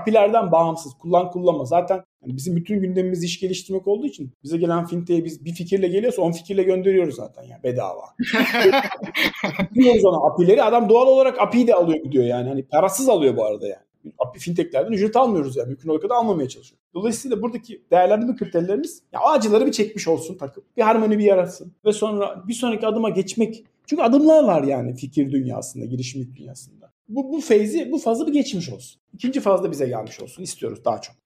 apilerden 0.00 0.52
bağımsız. 0.52 0.94
Kullan 0.94 1.30
kullanma. 1.30 1.64
Zaten 1.64 2.04
yani 2.22 2.36
bizim 2.36 2.56
bütün 2.56 2.80
gündemimiz 2.80 3.24
iş 3.24 3.40
geliştirmek 3.40 3.88
olduğu 3.88 4.06
için 4.06 4.32
bize 4.44 4.56
gelen 4.56 4.86
fintech'e 4.86 5.24
biz 5.24 5.44
bir 5.44 5.52
fikirle 5.52 5.88
geliyorsa 5.88 6.22
on 6.22 6.32
fikirle 6.32 6.62
gönderiyoruz 6.62 7.14
zaten 7.14 7.42
yani 7.42 7.62
bedava. 7.62 8.04
Diyoruz 9.74 10.04
ona 10.04 10.26
apileri. 10.26 10.62
Adam 10.62 10.88
doğal 10.88 11.06
olarak 11.06 11.40
apiyi 11.40 11.66
de 11.66 11.74
alıyor 11.74 12.04
gidiyor 12.04 12.24
yani. 12.24 12.48
Hani 12.48 12.62
parasız 12.62 13.08
alıyor 13.08 13.36
bu 13.36 13.44
arada 13.44 13.66
yani. 13.66 13.82
API 14.18 14.38
fintechlerden 14.38 14.92
ücret 14.92 15.16
almıyoruz 15.16 15.56
yani. 15.56 15.68
Mümkün 15.68 15.88
olduğu 15.88 16.00
kadar 16.00 16.14
almamaya 16.14 16.48
çalışıyoruz. 16.48 16.77
Dolayısıyla 16.94 17.42
buradaki 17.42 17.82
değerlendirme 17.90 18.36
kriterlerimiz 18.36 19.02
ya 19.12 19.20
acıları 19.20 19.66
bir 19.66 19.72
çekmiş 19.72 20.08
olsun 20.08 20.38
takım. 20.38 20.64
Bir 20.76 20.82
harmoni 20.82 21.18
bir 21.18 21.24
yaratsın. 21.24 21.72
Ve 21.84 21.92
sonra 21.92 22.44
bir 22.48 22.54
sonraki 22.54 22.86
adıma 22.86 23.10
geçmek. 23.10 23.64
Çünkü 23.86 24.02
adımlar 24.02 24.44
var 24.44 24.62
yani 24.62 24.94
fikir 24.96 25.32
dünyasında, 25.32 25.84
girişimlik 25.84 26.36
dünyasında. 26.36 26.92
Bu, 27.08 27.32
bu 27.32 27.40
feyzi, 27.40 27.92
bu 27.92 27.98
fazla 27.98 28.26
bir 28.26 28.32
geçmiş 28.32 28.68
olsun. 28.68 29.00
İkinci 29.14 29.40
fazla 29.40 29.70
bize 29.70 29.86
gelmiş 29.86 30.20
olsun. 30.20 30.42
istiyoruz 30.42 30.84
daha 30.84 31.00
çok. 31.00 31.16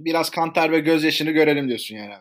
Biraz 0.00 0.30
kanter 0.30 0.72
ve 0.72 0.80
gözyaşını 0.80 1.30
görelim 1.30 1.68
diyorsun 1.68 1.96
yani. 1.96 2.14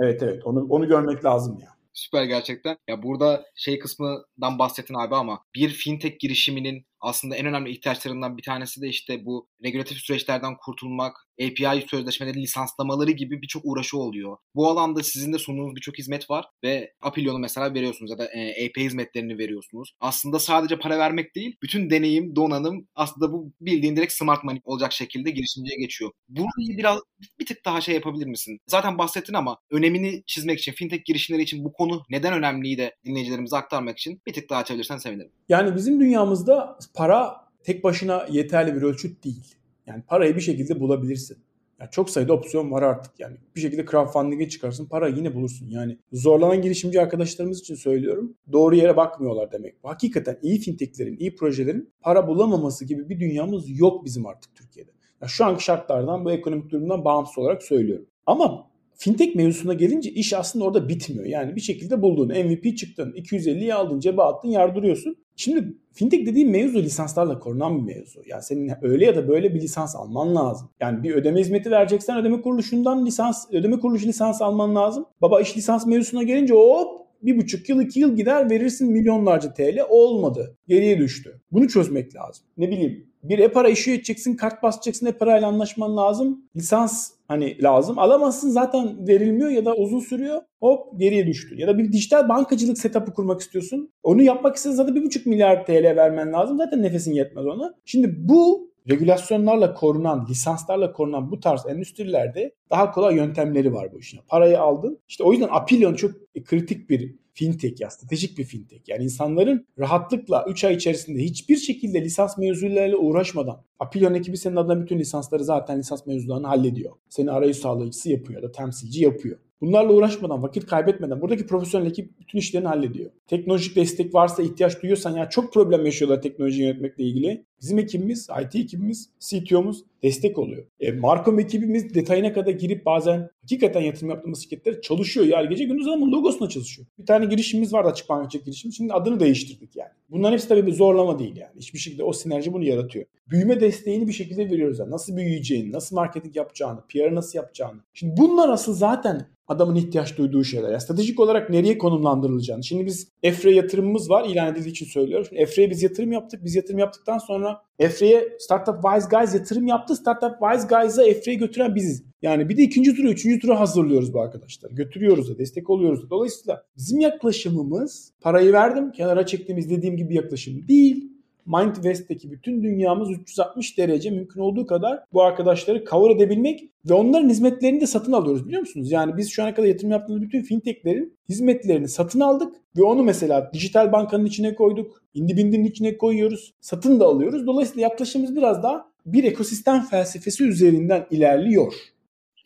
Evet 0.00 0.22
evet 0.22 0.46
onu, 0.46 0.66
onu 0.70 0.88
görmek 0.88 1.24
lazım 1.24 1.58
ya. 1.62 1.68
Süper 1.92 2.24
gerçekten. 2.24 2.76
Ya 2.88 3.02
burada 3.02 3.44
şey 3.54 3.78
kısmından 3.78 4.58
bahsettin 4.58 4.94
abi 4.94 5.14
ama 5.14 5.40
bir 5.54 5.68
fintech 5.68 6.18
girişiminin 6.18 6.86
aslında 7.02 7.36
en 7.36 7.46
önemli 7.46 7.70
ihtiyaçlarından 7.70 8.36
bir 8.36 8.42
tanesi 8.42 8.80
de 8.80 8.88
işte 8.88 9.26
bu 9.26 9.48
regülatif 9.64 9.98
süreçlerden 9.98 10.56
kurtulmak, 10.56 11.16
API 11.40 11.86
sözleşmeleri 11.88 12.42
lisanslamaları 12.42 13.10
gibi 13.10 13.42
birçok 13.42 13.62
uğraşı 13.64 13.98
oluyor. 13.98 14.36
Bu 14.54 14.68
alanda 14.68 15.02
sizin 15.02 15.32
de 15.32 15.38
sunduğunuz 15.38 15.76
birçok 15.76 15.98
hizmet 15.98 16.30
var 16.30 16.46
ve 16.64 16.92
Apillion'u 17.00 17.38
mesela 17.38 17.74
veriyorsunuz 17.74 18.10
ya 18.10 18.18
da 18.18 18.24
e, 18.24 18.66
API 18.66 18.84
hizmetlerini 18.84 19.38
veriyorsunuz. 19.38 19.92
Aslında 20.00 20.38
sadece 20.38 20.78
para 20.78 20.98
vermek 20.98 21.34
değil, 21.34 21.56
bütün 21.62 21.90
deneyim, 21.90 22.36
donanım 22.36 22.88
aslında 22.94 23.32
bu 23.32 23.52
bildiğin 23.60 23.96
direkt 23.96 24.12
smart 24.12 24.44
money 24.44 24.60
olacak 24.64 24.92
şekilde 24.92 25.30
girişimciye 25.30 25.76
geçiyor. 25.78 26.10
Burayı 26.28 26.78
biraz 26.78 26.98
bir 27.38 27.46
tık 27.46 27.64
daha 27.64 27.80
şey 27.80 27.94
yapabilir 27.94 28.26
misin? 28.26 28.58
Zaten 28.66 28.98
bahsettin 28.98 29.34
ama 29.34 29.58
önemini 29.70 30.22
çizmek 30.26 30.58
için, 30.58 30.72
fintech 30.72 31.04
girişimleri 31.04 31.42
için 31.42 31.64
bu 31.64 31.72
konu 31.72 32.02
neden 32.10 32.32
önemliyi 32.32 32.78
de 32.78 32.96
dinleyicilerimize 33.04 33.56
aktarmak 33.56 33.98
için 33.98 34.22
bir 34.26 34.32
tık 34.32 34.50
daha 34.50 34.60
açabilirsen 34.60 34.98
sevinirim. 34.98 35.32
Yani 35.48 35.76
bizim 35.76 36.00
dünyamızda 36.00 36.78
para 36.94 37.36
tek 37.64 37.84
başına 37.84 38.26
yeterli 38.30 38.74
bir 38.74 38.82
ölçüt 38.82 39.24
değil. 39.24 39.54
Yani 39.86 40.02
parayı 40.02 40.36
bir 40.36 40.40
şekilde 40.40 40.80
bulabilirsin. 40.80 41.38
Yani 41.80 41.90
çok 41.90 42.10
sayıda 42.10 42.32
opsiyon 42.32 42.70
var 42.70 42.82
artık 42.82 43.20
yani. 43.20 43.36
Bir 43.56 43.60
şekilde 43.60 43.86
crowdfunding'e 43.86 44.48
çıkarsın 44.48 44.86
para 44.86 45.08
yine 45.08 45.34
bulursun. 45.34 45.66
Yani 45.70 45.98
zorlanan 46.12 46.62
girişimci 46.62 47.00
arkadaşlarımız 47.00 47.60
için 47.60 47.74
söylüyorum. 47.74 48.34
Doğru 48.52 48.74
yere 48.74 48.96
bakmıyorlar 48.96 49.52
demek. 49.52 49.74
Hakikaten 49.82 50.38
iyi 50.42 50.58
fintechlerin, 50.58 51.16
iyi 51.16 51.36
projelerin 51.36 51.92
para 52.00 52.28
bulamaması 52.28 52.84
gibi 52.84 53.08
bir 53.08 53.20
dünyamız 53.20 53.78
yok 53.80 54.04
bizim 54.04 54.26
artık 54.26 54.54
Türkiye'de. 54.54 54.90
Yani 55.20 55.30
şu 55.30 55.44
anki 55.44 55.64
şartlardan, 55.64 56.24
bu 56.24 56.32
ekonomik 56.32 56.70
durumdan 56.70 57.04
bağımsız 57.04 57.38
olarak 57.38 57.62
söylüyorum. 57.62 58.06
Ama 58.26 58.70
fintech 59.02 59.34
mevzusuna 59.34 59.74
gelince 59.74 60.10
iş 60.10 60.32
aslında 60.32 60.64
orada 60.64 60.88
bitmiyor. 60.88 61.24
Yani 61.24 61.56
bir 61.56 61.60
şekilde 61.60 62.02
buldun, 62.02 62.28
MVP 62.28 62.78
çıktın, 62.78 63.12
250'yi 63.12 63.74
aldın, 63.74 64.00
cebe 64.00 64.22
attın, 64.22 64.48
yardırıyorsun. 64.48 65.16
Şimdi 65.36 65.76
fintech 65.92 66.26
dediğim 66.26 66.50
mevzu 66.50 66.78
lisanslarla 66.78 67.38
korunan 67.38 67.78
bir 67.78 67.94
mevzu. 67.94 68.20
Yani 68.26 68.42
senin 68.42 68.72
öyle 68.82 69.04
ya 69.04 69.16
da 69.16 69.28
böyle 69.28 69.54
bir 69.54 69.60
lisans 69.60 69.96
alman 69.96 70.34
lazım. 70.34 70.68
Yani 70.80 71.02
bir 71.02 71.14
ödeme 71.14 71.40
hizmeti 71.40 71.70
vereceksen 71.70 72.18
ödeme 72.18 72.42
kuruluşundan 72.42 73.06
lisans, 73.06 73.46
ödeme 73.52 73.80
kuruluşu 73.80 74.06
lisans 74.06 74.42
alman 74.42 74.74
lazım. 74.74 75.06
Baba 75.22 75.40
iş 75.40 75.56
lisans 75.56 75.86
mevzusuna 75.86 76.22
gelince 76.22 76.54
hop 76.54 77.02
bir 77.22 77.36
buçuk 77.36 77.68
yıl 77.68 77.80
iki 77.80 78.00
yıl 78.00 78.16
gider 78.16 78.50
verirsin 78.50 78.92
milyonlarca 78.92 79.54
TL 79.54 79.78
olmadı. 79.88 80.56
Geriye 80.68 80.98
düştü. 80.98 81.40
Bunu 81.52 81.68
çözmek 81.68 82.16
lazım. 82.16 82.44
Ne 82.56 82.70
bileyim 82.70 83.11
bir 83.22 83.38
e-para 83.38 83.68
işi 83.68 83.92
edeceksin, 83.92 84.36
kart 84.36 84.62
basacaksın, 84.62 85.06
e-parayla 85.06 85.48
anlaşman 85.48 85.96
lazım. 85.96 86.44
Lisans 86.56 87.10
hani 87.28 87.62
lazım. 87.62 87.98
Alamazsın 87.98 88.50
zaten 88.50 89.08
verilmiyor 89.08 89.50
ya 89.50 89.64
da 89.64 89.74
uzun 89.74 90.00
sürüyor. 90.00 90.42
Hop 90.60 91.00
geriye 91.00 91.26
düştü. 91.26 91.54
Ya 91.60 91.66
da 91.66 91.78
bir 91.78 91.92
dijital 91.92 92.28
bankacılık 92.28 92.78
setup'ı 92.78 93.12
kurmak 93.12 93.40
istiyorsun. 93.40 93.92
Onu 94.02 94.22
yapmak 94.22 94.56
istiyorsan 94.56 94.84
zaten 94.84 95.00
bir 95.00 95.06
buçuk 95.06 95.26
milyar 95.26 95.66
TL 95.66 95.96
vermen 95.96 96.32
lazım. 96.32 96.58
Zaten 96.58 96.82
nefesin 96.82 97.12
yetmez 97.12 97.46
ona. 97.46 97.74
Şimdi 97.84 98.14
bu 98.18 98.72
regülasyonlarla 98.90 99.74
korunan, 99.74 100.26
lisanslarla 100.30 100.92
korunan 100.92 101.30
bu 101.30 101.40
tarz 101.40 101.66
endüstrilerde 101.66 102.54
daha 102.70 102.90
kolay 102.90 103.16
yöntemleri 103.16 103.72
var 103.72 103.92
bu 103.92 103.98
işin. 103.98 104.20
Parayı 104.28 104.60
aldın. 104.60 104.98
İşte 105.08 105.24
o 105.24 105.32
yüzden 105.32 105.48
Apilion 105.50 105.94
çok 105.94 106.10
kritik 106.44 106.90
bir 106.90 107.21
fintech 107.34 107.80
ya 107.80 107.90
stratejik 107.90 108.38
bir 108.38 108.44
fintech. 108.44 108.88
Yani 108.88 109.04
insanların 109.04 109.66
rahatlıkla 109.78 110.44
3 110.48 110.64
ay 110.64 110.74
içerisinde 110.74 111.18
hiçbir 111.22 111.56
şekilde 111.56 112.04
lisans 112.04 112.38
mevzularıyla 112.38 112.98
uğraşmadan 112.98 113.64
Apilion 113.80 114.14
ekibi 114.14 114.36
senin 114.36 114.56
adına 114.56 114.80
bütün 114.80 114.98
lisansları 114.98 115.44
zaten 115.44 115.78
lisans 115.78 116.06
mevzularını 116.06 116.46
hallediyor. 116.46 116.92
Seni 117.08 117.30
arayüz 117.30 117.58
sağlayıcısı 117.58 118.10
yapıyor 118.10 118.42
ya 118.42 118.48
da 118.48 118.52
temsilci 118.52 119.04
yapıyor. 119.04 119.38
Bunlarla 119.60 119.92
uğraşmadan, 119.92 120.42
vakit 120.42 120.66
kaybetmeden 120.66 121.20
buradaki 121.20 121.46
profesyonel 121.46 121.86
ekip 121.86 122.20
bütün 122.20 122.38
işlerini 122.38 122.68
hallediyor. 122.68 123.10
Teknolojik 123.26 123.76
destek 123.76 124.14
varsa, 124.14 124.42
ihtiyaç 124.42 124.82
duyuyorsan 124.82 125.16
ya 125.16 125.28
çok 125.28 125.52
problem 125.52 125.84
yaşıyorlar 125.84 126.22
teknoloji 126.22 126.62
yönetmekle 126.62 127.04
ilgili. 127.04 127.46
Bizim 127.62 127.78
ekibimiz, 127.78 128.28
IT 128.42 128.56
ekibimiz, 128.56 129.10
CTO'muz 129.20 129.84
destek 130.02 130.38
oluyor. 130.38 130.64
E, 130.80 130.92
Markom 130.92 131.38
ekibimiz 131.38 131.94
detayına 131.94 132.32
kadar 132.32 132.50
girip 132.50 132.86
bazen 132.86 133.30
hakikaten 133.42 133.80
yatırım 133.80 134.10
yaptığımız 134.10 134.42
şirketler 134.42 134.80
çalışıyor. 134.80 135.26
Yani 135.26 135.48
gece 135.48 135.64
gündüz 135.64 135.88
ama 135.88 136.06
logosuna 136.06 136.48
çalışıyor. 136.48 136.88
Bir 136.98 137.06
tane 137.06 137.26
girişimimiz 137.26 137.72
vardı 137.72 137.88
açık 137.88 138.08
bankacılık 138.08 138.46
girişimi. 138.46 138.74
Şimdi 138.74 138.92
adını 138.92 139.20
değiştirdik 139.20 139.76
yani. 139.76 139.90
Bunların 140.10 140.32
hepsi 140.32 140.48
tabii 140.48 140.66
bir 140.66 140.72
zorlama 140.72 141.18
değil 141.18 141.36
yani. 141.36 141.52
Hiçbir 141.56 141.78
şekilde 141.78 142.04
o 142.04 142.12
sinerji 142.12 142.52
bunu 142.52 142.64
yaratıyor. 142.64 143.04
Büyüme 143.30 143.60
desteğini 143.60 144.08
bir 144.08 144.12
şekilde 144.12 144.50
veriyoruz. 144.50 144.78
Yani. 144.78 144.90
Nasıl 144.90 145.16
büyüyeceğini, 145.16 145.72
nasıl 145.72 145.96
marketing 145.96 146.36
yapacağını, 146.36 146.80
PR'ı 146.88 147.14
nasıl 147.14 147.38
yapacağını. 147.38 147.80
Şimdi 147.94 148.16
bunlar 148.16 148.48
asıl 148.48 148.74
zaten 148.74 149.26
adamın 149.48 149.74
ihtiyaç 149.74 150.18
duyduğu 150.18 150.44
şeyler. 150.44 150.70
Yani 150.70 150.80
stratejik 150.80 151.20
olarak 151.20 151.50
nereye 151.50 151.78
konumlandırılacağını. 151.78 152.64
Şimdi 152.64 152.86
biz 152.86 153.08
EFRE 153.22 153.54
yatırımımız 153.54 154.10
var. 154.10 154.28
ilan 154.28 154.52
edildiği 154.52 154.70
için 154.70 154.86
söylüyorum. 154.86 155.26
Şimdi 155.28 155.42
EFRE'ye 155.42 155.70
biz 155.70 155.82
yatırım 155.82 156.12
yaptık. 156.12 156.44
Biz 156.44 156.54
yatırım 156.54 156.78
yaptıktan 156.78 157.18
sonra 157.18 157.51
EFRE'ye 157.78 158.28
Startup 158.38 158.74
Wise 158.82 159.08
Guys 159.10 159.34
yatırım 159.34 159.66
yaptı. 159.66 159.96
Startup 159.96 160.34
Wise 160.40 160.68
Guys'a 160.68 161.04
EFRE'yi 161.04 161.38
götüren 161.38 161.74
biziz. 161.74 162.04
Yani 162.22 162.48
bir 162.48 162.56
de 162.56 162.62
ikinci 162.62 162.94
turu, 162.94 163.08
üçüncü 163.08 163.38
turu 163.38 163.60
hazırlıyoruz 163.60 164.14
bu 164.14 164.20
arkadaşlar. 164.20 164.70
Götürüyoruz 164.70 165.30
da, 165.30 165.38
destek 165.38 165.70
oluyoruz 165.70 166.02
da. 166.02 166.10
Dolayısıyla 166.10 166.64
bizim 166.76 167.00
yaklaşımımız 167.00 168.12
parayı 168.20 168.52
verdim, 168.52 168.92
kenara 168.92 169.26
çektim, 169.26 169.58
izlediğim 169.58 169.96
gibi 169.96 170.14
yaklaşım 170.14 170.68
değil. 170.68 171.11
MindWest'teki 171.46 172.30
bütün 172.30 172.62
dünyamız 172.62 173.10
360 173.10 173.78
derece 173.78 174.10
mümkün 174.10 174.40
olduğu 174.40 174.66
kadar 174.66 175.00
bu 175.12 175.22
arkadaşları 175.22 175.84
cover 175.90 176.16
edebilmek 176.16 176.68
ve 176.88 176.94
onların 176.94 177.28
hizmetlerini 177.28 177.80
de 177.80 177.86
satın 177.86 178.12
alıyoruz 178.12 178.46
biliyor 178.46 178.60
musunuz? 178.60 178.92
Yani 178.92 179.16
biz 179.16 179.30
şu 179.30 179.42
ana 179.42 179.54
kadar 179.54 179.68
yatırım 179.68 179.90
yaptığımız 179.90 180.22
bütün 180.22 180.42
fintechlerin 180.42 181.16
hizmetlerini 181.28 181.88
satın 181.88 182.20
aldık 182.20 182.54
ve 182.76 182.82
onu 182.82 183.02
mesela 183.02 183.50
dijital 183.52 183.92
bankanın 183.92 184.24
içine 184.24 184.54
koyduk. 184.54 185.02
Indibind'in 185.14 185.64
içine 185.64 185.98
koyuyoruz. 185.98 186.54
Satın 186.60 187.00
da 187.00 187.06
alıyoruz. 187.06 187.46
Dolayısıyla 187.46 187.82
yaklaşımımız 187.82 188.36
biraz 188.36 188.62
daha 188.62 188.92
bir 189.06 189.24
ekosistem 189.24 189.82
felsefesi 189.82 190.44
üzerinden 190.44 191.06
ilerliyor. 191.10 191.74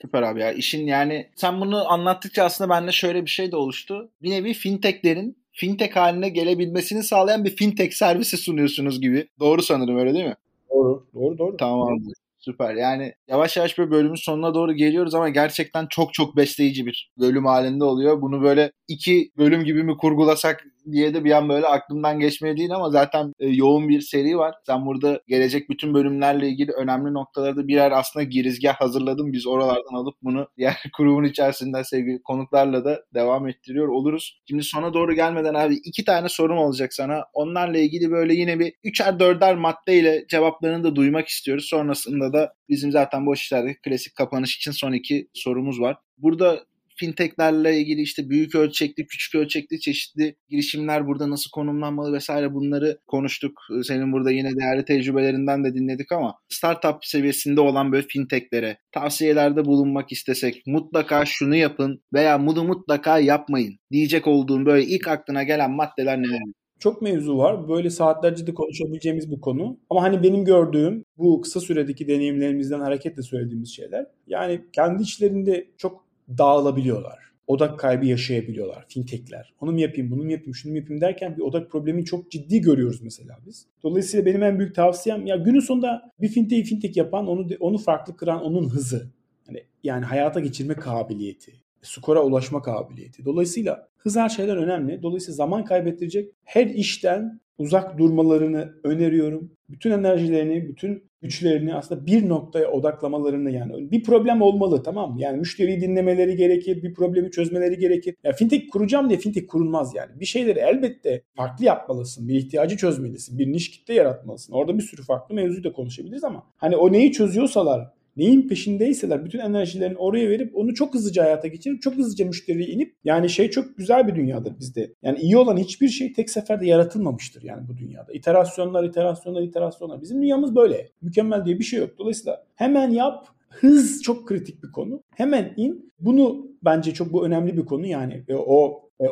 Süper 0.02 0.22
abi 0.22 0.40
ya. 0.40 0.52
işin 0.52 0.86
yani 0.86 1.26
sen 1.34 1.60
bunu 1.60 1.92
anlattıkça 1.92 2.44
aslında 2.44 2.70
bende 2.70 2.92
şöyle 2.92 3.24
bir 3.24 3.30
şey 3.30 3.52
de 3.52 3.56
oluştu. 3.56 4.10
Bir 4.22 4.30
nevi 4.30 4.54
fintechlerin 4.54 5.36
fintech 5.56 5.96
haline 5.96 6.28
gelebilmesini 6.28 7.02
sağlayan 7.02 7.44
bir 7.44 7.56
fintech 7.56 7.92
servisi 7.92 8.36
sunuyorsunuz 8.36 9.00
gibi. 9.00 9.28
Doğru 9.40 9.62
sanırım 9.62 9.98
öyle 9.98 10.14
değil 10.14 10.24
mi? 10.24 10.36
Doğru, 10.70 11.06
doğru, 11.14 11.38
doğru. 11.38 11.56
Tamam 11.56 11.88
abi. 11.88 12.12
Süper. 12.38 12.74
Yani 12.74 13.14
yavaş 13.28 13.56
yavaş 13.56 13.78
bir 13.78 13.90
bölümün 13.90 14.14
sonuna 14.14 14.54
doğru 14.54 14.72
geliyoruz 14.72 15.14
ama 15.14 15.28
gerçekten 15.28 15.86
çok 15.86 16.14
çok 16.14 16.36
besleyici 16.36 16.86
bir 16.86 17.10
bölüm 17.20 17.46
halinde 17.46 17.84
oluyor. 17.84 18.22
Bunu 18.22 18.42
böyle 18.42 18.72
iki 18.88 19.30
bölüm 19.38 19.64
gibi 19.64 19.82
mi 19.82 19.96
kurgulasak 19.96 20.66
diye 20.92 21.14
de 21.14 21.24
bir 21.24 21.30
an 21.30 21.48
böyle 21.48 21.66
aklımdan 21.66 22.20
geçmeye 22.20 22.56
değil 22.56 22.74
ama 22.74 22.90
zaten 22.90 23.32
e, 23.40 23.48
yoğun 23.48 23.88
bir 23.88 24.00
seri 24.00 24.38
var. 24.38 24.54
Sen 24.66 24.86
burada 24.86 25.20
gelecek 25.28 25.70
bütün 25.70 25.94
bölümlerle 25.94 26.48
ilgili 26.48 26.72
önemli 26.72 27.14
noktalarda 27.14 27.68
birer 27.68 27.90
aslında 27.90 28.24
girizgah 28.24 28.74
hazırladım. 28.74 29.32
Biz 29.32 29.46
oralardan 29.46 29.94
alıp 29.94 30.14
bunu 30.22 30.48
diğer 30.56 30.82
grubun 30.98 31.24
içerisinden 31.24 31.82
sevgili 31.82 32.22
konuklarla 32.22 32.84
da 32.84 33.02
devam 33.14 33.48
ettiriyor 33.48 33.88
oluruz. 33.88 34.40
Şimdi 34.48 34.62
sona 34.62 34.94
doğru 34.94 35.14
gelmeden 35.14 35.54
abi 35.54 35.74
iki 35.74 36.04
tane 36.04 36.28
sorum 36.28 36.58
olacak 36.58 36.94
sana. 36.94 37.24
Onlarla 37.32 37.78
ilgili 37.78 38.10
böyle 38.10 38.34
yine 38.34 38.58
bir 38.58 38.72
üçer 38.84 39.20
dörder 39.20 39.54
maddeyle 39.54 40.24
cevaplarını 40.28 40.84
da 40.84 40.96
duymak 40.96 41.28
istiyoruz. 41.28 41.66
Sonrasında 41.70 42.32
da 42.32 42.52
bizim 42.68 42.92
zaten 42.92 43.26
bu 43.26 43.34
işlerdeki 43.34 43.80
klasik 43.80 44.14
kapanış 44.14 44.56
için 44.56 44.70
son 44.70 44.92
iki 44.92 45.28
sorumuz 45.34 45.80
var. 45.80 45.96
Burada 46.18 46.64
fintechlerle 46.96 47.80
ilgili 47.80 48.00
işte 48.00 48.30
büyük 48.30 48.54
ölçekli, 48.54 49.06
küçük 49.06 49.34
ölçekli 49.34 49.80
çeşitli 49.80 50.36
girişimler 50.48 51.06
burada 51.06 51.30
nasıl 51.30 51.50
konumlanmalı 51.50 52.12
vesaire 52.12 52.54
bunları 52.54 52.98
konuştuk. 53.06 53.52
Senin 53.82 54.12
burada 54.12 54.30
yine 54.30 54.56
değerli 54.56 54.84
tecrübelerinden 54.84 55.64
de 55.64 55.74
dinledik 55.74 56.12
ama 56.12 56.34
startup 56.48 57.04
seviyesinde 57.04 57.60
olan 57.60 57.92
böyle 57.92 58.06
fintechlere 58.06 58.78
tavsiyelerde 58.92 59.64
bulunmak 59.64 60.12
istesek 60.12 60.62
mutlaka 60.66 61.24
şunu 61.24 61.56
yapın 61.56 62.02
veya 62.12 62.46
bunu 62.46 62.64
mutlaka 62.64 63.18
yapmayın 63.18 63.78
diyecek 63.92 64.26
olduğum 64.26 64.66
böyle 64.66 64.86
ilk 64.86 65.08
aklına 65.08 65.42
gelen 65.42 65.70
maddeler 65.70 66.18
neler? 66.18 66.40
Çok 66.78 67.02
mevzu 67.02 67.38
var. 67.38 67.68
Böyle 67.68 67.90
saatlerce 67.90 68.46
de 68.46 68.54
konuşabileceğimiz 68.54 69.30
bu 69.30 69.40
konu. 69.40 69.78
Ama 69.90 70.02
hani 70.02 70.22
benim 70.22 70.44
gördüğüm 70.44 71.04
bu 71.18 71.40
kısa 71.40 71.60
süredeki 71.60 72.08
deneyimlerimizden 72.08 72.80
hareketle 72.80 73.22
söylediğimiz 73.22 73.76
şeyler. 73.76 74.06
Yani 74.26 74.60
kendi 74.72 75.02
içlerinde 75.02 75.66
çok 75.78 76.05
dağılabiliyorlar. 76.28 77.26
Odak 77.46 77.78
kaybı 77.78 78.06
yaşayabiliyorlar 78.06 78.84
fintechler. 78.88 79.54
Onu 79.60 79.72
mu 79.72 79.80
yapayım, 79.80 80.10
bunu 80.10 80.24
mu 80.24 80.32
yapayım, 80.32 80.54
şunu 80.54 80.72
mu 80.72 80.78
yapayım 80.78 81.00
derken 81.00 81.36
bir 81.36 81.42
odak 81.42 81.70
problemi 81.70 82.04
çok 82.04 82.30
ciddi 82.30 82.60
görüyoruz 82.60 83.02
mesela 83.02 83.38
biz. 83.46 83.66
Dolayısıyla 83.82 84.26
benim 84.26 84.42
en 84.42 84.58
büyük 84.58 84.74
tavsiyem 84.74 85.26
ya 85.26 85.36
günün 85.36 85.60
sonunda 85.60 86.12
bir 86.20 86.28
fintech'i 86.28 86.64
fintech 86.64 86.96
yapan, 86.96 87.26
onu 87.26 87.48
onu 87.60 87.78
farklı 87.78 88.16
kıran 88.16 88.44
onun 88.44 88.68
hızı. 88.68 89.10
Hani 89.46 89.64
yani 89.84 90.04
hayata 90.04 90.40
geçirme 90.40 90.74
kabiliyeti, 90.74 91.52
skora 91.86 92.22
ulaşma 92.22 92.62
kabiliyeti. 92.62 93.24
Dolayısıyla 93.24 93.88
hız 93.96 94.16
her 94.16 94.28
şeyden 94.28 94.56
önemli. 94.56 95.02
Dolayısıyla 95.02 95.34
zaman 95.34 95.64
kaybettirecek 95.64 96.32
her 96.44 96.66
işten 96.66 97.40
uzak 97.58 97.98
durmalarını 97.98 98.74
öneriyorum. 98.84 99.50
Bütün 99.68 99.90
enerjilerini, 99.90 100.68
bütün 100.68 101.02
güçlerini 101.22 101.74
aslında 101.74 102.06
bir 102.06 102.28
noktaya 102.28 102.70
odaklamalarını 102.70 103.50
yani 103.50 103.90
bir 103.90 104.02
problem 104.02 104.42
olmalı 104.42 104.82
tamam 104.82 105.14
mı? 105.14 105.20
Yani 105.20 105.38
müşteriyi 105.38 105.80
dinlemeleri 105.80 106.36
gerekir, 106.36 106.82
bir 106.82 106.94
problemi 106.94 107.30
çözmeleri 107.30 107.78
gerekir. 107.78 108.14
Ya 108.24 108.32
fintech 108.32 108.68
kuracağım 108.72 109.08
diye 109.08 109.18
fintech 109.18 109.46
kurulmaz 109.46 109.94
yani. 109.94 110.20
Bir 110.20 110.26
şeyleri 110.26 110.58
elbette 110.58 111.22
farklı 111.36 111.64
yapmalısın. 111.64 112.28
Bir 112.28 112.34
ihtiyacı 112.34 112.76
çözmelisin. 112.76 113.38
Bir 113.38 113.52
niş 113.52 113.70
kitle 113.70 113.94
yaratmalısın. 113.94 114.52
Orada 114.52 114.78
bir 114.78 114.82
sürü 114.82 115.02
farklı 115.02 115.34
mevzuyu 115.34 115.64
da 115.64 115.72
konuşabiliriz 115.72 116.24
ama 116.24 116.42
hani 116.56 116.76
o 116.76 116.92
neyi 116.92 117.12
çözüyorsalar 117.12 117.95
neyin 118.16 118.48
peşindeyseler 118.48 119.24
bütün 119.24 119.38
enerjilerini 119.38 119.96
oraya 119.96 120.28
verip 120.28 120.56
onu 120.56 120.74
çok 120.74 120.94
hızlıca 120.94 121.24
hayata 121.24 121.48
geçirip 121.48 121.82
çok 121.82 121.94
hızlıca 121.94 122.26
müşteriye 122.26 122.68
inip 122.68 122.94
yani 123.04 123.30
şey 123.30 123.50
çok 123.50 123.76
güzel 123.76 124.08
bir 124.08 124.14
dünyadır 124.14 124.58
bizde. 124.60 124.92
Yani 125.02 125.18
iyi 125.18 125.36
olan 125.36 125.56
hiçbir 125.56 125.88
şey 125.88 126.12
tek 126.12 126.30
seferde 126.30 126.66
yaratılmamıştır 126.66 127.42
yani 127.42 127.68
bu 127.68 127.76
dünyada. 127.76 128.12
İterasyonlar, 128.12 128.84
iterasyonlar, 128.84 129.42
iterasyonlar. 129.42 130.02
Bizim 130.02 130.22
dünyamız 130.22 130.56
böyle. 130.56 130.88
Mükemmel 131.02 131.44
diye 131.44 131.58
bir 131.58 131.64
şey 131.64 131.80
yok. 131.80 131.98
Dolayısıyla 131.98 132.44
hemen 132.54 132.90
yap, 132.90 133.26
hız 133.60 134.02
çok 134.02 134.28
kritik 134.28 134.62
bir 134.62 134.72
konu. 134.72 135.02
Hemen 135.14 135.54
in. 135.56 135.92
Bunu 136.00 136.46
bence 136.64 136.94
çok 136.94 137.12
bu 137.12 137.26
önemli 137.26 137.56
bir 137.56 137.64
konu 137.64 137.86
yani 137.86 138.24
e, 138.28 138.34
o 138.34 138.86
e, 139.00 139.06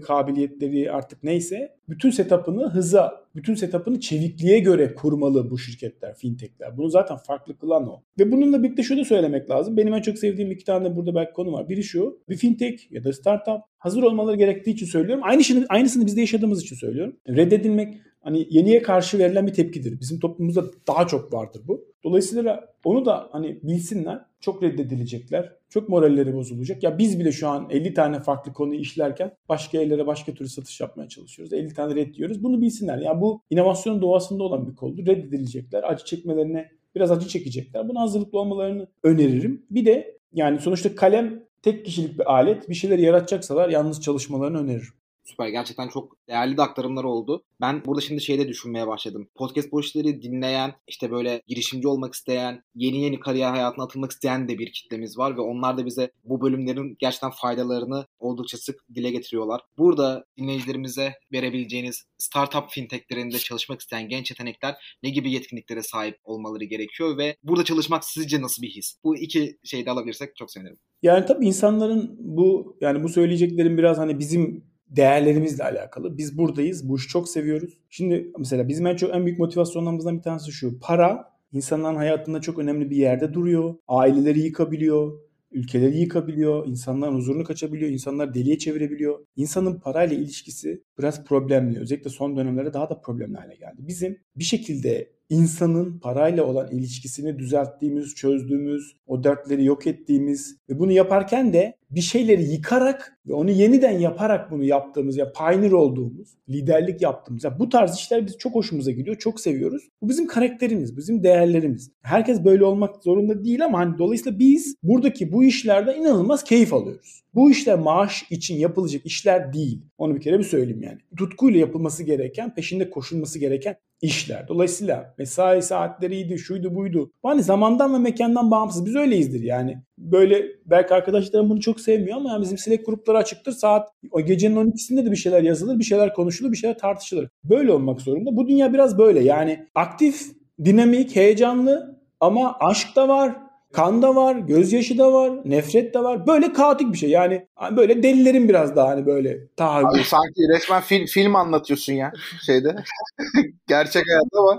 kabiliyetleri 0.00 0.92
artık 0.92 1.22
neyse 1.22 1.76
bütün 1.88 2.10
setup'ını 2.10 2.70
hıza, 2.70 3.26
bütün 3.34 3.54
setup'ını 3.54 4.00
çevikliğe 4.00 4.58
göre 4.58 4.94
kurmalı 4.94 5.50
bu 5.50 5.58
şirketler, 5.58 6.14
fintechler. 6.14 6.76
Bunu 6.76 6.88
zaten 6.88 7.16
farklı 7.16 7.58
kılan 7.58 7.88
o. 7.88 8.02
Ve 8.18 8.32
bununla 8.32 8.62
birlikte 8.62 8.82
şunu 8.82 9.04
söylemek 9.04 9.50
lazım. 9.50 9.76
Benim 9.76 9.94
en 9.94 10.02
çok 10.02 10.18
sevdiğim 10.18 10.50
iki 10.50 10.64
tane 10.64 10.96
burada 10.96 11.14
belki 11.14 11.32
konu 11.32 11.52
var. 11.52 11.68
Biri 11.68 11.82
şu. 11.82 12.18
Bir 12.28 12.36
fintech 12.36 12.92
ya 12.92 13.04
da 13.04 13.12
startup 13.12 13.62
hazır 13.78 14.02
olmaları 14.02 14.36
gerektiği 14.36 14.70
için 14.70 14.86
söylüyorum. 14.86 15.24
Aynısını, 15.24 15.66
aynısını 15.68 16.06
biz 16.06 16.16
de 16.16 16.20
yaşadığımız 16.20 16.62
için 16.62 16.76
söylüyorum. 16.76 17.16
Reddedilmek 17.28 17.94
hani 18.26 18.46
yeniye 18.50 18.82
karşı 18.82 19.18
verilen 19.18 19.46
bir 19.46 19.52
tepkidir. 19.52 20.00
Bizim 20.00 20.20
toplumumuzda 20.20 20.64
daha 20.86 21.06
çok 21.06 21.32
vardır 21.32 21.62
bu. 21.68 21.84
Dolayısıyla 22.04 22.68
onu 22.84 23.06
da 23.06 23.28
hani 23.32 23.58
bilsinler. 23.62 24.20
Çok 24.40 24.62
reddedilecekler. 24.62 25.52
Çok 25.68 25.88
moralleri 25.88 26.34
bozulacak. 26.34 26.82
Ya 26.82 26.98
biz 26.98 27.20
bile 27.20 27.32
şu 27.32 27.48
an 27.48 27.68
50 27.70 27.94
tane 27.94 28.20
farklı 28.20 28.52
konuyu 28.52 28.80
işlerken 28.80 29.32
başka 29.48 29.78
yerlere 29.78 30.06
başka 30.06 30.34
türlü 30.34 30.48
satış 30.48 30.80
yapmaya 30.80 31.08
çalışıyoruz. 31.08 31.52
50 31.52 31.74
tane 31.74 31.94
red 31.94 32.14
diyoruz. 32.14 32.42
Bunu 32.42 32.60
bilsinler. 32.60 32.98
Ya 32.98 33.20
bu 33.20 33.42
inovasyonun 33.50 34.02
doğasında 34.02 34.42
olan 34.42 34.66
bir 34.66 34.76
koldu. 34.76 35.06
Reddedilecekler. 35.06 35.92
Acı 35.92 36.04
çekmelerine 36.04 36.70
biraz 36.94 37.10
acı 37.10 37.28
çekecekler. 37.28 37.88
Buna 37.88 38.00
hazırlıklı 38.00 38.38
olmalarını 38.40 38.86
öneririm. 39.02 39.62
Bir 39.70 39.86
de 39.86 40.18
yani 40.32 40.60
sonuçta 40.60 40.94
kalem 40.94 41.42
tek 41.62 41.84
kişilik 41.84 42.18
bir 42.18 42.32
alet. 42.32 42.68
Bir 42.68 42.74
şeyler 42.74 42.98
yaratacaksalar 42.98 43.68
yalnız 43.68 44.00
çalışmalarını 44.00 44.58
öneririm. 44.58 44.94
Süper. 45.26 45.48
Gerçekten 45.48 45.88
çok 45.88 46.16
değerli 46.28 46.56
de 46.56 46.62
aktarımlar 46.62 47.04
oldu. 47.04 47.44
Ben 47.60 47.84
burada 47.84 48.00
şimdi 48.00 48.20
şeyde 48.20 48.48
düşünmeye 48.48 48.86
başladım. 48.86 49.28
Podcast 49.34 49.72
boşları 49.72 50.22
dinleyen, 50.22 50.74
işte 50.88 51.10
böyle 51.10 51.42
girişimci 51.46 51.88
olmak 51.88 52.14
isteyen, 52.14 52.62
yeni 52.74 53.02
yeni 53.02 53.20
kariyer 53.20 53.50
hayatına 53.50 53.84
atılmak 53.84 54.10
isteyen 54.10 54.48
de 54.48 54.58
bir 54.58 54.72
kitlemiz 54.72 55.18
var 55.18 55.36
ve 55.36 55.40
onlar 55.40 55.78
da 55.78 55.86
bize 55.86 56.10
bu 56.24 56.40
bölümlerin 56.40 56.96
gerçekten 56.98 57.30
faydalarını 57.30 58.06
oldukça 58.18 58.58
sık 58.58 58.76
dile 58.94 59.10
getiriyorlar. 59.10 59.60
Burada 59.78 60.24
dinleyicilerimize 60.38 61.12
verebileceğiniz 61.32 62.04
startup 62.18 62.70
fintechlerinde 62.70 63.38
çalışmak 63.38 63.80
isteyen 63.80 64.08
genç 64.08 64.30
yetenekler 64.30 64.96
ne 65.02 65.10
gibi 65.10 65.32
yetkinliklere 65.32 65.82
sahip 65.82 66.18
olmaları 66.24 66.64
gerekiyor 66.64 67.18
ve 67.18 67.36
burada 67.42 67.64
çalışmak 67.64 68.04
sizce 68.04 68.42
nasıl 68.42 68.62
bir 68.62 68.70
his? 68.70 68.96
Bu 69.04 69.16
iki 69.16 69.58
şeyi 69.64 69.86
de 69.86 69.90
alabilirsek 69.90 70.36
çok 70.36 70.50
sevinirim. 70.50 70.78
Yani 71.02 71.26
tabii 71.26 71.46
insanların 71.46 72.16
bu 72.18 72.76
yani 72.80 73.02
bu 73.02 73.08
söyleyeceklerim 73.08 73.78
biraz 73.78 73.98
hani 73.98 74.18
bizim 74.18 74.75
değerlerimizle 74.88 75.64
alakalı. 75.64 76.18
Biz 76.18 76.38
buradayız. 76.38 76.88
Bu 76.88 76.96
işi 76.96 77.08
çok 77.08 77.28
seviyoruz. 77.28 77.78
Şimdi 77.90 78.32
mesela 78.38 78.68
bizim 78.68 78.86
en 78.86 78.96
çok 78.96 79.14
en 79.14 79.26
büyük 79.26 79.38
motivasyonlarımızdan 79.38 80.18
bir 80.18 80.22
tanesi 80.22 80.52
şu. 80.52 80.78
Para 80.80 81.36
insanların 81.52 81.96
hayatında 81.96 82.40
çok 82.40 82.58
önemli 82.58 82.90
bir 82.90 82.96
yerde 82.96 83.34
duruyor. 83.34 83.74
Aileleri 83.88 84.40
yıkabiliyor. 84.40 85.26
Ülkeleri 85.52 85.98
yıkabiliyor, 85.98 86.66
insanların 86.66 87.14
huzurunu 87.14 87.44
kaçabiliyor, 87.44 87.90
insanlar 87.90 88.34
deliye 88.34 88.58
çevirebiliyor. 88.58 89.18
İnsanın 89.36 89.80
parayla 89.80 90.16
ilişkisi 90.16 90.82
biraz 90.98 91.24
problemli. 91.24 91.80
Özellikle 91.80 92.10
son 92.10 92.36
dönemlerde 92.36 92.72
daha 92.72 92.90
da 92.90 93.00
problemli 93.00 93.36
hale 93.36 93.54
geldi. 93.54 93.76
Bizim 93.78 94.18
bir 94.36 94.44
şekilde 94.44 95.15
insanın 95.30 95.98
parayla 95.98 96.44
olan 96.44 96.70
ilişkisini 96.70 97.38
düzelttiğimiz, 97.38 98.14
çözdüğümüz, 98.14 98.96
o 99.06 99.24
dertleri 99.24 99.64
yok 99.64 99.86
ettiğimiz 99.86 100.56
ve 100.70 100.78
bunu 100.78 100.92
yaparken 100.92 101.52
de 101.52 101.76
bir 101.90 102.00
şeyleri 102.00 102.44
yıkarak 102.44 103.18
ve 103.28 103.34
onu 103.34 103.50
yeniden 103.50 103.98
yaparak 103.98 104.50
bunu 104.50 104.64
yaptığımız 104.64 105.16
ya 105.16 105.32
pioneer 105.32 105.72
olduğumuz, 105.72 106.28
liderlik 106.48 107.02
yaptığımız 107.02 107.44
ya 107.44 107.58
bu 107.58 107.68
tarz 107.68 107.96
işler 107.96 108.26
biz 108.26 108.38
çok 108.38 108.54
hoşumuza 108.54 108.90
gidiyor, 108.90 109.16
çok 109.16 109.40
seviyoruz. 109.40 109.88
Bu 110.02 110.08
bizim 110.08 110.26
karakterimiz, 110.26 110.96
bizim 110.96 111.22
değerlerimiz. 111.22 111.90
Herkes 112.02 112.44
böyle 112.44 112.64
olmak 112.64 113.04
zorunda 113.04 113.44
değil 113.44 113.64
ama 113.64 113.78
hani 113.78 113.98
dolayısıyla 113.98 114.38
biz 114.38 114.76
buradaki 114.82 115.32
bu 115.32 115.44
işlerden 115.44 116.00
inanılmaz 116.00 116.44
keyif 116.44 116.72
alıyoruz. 116.72 117.22
Bu 117.36 117.50
işler 117.50 117.78
maaş 117.78 118.26
için 118.30 118.56
yapılacak 118.56 119.06
işler 119.06 119.52
değil. 119.52 119.82
Onu 119.98 120.14
bir 120.14 120.20
kere 120.20 120.38
bir 120.38 120.44
söyleyeyim 120.44 120.82
yani. 120.82 120.98
Tutkuyla 121.18 121.60
yapılması 121.60 122.02
gereken, 122.02 122.54
peşinde 122.54 122.90
koşulması 122.90 123.38
gereken 123.38 123.76
işler. 124.02 124.48
Dolayısıyla 124.48 125.14
mesai 125.18 125.62
saatleriydi, 125.62 126.38
şuydu 126.38 126.74
buydu. 126.74 127.12
Hani 127.22 127.42
zamandan 127.42 127.94
ve 127.94 127.98
mekandan 127.98 128.50
bağımsız. 128.50 128.86
Biz 128.86 128.96
öyleyizdir 128.96 129.42
yani. 129.42 129.82
Böyle 129.98 130.44
belki 130.66 130.94
arkadaşlarım 130.94 131.50
bunu 131.50 131.60
çok 131.60 131.80
sevmiyor 131.80 132.16
ama 132.16 132.30
yani 132.30 132.42
bizim 132.42 132.58
Slack 132.58 132.86
grupları 132.86 133.18
açıktır. 133.18 133.52
Saat 133.52 133.88
o 134.10 134.20
gecenin 134.20 134.56
12'sinde 134.56 135.06
de 135.06 135.10
bir 135.10 135.16
şeyler 135.16 135.42
yazılır, 135.42 135.78
bir 135.78 135.84
şeyler 135.84 136.14
konuşulur, 136.14 136.52
bir 136.52 136.56
şeyler 136.56 136.78
tartışılır. 136.78 137.28
Böyle 137.44 137.72
olmak 137.72 138.00
zorunda. 138.00 138.36
Bu 138.36 138.48
dünya 138.48 138.72
biraz 138.72 138.98
böyle. 138.98 139.20
Yani 139.20 139.66
aktif, 139.74 140.20
dinamik, 140.64 141.16
heyecanlı 141.16 142.00
ama 142.20 142.56
aşk 142.60 142.96
da 142.96 143.08
var, 143.08 143.45
kan 143.76 144.02
da 144.02 144.14
var, 144.16 144.36
gözyaşı 144.36 144.98
da 144.98 145.12
var, 145.12 145.32
nefret 145.44 145.94
de 145.94 145.98
var. 145.98 146.26
Böyle 146.26 146.52
kaotik 146.52 146.92
bir 146.92 146.98
şey. 146.98 147.10
Yani 147.10 147.46
böyle 147.76 148.02
delilerin 148.02 148.48
biraz 148.48 148.76
daha 148.76 148.88
hani 148.88 149.06
böyle 149.06 149.46
tahayyül. 149.56 149.88
Abi 149.88 150.04
sanki 150.04 150.40
resmen 150.54 150.82
film, 150.82 151.06
film 151.06 151.36
anlatıyorsun 151.36 151.92
ya 151.92 152.12
şeyde. 152.46 152.76
Gerçek 153.66 154.02
hayatta 154.08 154.44
var. 154.44 154.58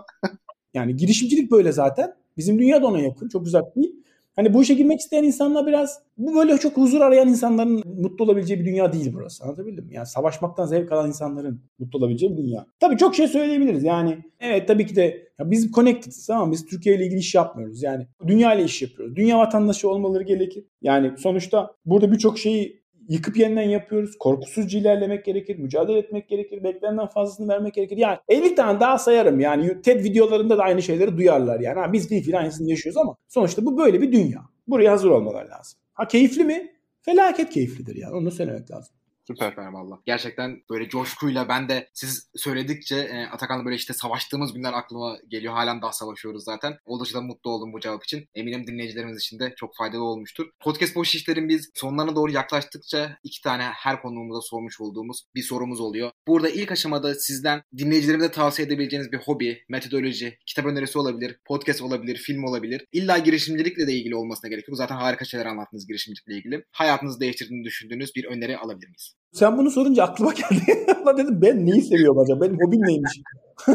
yani 0.74 0.96
girişimcilik 0.96 1.52
böyle 1.52 1.72
zaten. 1.72 2.14
Bizim 2.38 2.60
dünya 2.60 2.82
da 2.82 2.88
ona 2.88 3.00
yakın. 3.00 3.30
Çok 3.30 3.42
uzak 3.42 3.76
değil. 3.76 3.96
Hani 4.38 4.54
bu 4.54 4.64
işe 4.64 4.74
girmek 4.74 5.00
isteyen 5.00 5.24
insanlar 5.24 5.68
biraz 5.68 6.00
bu 6.18 6.36
böyle 6.36 6.58
çok 6.58 6.78
huzur 6.78 7.02
arayan 7.02 7.28
insanların 7.28 7.84
mutlu 8.02 8.26
olabileceği 8.26 8.60
bir 8.60 8.66
dünya 8.66 8.94
değil 8.94 9.12
burası. 9.14 9.44
Anlatabildim 9.44 9.86
mi? 9.86 9.94
Yani 9.94 10.08
savaşmaktan 10.08 10.66
zevk 10.66 10.92
alan 10.92 11.08
insanların 11.08 11.62
mutlu 11.80 12.00
olabileceği 12.00 12.32
bir 12.32 12.38
dünya. 12.38 12.66
Tabii 12.80 12.98
çok 12.98 13.16
şey 13.16 13.28
söyleyebiliriz. 13.28 13.84
Yani 13.84 14.18
evet 14.40 14.68
tabii 14.68 14.86
ki 14.86 14.96
de 14.96 15.28
ya 15.40 15.52
biz 15.52 15.72
connected'ız 15.72 16.30
ama 16.30 16.52
biz 16.52 16.66
Türkiye 16.66 16.96
ile 16.96 17.06
ilgili 17.06 17.20
iş 17.20 17.36
yapmıyoruz. 17.36 17.84
Yani 17.84 18.08
dünya 18.28 18.54
ile 18.54 18.64
iş 18.64 18.82
yapıyoruz. 18.82 19.16
Dünya 19.16 19.38
vatandaşı 19.38 19.90
olmaları 19.90 20.24
gerekir. 20.24 20.66
Yani 20.82 21.12
sonuçta 21.18 21.72
burada 21.86 22.12
birçok 22.12 22.40
şeyi 22.40 22.82
yıkıp 23.08 23.38
yeniden 23.38 23.70
yapıyoruz. 23.70 24.18
Korkusuzca 24.18 24.80
ilerlemek 24.80 25.26
gerekir, 25.26 25.60
mücadele 25.60 25.98
etmek 25.98 26.30
gerekir, 26.30 26.64
beklenenden 26.64 27.08
fazlasını 27.08 27.48
vermek 27.48 27.74
gerekir. 27.74 27.98
Yani 27.98 28.18
50 28.30 28.56
tane 28.56 28.80
daha 28.80 28.98
sayarım 28.98 29.40
yani 29.40 29.82
TED 29.82 30.04
videolarında 30.04 30.58
da 30.58 30.64
aynı 30.64 30.82
şeyleri 30.82 31.18
duyarlar 31.18 31.60
yani. 31.60 31.80
Ha, 31.80 31.94
biz 31.94 32.10
fiil 32.10 32.40
aynısını 32.40 32.70
yaşıyoruz 32.70 32.98
ama 32.98 33.16
sonuçta 33.28 33.66
bu 33.66 33.78
böyle 33.78 34.02
bir 34.02 34.12
dünya. 34.12 34.42
Buraya 34.68 34.92
hazır 34.92 35.10
olmalar 35.10 35.46
lazım. 35.46 35.80
Ha 35.94 36.08
keyifli 36.08 36.44
mi? 36.44 36.72
Felaket 37.02 37.50
keyiflidir 37.50 37.96
yani 37.96 38.16
onu 38.16 38.32
söylemek 38.32 38.72
lazım. 38.72 38.97
Süper 39.28 39.50
Süper 39.50 39.68
valla. 39.68 40.00
Gerçekten 40.06 40.64
böyle 40.70 40.90
coşkuyla 40.90 41.50
ben 41.50 41.70
de 41.70 41.90
siz 41.94 42.30
söyledikçe 42.36 42.96
e, 42.96 43.26
Atakan'la 43.26 43.66
böyle 43.66 43.76
işte 43.76 43.94
savaştığımız 43.94 44.54
günler 44.54 44.74
aklıma 44.74 45.18
geliyor. 45.28 45.54
Halen 45.54 45.82
daha 45.82 45.92
savaşıyoruz 45.92 46.44
zaten. 46.44 46.78
Oldukça 46.86 47.18
da 47.18 47.22
mutlu 47.22 47.52
oldum 47.52 47.74
bu 47.74 47.80
cevap 47.80 48.04
için. 48.04 48.30
Eminim 48.36 48.68
dinleyicilerimiz 48.68 49.18
için 49.18 49.40
de 49.40 49.54
çok 49.58 49.76
faydalı 49.76 50.04
olmuştur. 50.04 50.50
Podcast 50.60 50.96
boş 50.96 51.16
işlerin 51.16 51.50
biz 51.50 51.72
sonlarına 51.76 52.16
doğru 52.16 52.32
yaklaştıkça 52.32 53.18
iki 53.24 53.42
tane 53.42 53.64
her 53.64 54.02
konuğumuza 54.02 54.42
sormuş 54.42 54.82
olduğumuz 54.82 55.24
bir 55.36 55.44
sorumuz 55.44 55.80
oluyor. 55.80 56.12
Burada 56.28 56.50
ilk 56.50 56.72
aşamada 56.72 57.16
sizden 57.16 57.62
dinleyicilerimize 57.78 58.32
tavsiye 58.32 58.68
edebileceğiniz 58.68 59.12
bir 59.12 59.18
hobi, 59.18 59.64
metodoloji, 59.70 60.38
kitap 60.46 60.66
önerisi 60.66 61.00
olabilir, 61.00 61.40
podcast 61.46 61.82
olabilir, 61.82 62.16
film 62.16 62.44
olabilir. 62.44 62.86
İlla 62.92 63.18
girişimcilikle 63.18 63.88
de 63.88 63.94
ilgili 63.94 64.16
olmasına 64.16 64.50
gerek 64.50 64.68
yok. 64.68 64.78
Zaten 64.78 64.96
harika 64.96 65.26
şeyler 65.26 65.46
anlattınız 65.46 65.88
girişimcilikle 65.88 66.38
ilgili. 66.38 66.64
Hayatınızı 66.72 67.20
değiştirdiğini 67.20 67.64
düşündüğünüz 67.64 68.16
bir 68.16 68.26
öneri 68.26 68.58
alabilir 68.58 68.88
miyiz? 68.88 69.17
Sen 69.32 69.58
bunu 69.58 69.72
sorunca 69.72 70.04
aklıma 70.04 70.34
geldi. 70.34 70.86
Allah 71.04 71.18
dedim 71.18 71.42
ben 71.42 71.66
neyi 71.66 71.82
seviyorum 71.82 72.20
acaba? 72.20 72.42
Benim 72.42 72.56
hobim 72.56 72.82
neymiş? 72.82 73.22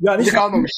yani 0.00 0.22
hiç 0.22 0.32
kalmamış. 0.32 0.72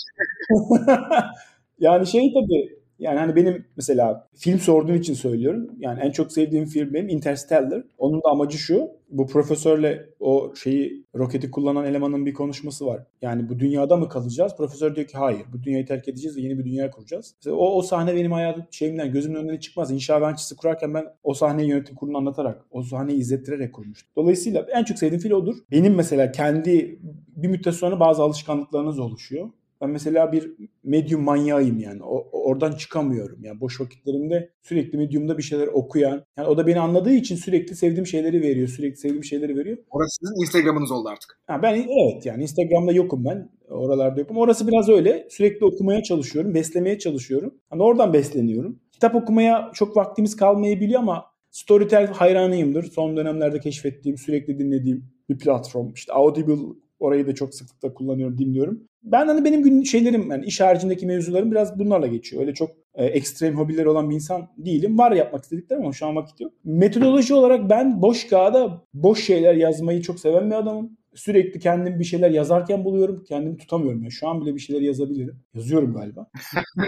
yani 1.78 2.06
şey 2.06 2.32
tabii 2.34 2.81
yani 3.02 3.18
hani 3.18 3.36
benim 3.36 3.64
mesela 3.76 4.28
film 4.34 4.58
sorduğun 4.58 4.94
için 4.94 5.14
söylüyorum. 5.14 5.70
Yani 5.78 6.00
en 6.00 6.10
çok 6.10 6.32
sevdiğim 6.32 6.66
film 6.66 6.94
benim 6.94 7.08
Interstellar. 7.08 7.84
Onun 7.98 8.22
da 8.22 8.28
amacı 8.28 8.58
şu. 8.58 8.88
Bu 9.10 9.26
profesörle 9.26 10.06
o 10.20 10.54
şeyi 10.54 11.04
roketi 11.16 11.50
kullanan 11.50 11.84
elemanın 11.84 12.26
bir 12.26 12.34
konuşması 12.34 12.86
var. 12.86 13.06
Yani 13.22 13.48
bu 13.48 13.58
dünyada 13.58 13.96
mı 13.96 14.08
kalacağız? 14.08 14.56
Profesör 14.56 14.96
diyor 14.96 15.06
ki 15.06 15.18
hayır. 15.18 15.42
Bu 15.52 15.62
dünyayı 15.62 15.86
terk 15.86 16.08
edeceğiz 16.08 16.36
ve 16.36 16.40
yeni 16.40 16.58
bir 16.58 16.64
dünya 16.64 16.90
kuracağız. 16.90 17.34
Mesela 17.38 17.56
o, 17.56 17.78
o 17.78 17.82
sahne 17.82 18.16
benim 18.16 18.32
hayatım 18.32 18.64
şeyimden 18.70 19.12
gözümün 19.12 19.36
önüne 19.36 19.60
çıkmaz. 19.60 19.90
İnşa 19.90 20.18
mühendisliği 20.18 20.56
kurarken 20.56 20.94
ben 20.94 21.04
o 21.22 21.34
sahneyi 21.34 21.68
yönetim 21.68 21.96
kurulunu 21.96 22.18
anlatarak, 22.18 22.64
o 22.70 22.82
sahneyi 22.82 23.18
izlettirerek 23.18 23.72
kurmuştum. 23.72 24.10
Dolayısıyla 24.16 24.66
en 24.74 24.84
çok 24.84 24.98
sevdiğim 24.98 25.22
film 25.22 25.36
odur. 25.36 25.56
Benim 25.70 25.94
mesela 25.94 26.32
kendi 26.32 26.98
bir 27.36 27.48
müddet 27.48 27.74
sonra 27.74 28.00
bazı 28.00 28.22
alışkanlıklarınız 28.22 28.98
oluşuyor. 28.98 29.48
Ben 29.82 29.90
mesela 29.90 30.32
bir 30.32 30.52
medium 30.84 31.22
manyağıyım 31.22 31.78
yani. 31.78 32.02
O, 32.02 32.28
oradan 32.32 32.72
çıkamıyorum. 32.72 33.44
Yani 33.44 33.60
boş 33.60 33.80
vakitlerimde 33.80 34.50
sürekli 34.62 34.98
medium'da 34.98 35.38
bir 35.38 35.42
şeyler 35.42 35.66
okuyan. 35.66 36.24
Yani 36.36 36.48
o 36.48 36.56
da 36.56 36.66
beni 36.66 36.80
anladığı 36.80 37.12
için 37.12 37.36
sürekli 37.36 37.76
sevdiğim 37.76 38.06
şeyleri 38.06 38.42
veriyor. 38.42 38.68
Sürekli 38.68 38.96
sevdiğim 38.96 39.24
şeyleri 39.24 39.56
veriyor. 39.56 39.78
Orası 39.90 40.16
sizin 40.20 40.42
Instagram'ınız 40.42 40.90
oldu 40.90 41.08
artık. 41.08 41.38
Ha, 41.46 41.62
ben 41.62 41.74
evet 41.74 42.26
yani 42.26 42.42
Instagram'da 42.42 42.92
yokum 42.92 43.24
ben. 43.24 43.50
Oralarda 43.68 44.20
yokum. 44.20 44.36
Orası 44.36 44.68
biraz 44.68 44.88
öyle. 44.88 45.26
Sürekli 45.30 45.66
okumaya 45.66 46.02
çalışıyorum. 46.02 46.54
Beslemeye 46.54 46.98
çalışıyorum. 46.98 47.54
Hani 47.70 47.82
oradan 47.82 48.12
besleniyorum. 48.12 48.80
Kitap 48.92 49.14
okumaya 49.14 49.70
çok 49.74 49.96
vaktimiz 49.96 50.36
kalmayabiliyor 50.36 51.00
ama 51.00 51.24
Storytel 51.50 52.06
hayranıyımdır. 52.06 52.82
Son 52.82 53.16
dönemlerde 53.16 53.60
keşfettiğim, 53.60 54.18
sürekli 54.18 54.58
dinlediğim 54.58 55.04
bir 55.28 55.38
platform. 55.38 55.92
İşte 55.92 56.12
Audible 56.12 56.74
Orayı 57.02 57.26
da 57.26 57.34
çok 57.34 57.54
sıklıkla 57.54 57.94
kullanıyorum, 57.94 58.38
dinliyorum. 58.38 58.88
Ben 59.02 59.26
hani 59.26 59.44
benim 59.44 59.62
gün 59.62 59.82
şeylerim 59.82 60.30
yani 60.30 60.44
iş 60.46 60.60
haricindeki 60.60 61.06
mevzularım 61.06 61.50
biraz 61.50 61.78
bunlarla 61.78 62.06
geçiyor. 62.06 62.42
Öyle 62.42 62.54
çok 62.54 62.70
e, 62.94 63.04
ekstrem 63.04 63.56
hobileri 63.56 63.88
olan 63.88 64.10
bir 64.10 64.14
insan 64.14 64.48
değilim. 64.58 64.98
Var 64.98 65.12
yapmak 65.12 65.42
istediklerim 65.42 65.82
ama 65.82 65.92
şu 65.92 66.06
an 66.06 66.16
vakit 66.16 66.40
yok. 66.40 66.52
Metodoloji 66.64 67.34
olarak 67.34 67.70
ben 67.70 68.02
boş 68.02 68.26
kağıda 68.28 68.84
boş 68.94 69.24
şeyler 69.24 69.54
yazmayı 69.54 70.02
çok 70.02 70.20
seven 70.20 70.50
bir 70.50 70.54
adamım. 70.54 70.96
Sürekli 71.14 71.60
kendim 71.60 71.98
bir 71.98 72.04
şeyler 72.04 72.30
yazarken 72.30 72.84
buluyorum. 72.84 73.24
Kendimi 73.28 73.56
tutamıyorum. 73.56 74.02
Yani 74.02 74.12
şu 74.12 74.28
an 74.28 74.40
bile 74.40 74.54
bir 74.54 74.60
şeyler 74.60 74.80
yazabilirim. 74.80 75.36
Yazıyorum 75.54 75.94
galiba. 75.94 76.30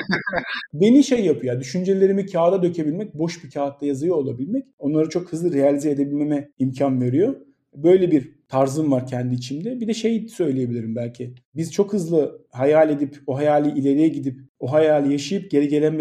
Beni 0.75 1.05
şey 1.05 1.25
yapıyor. 1.25 1.61
Düşüncelerimi 1.61 2.27
kağıda 2.27 2.63
dökebilmek, 2.63 3.15
boş 3.15 3.45
bir 3.45 3.51
kağıtta 3.51 3.87
yazıyor 3.87 4.17
olabilmek 4.17 4.65
onları 4.79 5.09
çok 5.09 5.33
hızlı 5.33 5.53
realize 5.53 5.91
edebilmeme 5.91 6.51
imkan 6.59 7.01
veriyor. 7.01 7.35
Böyle 7.77 8.11
bir 8.11 8.35
tarzım 8.49 8.93
var 8.93 9.07
kendi 9.07 9.35
içimde. 9.35 9.81
Bir 9.81 9.89
de 9.89 9.95
şey 9.95 10.29
söyleyebilirim 10.29 10.97
belki. 10.97 11.35
Biz 11.55 11.73
çok 11.73 11.93
hızlı 11.93 12.45
hayal 12.51 12.91
edip 12.91 13.23
o 13.27 13.37
hayali 13.37 13.79
ileriye 13.81 14.09
gidip 14.09 14.41
o 14.59 14.73
hayali 14.73 15.13
yaşayıp 15.13 15.51
geri 15.51 15.69
gelen 15.69 15.99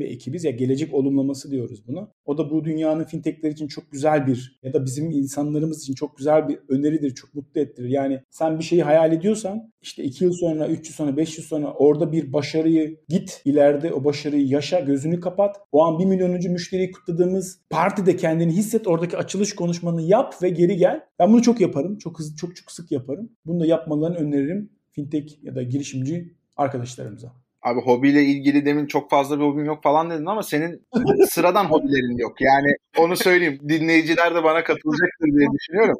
bir 0.00 0.06
ekibiz. 0.06 0.44
Ya 0.44 0.50
gelecek 0.50 0.94
olumlaması 0.94 1.50
diyoruz 1.50 1.86
buna. 1.88 2.08
O 2.24 2.38
da 2.38 2.50
bu 2.50 2.64
dünyanın 2.64 3.04
fintechler 3.04 3.50
için 3.50 3.68
çok 3.68 3.92
güzel 3.92 4.26
bir 4.26 4.58
ya 4.62 4.72
da 4.72 4.84
bizim 4.84 5.10
insanlarımız 5.10 5.82
için 5.82 5.94
çok 5.94 6.16
güzel 6.16 6.48
bir 6.48 6.58
öneridir. 6.68 7.14
Çok 7.14 7.34
mutlu 7.34 7.60
ettirir. 7.60 7.88
Yani 7.88 8.20
sen 8.30 8.58
bir 8.58 8.64
şeyi 8.64 8.82
hayal 8.82 9.12
ediyorsan 9.12 9.72
işte 9.82 10.04
2 10.04 10.24
yıl 10.24 10.32
sonra, 10.32 10.68
3 10.68 10.88
yıl 10.88 10.94
sonra, 10.94 11.16
5 11.16 11.38
yıl 11.38 11.44
sonra 11.44 11.72
orada 11.72 12.12
bir 12.12 12.32
başarıyı 12.32 13.00
git 13.08 13.42
ileride 13.44 13.92
o 13.92 14.04
başarıyı 14.04 14.46
yaşa, 14.46 14.80
gözünü 14.80 15.20
kapat. 15.20 15.56
O 15.72 15.84
an 15.84 15.98
1 15.98 16.04
milyonuncu 16.04 16.50
müşteriyi 16.50 16.90
kutladığımız 16.90 17.60
partide 17.70 18.16
kendini 18.16 18.52
hisset. 18.52 18.86
Oradaki 18.86 19.16
açılış 19.16 19.54
konuşmanı 19.54 20.02
yap 20.02 20.42
ve 20.42 20.48
geri 20.48 20.76
gel. 20.76 21.00
Ben 21.18 21.32
bunu 21.32 21.42
çok 21.42 21.60
yaparım. 21.60 21.85
Çok 21.94 22.18
hızlı, 22.18 22.36
çok 22.36 22.56
çok 22.56 22.70
sık 22.72 22.92
yaparım. 22.92 23.30
Bunu 23.46 23.60
da 23.60 23.66
yapmalarını 23.66 24.16
öneririm 24.16 24.70
fintech 24.92 25.38
ya 25.42 25.54
da 25.54 25.62
girişimci 25.62 26.34
arkadaşlarımıza. 26.56 27.32
Abi 27.62 27.80
hobiyle 27.80 28.24
ilgili 28.24 28.66
demin 28.66 28.86
çok 28.86 29.10
fazla 29.10 29.38
bir 29.38 29.44
hobim 29.44 29.64
yok 29.64 29.82
falan 29.82 30.10
dedin 30.10 30.26
ama 30.26 30.42
senin 30.42 30.86
sıradan 31.30 31.64
hobilerin 31.64 32.18
yok. 32.18 32.40
Yani 32.40 32.76
onu 32.98 33.16
söyleyeyim. 33.16 33.60
Dinleyiciler 33.68 34.34
de 34.34 34.44
bana 34.44 34.64
katılacaktır 34.64 35.26
diye 35.26 35.48
düşünüyorum. 35.58 35.96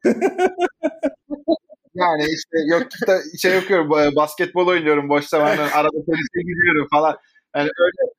Yani 1.95 2.23
işte 2.23 2.57
yok 2.71 2.83
da 3.07 3.19
şey 3.39 3.59
okuyorum 3.59 4.17
basketbol 4.17 4.67
oynuyorum 4.67 5.09
boş 5.09 5.25
zamanlarda 5.25 5.75
arada 5.75 6.05
polise 6.07 6.41
gidiyorum 6.41 6.89
falan. 6.91 7.17
Yani 7.57 7.71
öyle 7.79 8.13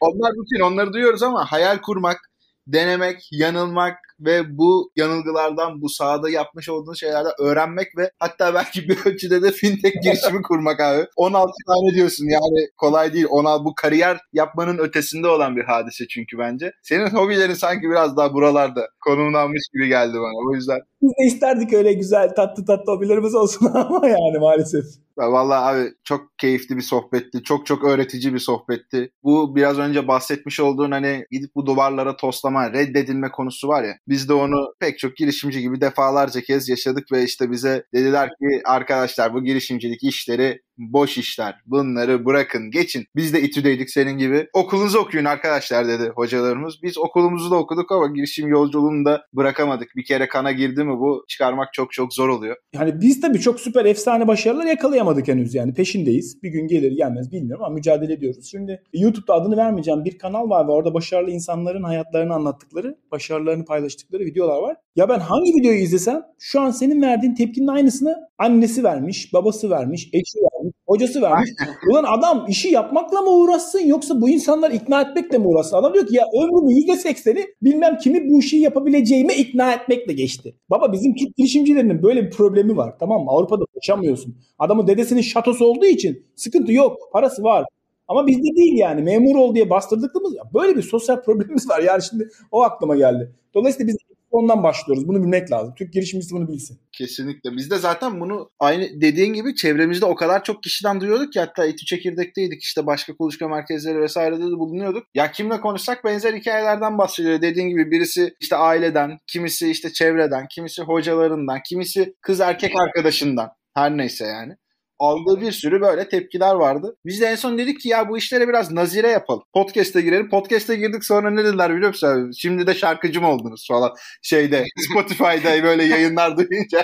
onlar 0.00 0.32
rutin 0.32 0.60
onları 0.60 0.92
duyuyoruz 0.92 1.22
ama 1.22 1.52
hayal 1.52 1.78
kurmak, 1.78 2.18
denemek, 2.66 3.28
yanılmak, 3.32 3.98
ve 4.20 4.58
bu 4.58 4.90
yanılgılardan 4.96 5.82
bu 5.82 5.88
sahada 5.88 6.30
yapmış 6.30 6.68
olduğun 6.68 6.94
şeylerden 6.94 7.32
öğrenmek 7.40 7.96
ve 7.96 8.10
hatta 8.18 8.54
belki 8.54 8.88
bir 8.88 8.98
ölçüde 9.06 9.42
de 9.42 9.50
fintech 9.50 10.02
girişimi 10.02 10.42
kurmak 10.42 10.80
abi. 10.80 11.06
16 11.16 11.52
tane 11.66 11.94
diyorsun 11.94 12.26
yani 12.26 12.68
kolay 12.76 13.12
değil. 13.12 13.26
Ona 13.30 13.64
bu 13.64 13.74
kariyer 13.74 14.18
yapmanın 14.32 14.78
ötesinde 14.78 15.28
olan 15.28 15.56
bir 15.56 15.64
hadise 15.64 16.08
çünkü 16.08 16.38
bence. 16.38 16.72
Senin 16.82 17.06
hobilerin 17.10 17.54
sanki 17.54 17.90
biraz 17.90 18.16
daha 18.16 18.34
buralarda 18.34 18.88
konumlanmış 19.04 19.62
gibi 19.74 19.88
geldi 19.88 20.14
bana. 20.14 20.50
O 20.50 20.54
yüzden 20.54 20.80
biz 21.02 21.10
de 21.10 21.34
isterdik 21.34 21.72
öyle 21.72 21.92
güzel 21.92 22.34
tatlı 22.34 22.64
tatlı 22.64 22.92
hobilerimiz 22.92 23.34
olsun 23.34 23.66
ama 23.74 24.08
yani 24.08 24.38
maalesef. 24.40 24.84
Vallahi 25.18 25.76
abi 25.76 25.90
çok 26.04 26.38
keyifli 26.38 26.76
bir 26.76 26.82
sohbetti. 26.82 27.42
Çok 27.42 27.66
çok 27.66 27.84
öğretici 27.84 28.34
bir 28.34 28.38
sohbetti. 28.38 29.10
Bu 29.22 29.56
biraz 29.56 29.78
önce 29.78 30.08
bahsetmiş 30.08 30.60
olduğun 30.60 30.90
hani 30.90 31.26
gidip 31.30 31.54
bu 31.54 31.66
duvarlara 31.66 32.16
toslama, 32.16 32.72
reddedilme 32.72 33.30
konusu 33.30 33.68
var 33.68 33.84
ya. 33.84 33.94
Biz 34.08 34.28
de 34.28 34.32
onu 34.32 34.74
pek 34.80 34.98
çok 34.98 35.16
girişimci 35.16 35.60
gibi 35.60 35.80
defalarca 35.80 36.40
kez 36.40 36.68
yaşadık 36.68 37.12
ve 37.12 37.24
işte 37.24 37.50
bize 37.50 37.84
dediler 37.94 38.28
ki 38.28 38.62
arkadaşlar 38.64 39.34
bu 39.34 39.44
girişimcilik 39.44 40.04
işleri 40.04 40.62
boş 40.78 41.18
işler. 41.18 41.54
Bunları 41.66 42.24
bırakın 42.26 42.70
geçin. 42.70 43.04
Biz 43.16 43.34
de 43.34 43.40
İTÜ'deydik 43.40 43.90
senin 43.90 44.18
gibi. 44.18 44.46
Okulunuzu 44.52 44.98
okuyun 44.98 45.24
arkadaşlar 45.24 45.88
dedi 45.88 46.12
hocalarımız. 46.14 46.74
Biz 46.82 46.98
okulumuzu 46.98 47.50
da 47.50 47.56
okuduk 47.56 47.92
ama 47.92 48.06
girişim 48.06 48.48
yolculuğunu 48.48 49.04
da 49.04 49.22
bırakamadık. 49.32 49.88
Bir 49.96 50.04
kere 50.04 50.28
kana 50.28 50.52
girdi 50.52 50.84
mi 50.84 50.98
bu 50.98 51.24
çıkarmak 51.28 51.72
çok 51.72 51.92
çok 51.92 52.14
zor 52.14 52.28
oluyor. 52.28 52.56
Yani 52.74 53.00
biz 53.00 53.20
tabii 53.20 53.40
çok 53.40 53.60
süper 53.60 53.84
efsane 53.84 54.28
başarılar 54.28 54.66
yakalayamadık 54.66 55.28
henüz 55.28 55.54
yani 55.54 55.74
peşindeyiz. 55.74 56.42
Bir 56.42 56.50
gün 56.50 56.66
gelir 56.66 56.92
gelmez 56.92 57.32
bilmiyorum 57.32 57.64
ama 57.64 57.74
mücadele 57.74 58.12
ediyoruz. 58.12 58.48
Şimdi 58.50 58.82
YouTube'da 58.92 59.34
adını 59.34 59.56
vermeyeceğim 59.56 60.04
bir 60.04 60.18
kanal 60.18 60.50
var 60.50 60.68
ve 60.68 60.72
orada 60.72 60.94
başarılı 60.94 61.30
insanların 61.30 61.82
hayatlarını 61.82 62.34
anlattıkları, 62.34 62.98
başarılarını 63.10 63.64
paylaştıkları 63.64 64.24
videolar 64.24 64.62
var. 64.62 64.76
Ya 64.96 65.08
ben 65.08 65.18
hangi 65.18 65.52
videoyu 65.60 65.78
izlesem 65.78 66.22
şu 66.38 66.60
an 66.60 66.70
senin 66.70 67.02
verdiğin 67.02 67.34
tepkinin 67.34 67.66
aynısını 67.66 68.16
annesi 68.38 68.84
vermiş, 68.84 69.32
babası 69.32 69.70
vermiş, 69.70 70.08
eşi 70.12 70.38
vermiş, 70.38 70.67
hocası 70.86 71.22
vermiş. 71.22 71.50
Ulan 71.90 72.04
adam 72.04 72.46
işi 72.48 72.68
yapmakla 72.68 73.20
mı 73.20 73.30
uğraşsın 73.30 73.80
yoksa 73.80 74.20
bu 74.20 74.28
insanlar 74.28 74.70
ikna 74.70 75.02
etmekle 75.02 75.38
mi 75.38 75.46
uğraşsın? 75.46 75.76
Adam 75.76 75.94
diyor 75.94 76.06
ki 76.06 76.16
ya 76.16 76.24
ömrümün 76.34 76.86
%80'i 76.86 77.46
bilmem 77.62 77.98
kimi 77.98 78.30
bu 78.30 78.38
işi 78.38 78.56
yapabileceğime 78.56 79.34
ikna 79.34 79.72
etmekle 79.72 80.12
geçti. 80.12 80.56
Baba 80.70 80.92
bizim 80.92 81.14
Türk 81.14 81.36
girişimcilerinin 81.36 82.02
böyle 82.02 82.26
bir 82.26 82.30
problemi 82.30 82.76
var 82.76 82.94
tamam 83.00 83.24
mı? 83.24 83.30
Avrupa'da 83.30 83.64
yaşamıyorsun. 83.74 84.36
Adamın 84.58 84.86
dedesinin 84.86 85.20
şatosu 85.20 85.64
olduğu 85.64 85.86
için 85.86 86.26
sıkıntı 86.36 86.72
yok. 86.72 86.98
Parası 87.12 87.42
var. 87.42 87.64
Ama 88.08 88.26
bizde 88.26 88.56
değil 88.56 88.78
yani. 88.78 89.02
Memur 89.02 89.36
ol 89.36 89.54
diye 89.54 89.70
bastırdıklığımız 89.70 90.34
böyle 90.54 90.76
bir 90.76 90.82
sosyal 90.82 91.22
problemimiz 91.24 91.70
var. 91.70 91.80
Yani 91.82 92.02
şimdi 92.02 92.28
o 92.52 92.62
aklıma 92.62 92.96
geldi. 92.96 93.32
Dolayısıyla 93.54 93.86
biz 93.88 93.96
ondan 94.30 94.62
başlıyoruz. 94.62 95.08
Bunu 95.08 95.22
bilmek 95.22 95.52
lazım. 95.52 95.74
Türk 95.78 95.92
girişimcisi 95.92 96.34
bunu 96.34 96.48
bilsin. 96.48 96.80
Kesinlikle. 96.92 97.56
Biz 97.56 97.70
de 97.70 97.78
zaten 97.78 98.20
bunu 98.20 98.50
aynı 98.58 99.00
dediğin 99.00 99.32
gibi 99.32 99.54
çevremizde 99.54 100.04
o 100.04 100.14
kadar 100.14 100.44
çok 100.44 100.62
kişiden 100.62 101.00
duyuyorduk 101.00 101.32
ki 101.32 101.40
hatta 101.40 101.66
İTÜ 101.66 101.86
Çekirdek'teydik 101.86 102.62
işte 102.62 102.86
başka 102.86 103.16
kuluçka 103.16 103.48
merkezleri 103.48 104.00
vesairede 104.00 104.42
de 104.42 104.58
bulunuyorduk. 104.58 105.04
Ya 105.14 105.30
kimle 105.30 105.60
konuşsak 105.60 106.04
benzer 106.04 106.34
hikayelerden 106.34 106.98
bahsediyor. 106.98 107.42
Dediğin 107.42 107.68
gibi 107.68 107.90
birisi 107.90 108.34
işte 108.40 108.56
aileden, 108.56 109.18
kimisi 109.26 109.70
işte 109.70 109.92
çevreden, 109.92 110.46
kimisi 110.50 110.82
hocalarından, 110.82 111.60
kimisi 111.68 112.14
kız 112.22 112.40
erkek 112.40 112.72
arkadaşından. 112.80 113.50
Her 113.74 113.96
neyse 113.96 114.24
yani 114.24 114.56
aldığı 114.98 115.40
bir 115.40 115.52
sürü 115.52 115.80
böyle 115.80 116.08
tepkiler 116.08 116.54
vardı. 116.54 116.96
Biz 117.06 117.20
de 117.20 117.26
en 117.26 117.34
son 117.34 117.58
dedik 117.58 117.80
ki 117.80 117.88
ya 117.88 118.08
bu 118.08 118.18
işlere 118.18 118.48
biraz 118.48 118.72
nazire 118.72 119.08
yapalım. 119.08 119.42
Podcast'e 119.52 120.00
girelim. 120.00 120.30
Podcast'e 120.30 120.76
girdik 120.76 121.04
sonra 121.04 121.30
ne 121.30 121.44
dediler 121.44 121.74
biliyor 121.74 121.88
musun? 121.88 122.30
Şimdi 122.38 122.66
de 122.66 122.74
şarkıcı 122.74 123.20
mı 123.20 123.30
oldunuz 123.30 123.66
falan. 123.68 123.90
Şeyde 124.22 124.64
Spotify'da 124.90 125.62
böyle 125.62 125.84
yayınlar 125.84 126.36
duyunca. 126.36 126.78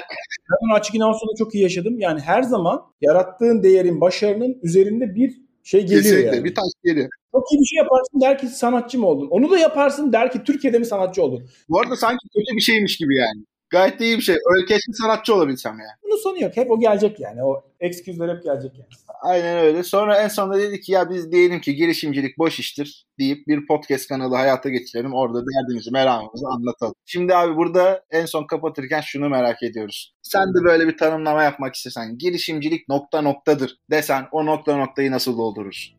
Ben 0.51 0.59
bunu 0.63 0.75
açık 0.75 0.95
inovasyonda 0.95 1.33
çok 1.39 1.55
iyi 1.55 1.63
yaşadım. 1.63 1.99
Yani 1.99 2.21
her 2.21 2.43
zaman 2.43 2.81
yarattığın 3.01 3.63
değerin, 3.63 4.01
başarının 4.01 4.59
üzerinde 4.63 5.15
bir 5.15 5.45
şey 5.63 5.81
geliyor 5.81 6.03
Kesinlikle 6.03 6.37
yani. 6.37 6.45
bir 6.45 6.55
taş 6.55 6.71
geliyor. 6.85 7.09
Çok 7.33 7.53
iyi 7.53 7.61
bir 7.61 7.67
şey 7.67 7.77
yaparsın 7.77 8.21
der 8.21 8.39
ki 8.39 8.47
sanatçı 8.47 8.99
mı 8.99 9.07
oldun? 9.07 9.29
Onu 9.31 9.51
da 9.51 9.59
yaparsın 9.59 10.13
der 10.13 10.33
ki 10.33 10.45
Türkiye'de 10.45 10.79
mi 10.79 10.87
sanatçı 10.87 11.23
oldun? 11.23 11.49
Bu 11.69 11.81
arada 11.81 11.97
sanki 11.97 12.29
kötü 12.35 12.57
bir 12.57 12.61
şeymiş 12.61 12.97
gibi 12.97 13.17
yani. 13.17 13.45
Gayet 13.71 14.01
de 14.01 14.05
iyi 14.05 14.17
bir 14.17 14.23
şey. 14.23 14.35
Öyle 14.35 14.67
keşke 14.67 14.93
sanatçı 14.93 15.35
olabilsem 15.35 15.73
yani. 15.73 15.99
Bunun 16.05 16.17
sonu 16.23 16.43
yok. 16.43 16.57
Hep 16.57 16.71
o 16.71 16.81
gelecek 16.81 17.21
yani. 17.21 17.45
O 17.45 17.65
excuse'ler 17.81 18.37
hep 18.37 18.43
gelecek 18.45 18.73
yani. 18.75 18.89
Aynen 19.23 19.59
öyle. 19.59 19.83
Sonra 19.83 20.23
en 20.23 20.29
sonunda 20.29 20.59
dedik 20.59 20.83
ki 20.83 20.93
ya 20.93 21.11
biz 21.11 21.33
diyelim 21.33 21.61
ki 21.61 21.75
girişimcilik 21.75 22.39
boş 22.39 22.59
iştir 22.59 23.07
deyip 23.19 23.47
bir 23.47 23.67
podcast 23.67 24.09
kanalı 24.09 24.35
hayata 24.35 24.69
geçirelim. 24.69 25.15
Orada 25.15 25.45
derdimizi, 25.47 25.91
meramımızı 25.91 26.47
anlatalım. 26.47 26.95
Şimdi 27.05 27.35
abi 27.35 27.57
burada 27.57 28.05
en 28.11 28.27
son 28.27 28.47
kapatırken 28.47 29.01
şunu 29.01 29.29
merak 29.29 29.63
ediyoruz. 29.63 30.15
Sen 30.23 30.55
de 30.55 30.65
böyle 30.65 30.89
bir 30.89 30.97
tanımlama 30.97 31.43
yapmak 31.43 31.75
istesen 31.75 32.19
girişimcilik 32.19 32.89
nokta 32.89 33.23
noktadır 33.23 33.77
desen 33.91 34.25
o 34.33 34.47
nokta 34.47 34.77
noktayı 34.77 35.11
nasıl 35.11 35.39
doldurursun? 35.39 35.95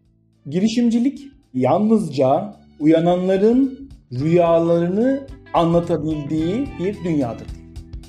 Girişimcilik 0.50 1.28
yalnızca 1.54 2.56
uyananların 2.80 3.90
rüyalarını 4.12 5.28
anlatabildiği 5.54 6.70
bir 6.80 7.04
dünyadır. 7.04 7.48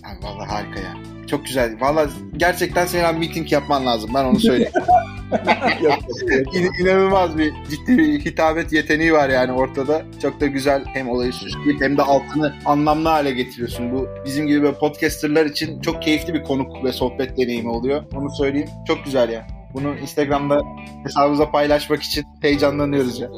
Yani 0.05 0.19
vallahi 0.23 0.49
harika 0.49 0.81
ya. 0.81 0.95
Çok 1.27 1.47
güzel. 1.47 1.81
Vallahi 1.81 2.11
gerçekten 2.37 2.87
senin 2.87 3.19
meeting 3.19 3.53
yapman 3.53 3.87
lazım. 3.87 4.11
Ben 4.15 4.25
onu 4.25 4.41
söyleyeyim. 4.41 4.73
İn, 6.55 6.71
inanılmaz 6.83 7.39
bir 7.39 7.53
ciddi 7.71 7.99
bir 7.99 8.25
hitabet 8.25 8.73
yeteneği 8.73 9.13
var 9.13 9.29
yani 9.29 9.53
ortada. 9.53 10.03
Çok 10.23 10.41
da 10.41 10.47
güzel 10.47 10.85
hem 10.87 11.09
olayı 11.09 11.33
süsleyip 11.33 11.81
hem 11.81 11.97
de 11.97 12.03
altını 12.03 12.55
anlamlı 12.65 13.09
hale 13.09 13.31
getiriyorsun. 13.31 13.93
Bu 13.93 14.09
bizim 14.25 14.47
gibi 14.47 14.63
böyle 14.63 14.79
podcasterlar 14.79 15.47
için 15.47 15.81
çok 15.81 16.03
keyifli 16.03 16.35
bir 16.35 16.43
konuk 16.43 16.85
ve 16.85 16.93
sohbet 16.93 17.39
deneyimi 17.39 17.69
oluyor. 17.69 18.05
Onu 18.17 18.31
söyleyeyim. 18.31 18.69
Çok 18.87 19.05
güzel 19.05 19.29
ya. 19.29 19.47
Bunu 19.75 19.99
Instagram'da 19.99 20.61
hesabımıza 21.05 21.51
paylaşmak 21.51 22.03
için 22.03 22.25
heyecanlanıyoruz 22.43 23.21
ya. 23.21 23.29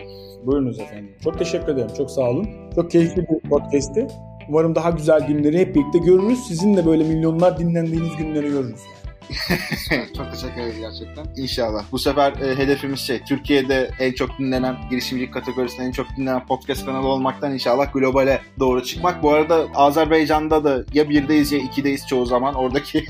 Buyurunuz 0.48 0.80
efendim. 0.80 1.10
Çok 1.24 1.38
teşekkür 1.38 1.72
ederim. 1.72 1.90
Çok 1.96 2.10
sağ 2.10 2.30
olun. 2.30 2.48
Çok 2.74 2.90
keyifli 2.90 3.22
bir 3.22 3.48
podcast'ti. 3.50 4.06
Umarım 4.48 4.74
daha 4.74 4.90
güzel 4.90 5.26
günleri 5.26 5.58
hep 5.58 5.74
birlikte 5.74 5.98
görürüz. 5.98 6.38
Sizin 6.38 6.76
de 6.76 6.86
böyle 6.86 7.04
milyonlar 7.04 7.58
dinlendiğiniz 7.58 8.16
günleri 8.16 8.48
görürüz. 8.48 8.80
Çok 10.16 10.32
teşekkür 10.32 10.60
ederiz 10.60 10.80
gerçekten. 10.80 11.26
İnşallah. 11.42 11.84
Bu 11.92 11.98
sefer 11.98 12.32
e, 12.32 12.56
hedefimiz 12.56 13.00
şey, 13.00 13.20
Türkiye'de 13.24 13.90
en 13.98 14.12
çok 14.12 14.38
dinlenen, 14.38 14.76
girişimcilik 14.90 15.34
kategorisinde 15.34 15.86
en 15.86 15.92
çok 15.92 16.06
dinlenen 16.16 16.46
podcast 16.46 16.86
kanalı 16.86 17.06
olmaktan 17.08 17.52
inşallah 17.52 17.92
globale 17.92 18.42
doğru 18.58 18.84
çıkmak. 18.84 19.22
Bu 19.22 19.32
arada 19.32 19.66
Azerbaycan'da 19.74 20.64
da 20.64 20.84
ya 20.92 21.10
birdeyiz 21.10 21.52
ya 21.52 21.58
ikideyiz 21.58 22.06
çoğu 22.06 22.26
zaman. 22.26 22.54
Oradaki 22.54 23.04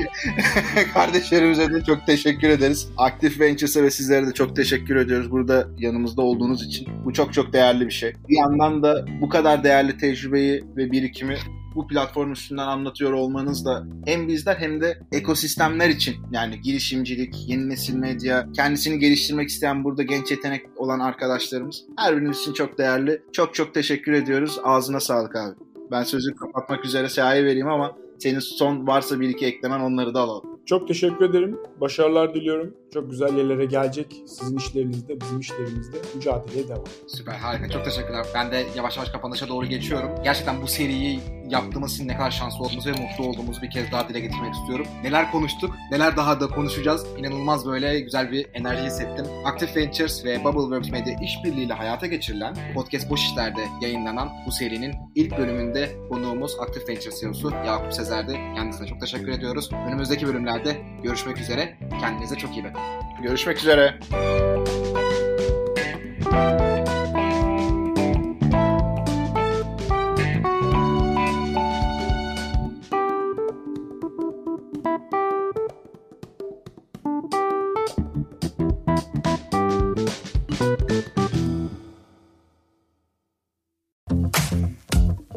kardeşlerimize 0.94 1.72
de 1.72 1.84
çok 1.84 2.06
teşekkür 2.06 2.48
ederiz. 2.48 2.88
Aktif 2.96 3.40
Ventures'a 3.40 3.82
ve 3.82 3.90
sizlere 3.90 4.26
de 4.26 4.32
çok 4.32 4.56
teşekkür 4.56 4.96
ediyoruz 4.96 5.30
burada 5.30 5.68
yanımızda 5.78 6.22
olduğunuz 6.22 6.66
için. 6.66 6.88
Bu 7.04 7.12
çok 7.12 7.32
çok 7.32 7.52
değerli 7.52 7.86
bir 7.86 7.92
şey. 7.92 8.12
Bir 8.28 8.36
yandan 8.36 8.82
da 8.82 9.06
bu 9.20 9.28
kadar 9.28 9.64
değerli 9.64 9.98
tecrübeyi 9.98 10.64
ve 10.76 10.92
birikimi 10.92 11.36
bu 11.78 11.86
platform 11.86 12.32
üstünden 12.32 12.66
anlatıyor 12.66 13.12
olmanız 13.12 13.64
da 13.64 13.86
hem 14.04 14.28
bizler 14.28 14.56
hem 14.56 14.80
de 14.80 14.98
ekosistemler 15.12 15.88
için 15.88 16.16
yani 16.32 16.60
girişimcilik, 16.60 17.48
yeni 17.48 17.68
nesil 17.68 17.94
medya, 17.94 18.48
kendisini 18.56 18.98
geliştirmek 18.98 19.48
isteyen 19.48 19.84
burada 19.84 20.02
genç 20.02 20.30
yetenek 20.30 20.66
olan 20.76 21.00
arkadaşlarımız 21.00 21.84
her 21.98 22.16
biriniz 22.16 22.38
için 22.40 22.52
çok 22.52 22.78
değerli. 22.78 23.22
Çok 23.32 23.54
çok 23.54 23.74
teşekkür 23.74 24.12
ediyoruz. 24.12 24.58
Ağzına 24.64 25.00
sağlık 25.00 25.36
abi. 25.36 25.54
Ben 25.90 26.02
sözü 26.02 26.34
kapatmak 26.34 26.84
üzere 26.84 27.08
Seha'ya 27.08 27.44
vereyim 27.44 27.68
ama 27.68 27.96
senin 28.18 28.38
son 28.38 28.86
varsa 28.86 29.20
bir 29.20 29.28
iki 29.28 29.46
eklemen 29.46 29.80
onları 29.80 30.14
da 30.14 30.20
alalım. 30.20 30.57
Çok 30.68 30.88
teşekkür 30.88 31.30
ederim. 31.30 31.58
Başarılar 31.80 32.34
diliyorum. 32.34 32.74
Çok 32.94 33.10
güzel 33.10 33.36
yerlere 33.36 33.64
gelecek. 33.64 34.22
Sizin 34.26 34.56
işlerinizde, 34.56 35.20
bizim 35.20 35.40
işlerimizde 35.40 35.96
mücadeleye 36.14 36.68
devam. 36.68 36.84
Süper 37.06 37.34
harika 37.34 37.68
çok 37.68 37.84
teşekkürler. 37.84 38.26
Ben 38.34 38.52
de 38.52 38.64
yavaş 38.76 38.96
yavaş 38.96 39.10
kapanışa 39.10 39.48
doğru 39.48 39.66
geçiyorum. 39.66 40.10
Gerçekten 40.24 40.62
bu 40.62 40.66
seriyi 40.66 41.20
yaptığımız 41.48 41.94
için 41.94 42.08
ne 42.08 42.16
kadar 42.16 42.30
şanslı 42.30 42.64
olduğumuzu 42.64 42.90
ve 42.90 42.92
mutlu 42.92 43.24
olduğumuzu 43.24 43.62
bir 43.62 43.70
kez 43.70 43.92
daha 43.92 44.08
dile 44.08 44.20
getirmek 44.20 44.54
istiyorum. 44.54 44.86
Neler 45.02 45.30
konuştuk, 45.30 45.74
neler 45.90 46.16
daha 46.16 46.40
da 46.40 46.48
konuşacağız. 46.48 47.06
İnanılmaz 47.18 47.66
böyle 47.66 48.00
güzel 48.00 48.32
bir 48.32 48.46
enerji 48.54 48.82
hissettim. 48.82 49.26
Active 49.44 49.74
Ventures 49.74 50.24
ve 50.24 50.44
Bubbleworks 50.44 50.90
Media 50.90 51.20
işbirliğiyle 51.22 51.72
hayata 51.72 52.06
geçirilen 52.06 52.56
Podcast 52.74 53.10
Boş 53.10 53.24
İşler'de 53.24 53.60
yayınlanan 53.82 54.28
bu 54.46 54.52
serinin 54.52 54.94
ilk 55.14 55.38
bölümünde 55.38 55.90
konuğumuz 56.08 56.56
Active 56.60 56.88
Ventures 56.88 57.20
CEO'su 57.20 57.50
Yakup 57.66 57.92
Sezer'di. 57.92 58.32
Kendisine 58.32 58.86
çok 58.86 59.00
teşekkür 59.00 59.28
ediyoruz. 59.28 59.70
Önümüzdeki 59.88 60.26
bölümlerde 60.26 60.57
görüşmek 61.02 61.38
üzere. 61.38 61.78
Kendinize 62.00 62.36
çok 62.36 62.56
iyi 62.56 62.64
bakın. 62.64 62.82
Görüşmek 63.22 63.58
üzere. 63.58 63.98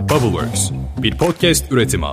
Bubbleworks, 0.09 0.71
bir 0.97 1.17
podcast 1.17 1.71
üretimi. 1.71 2.05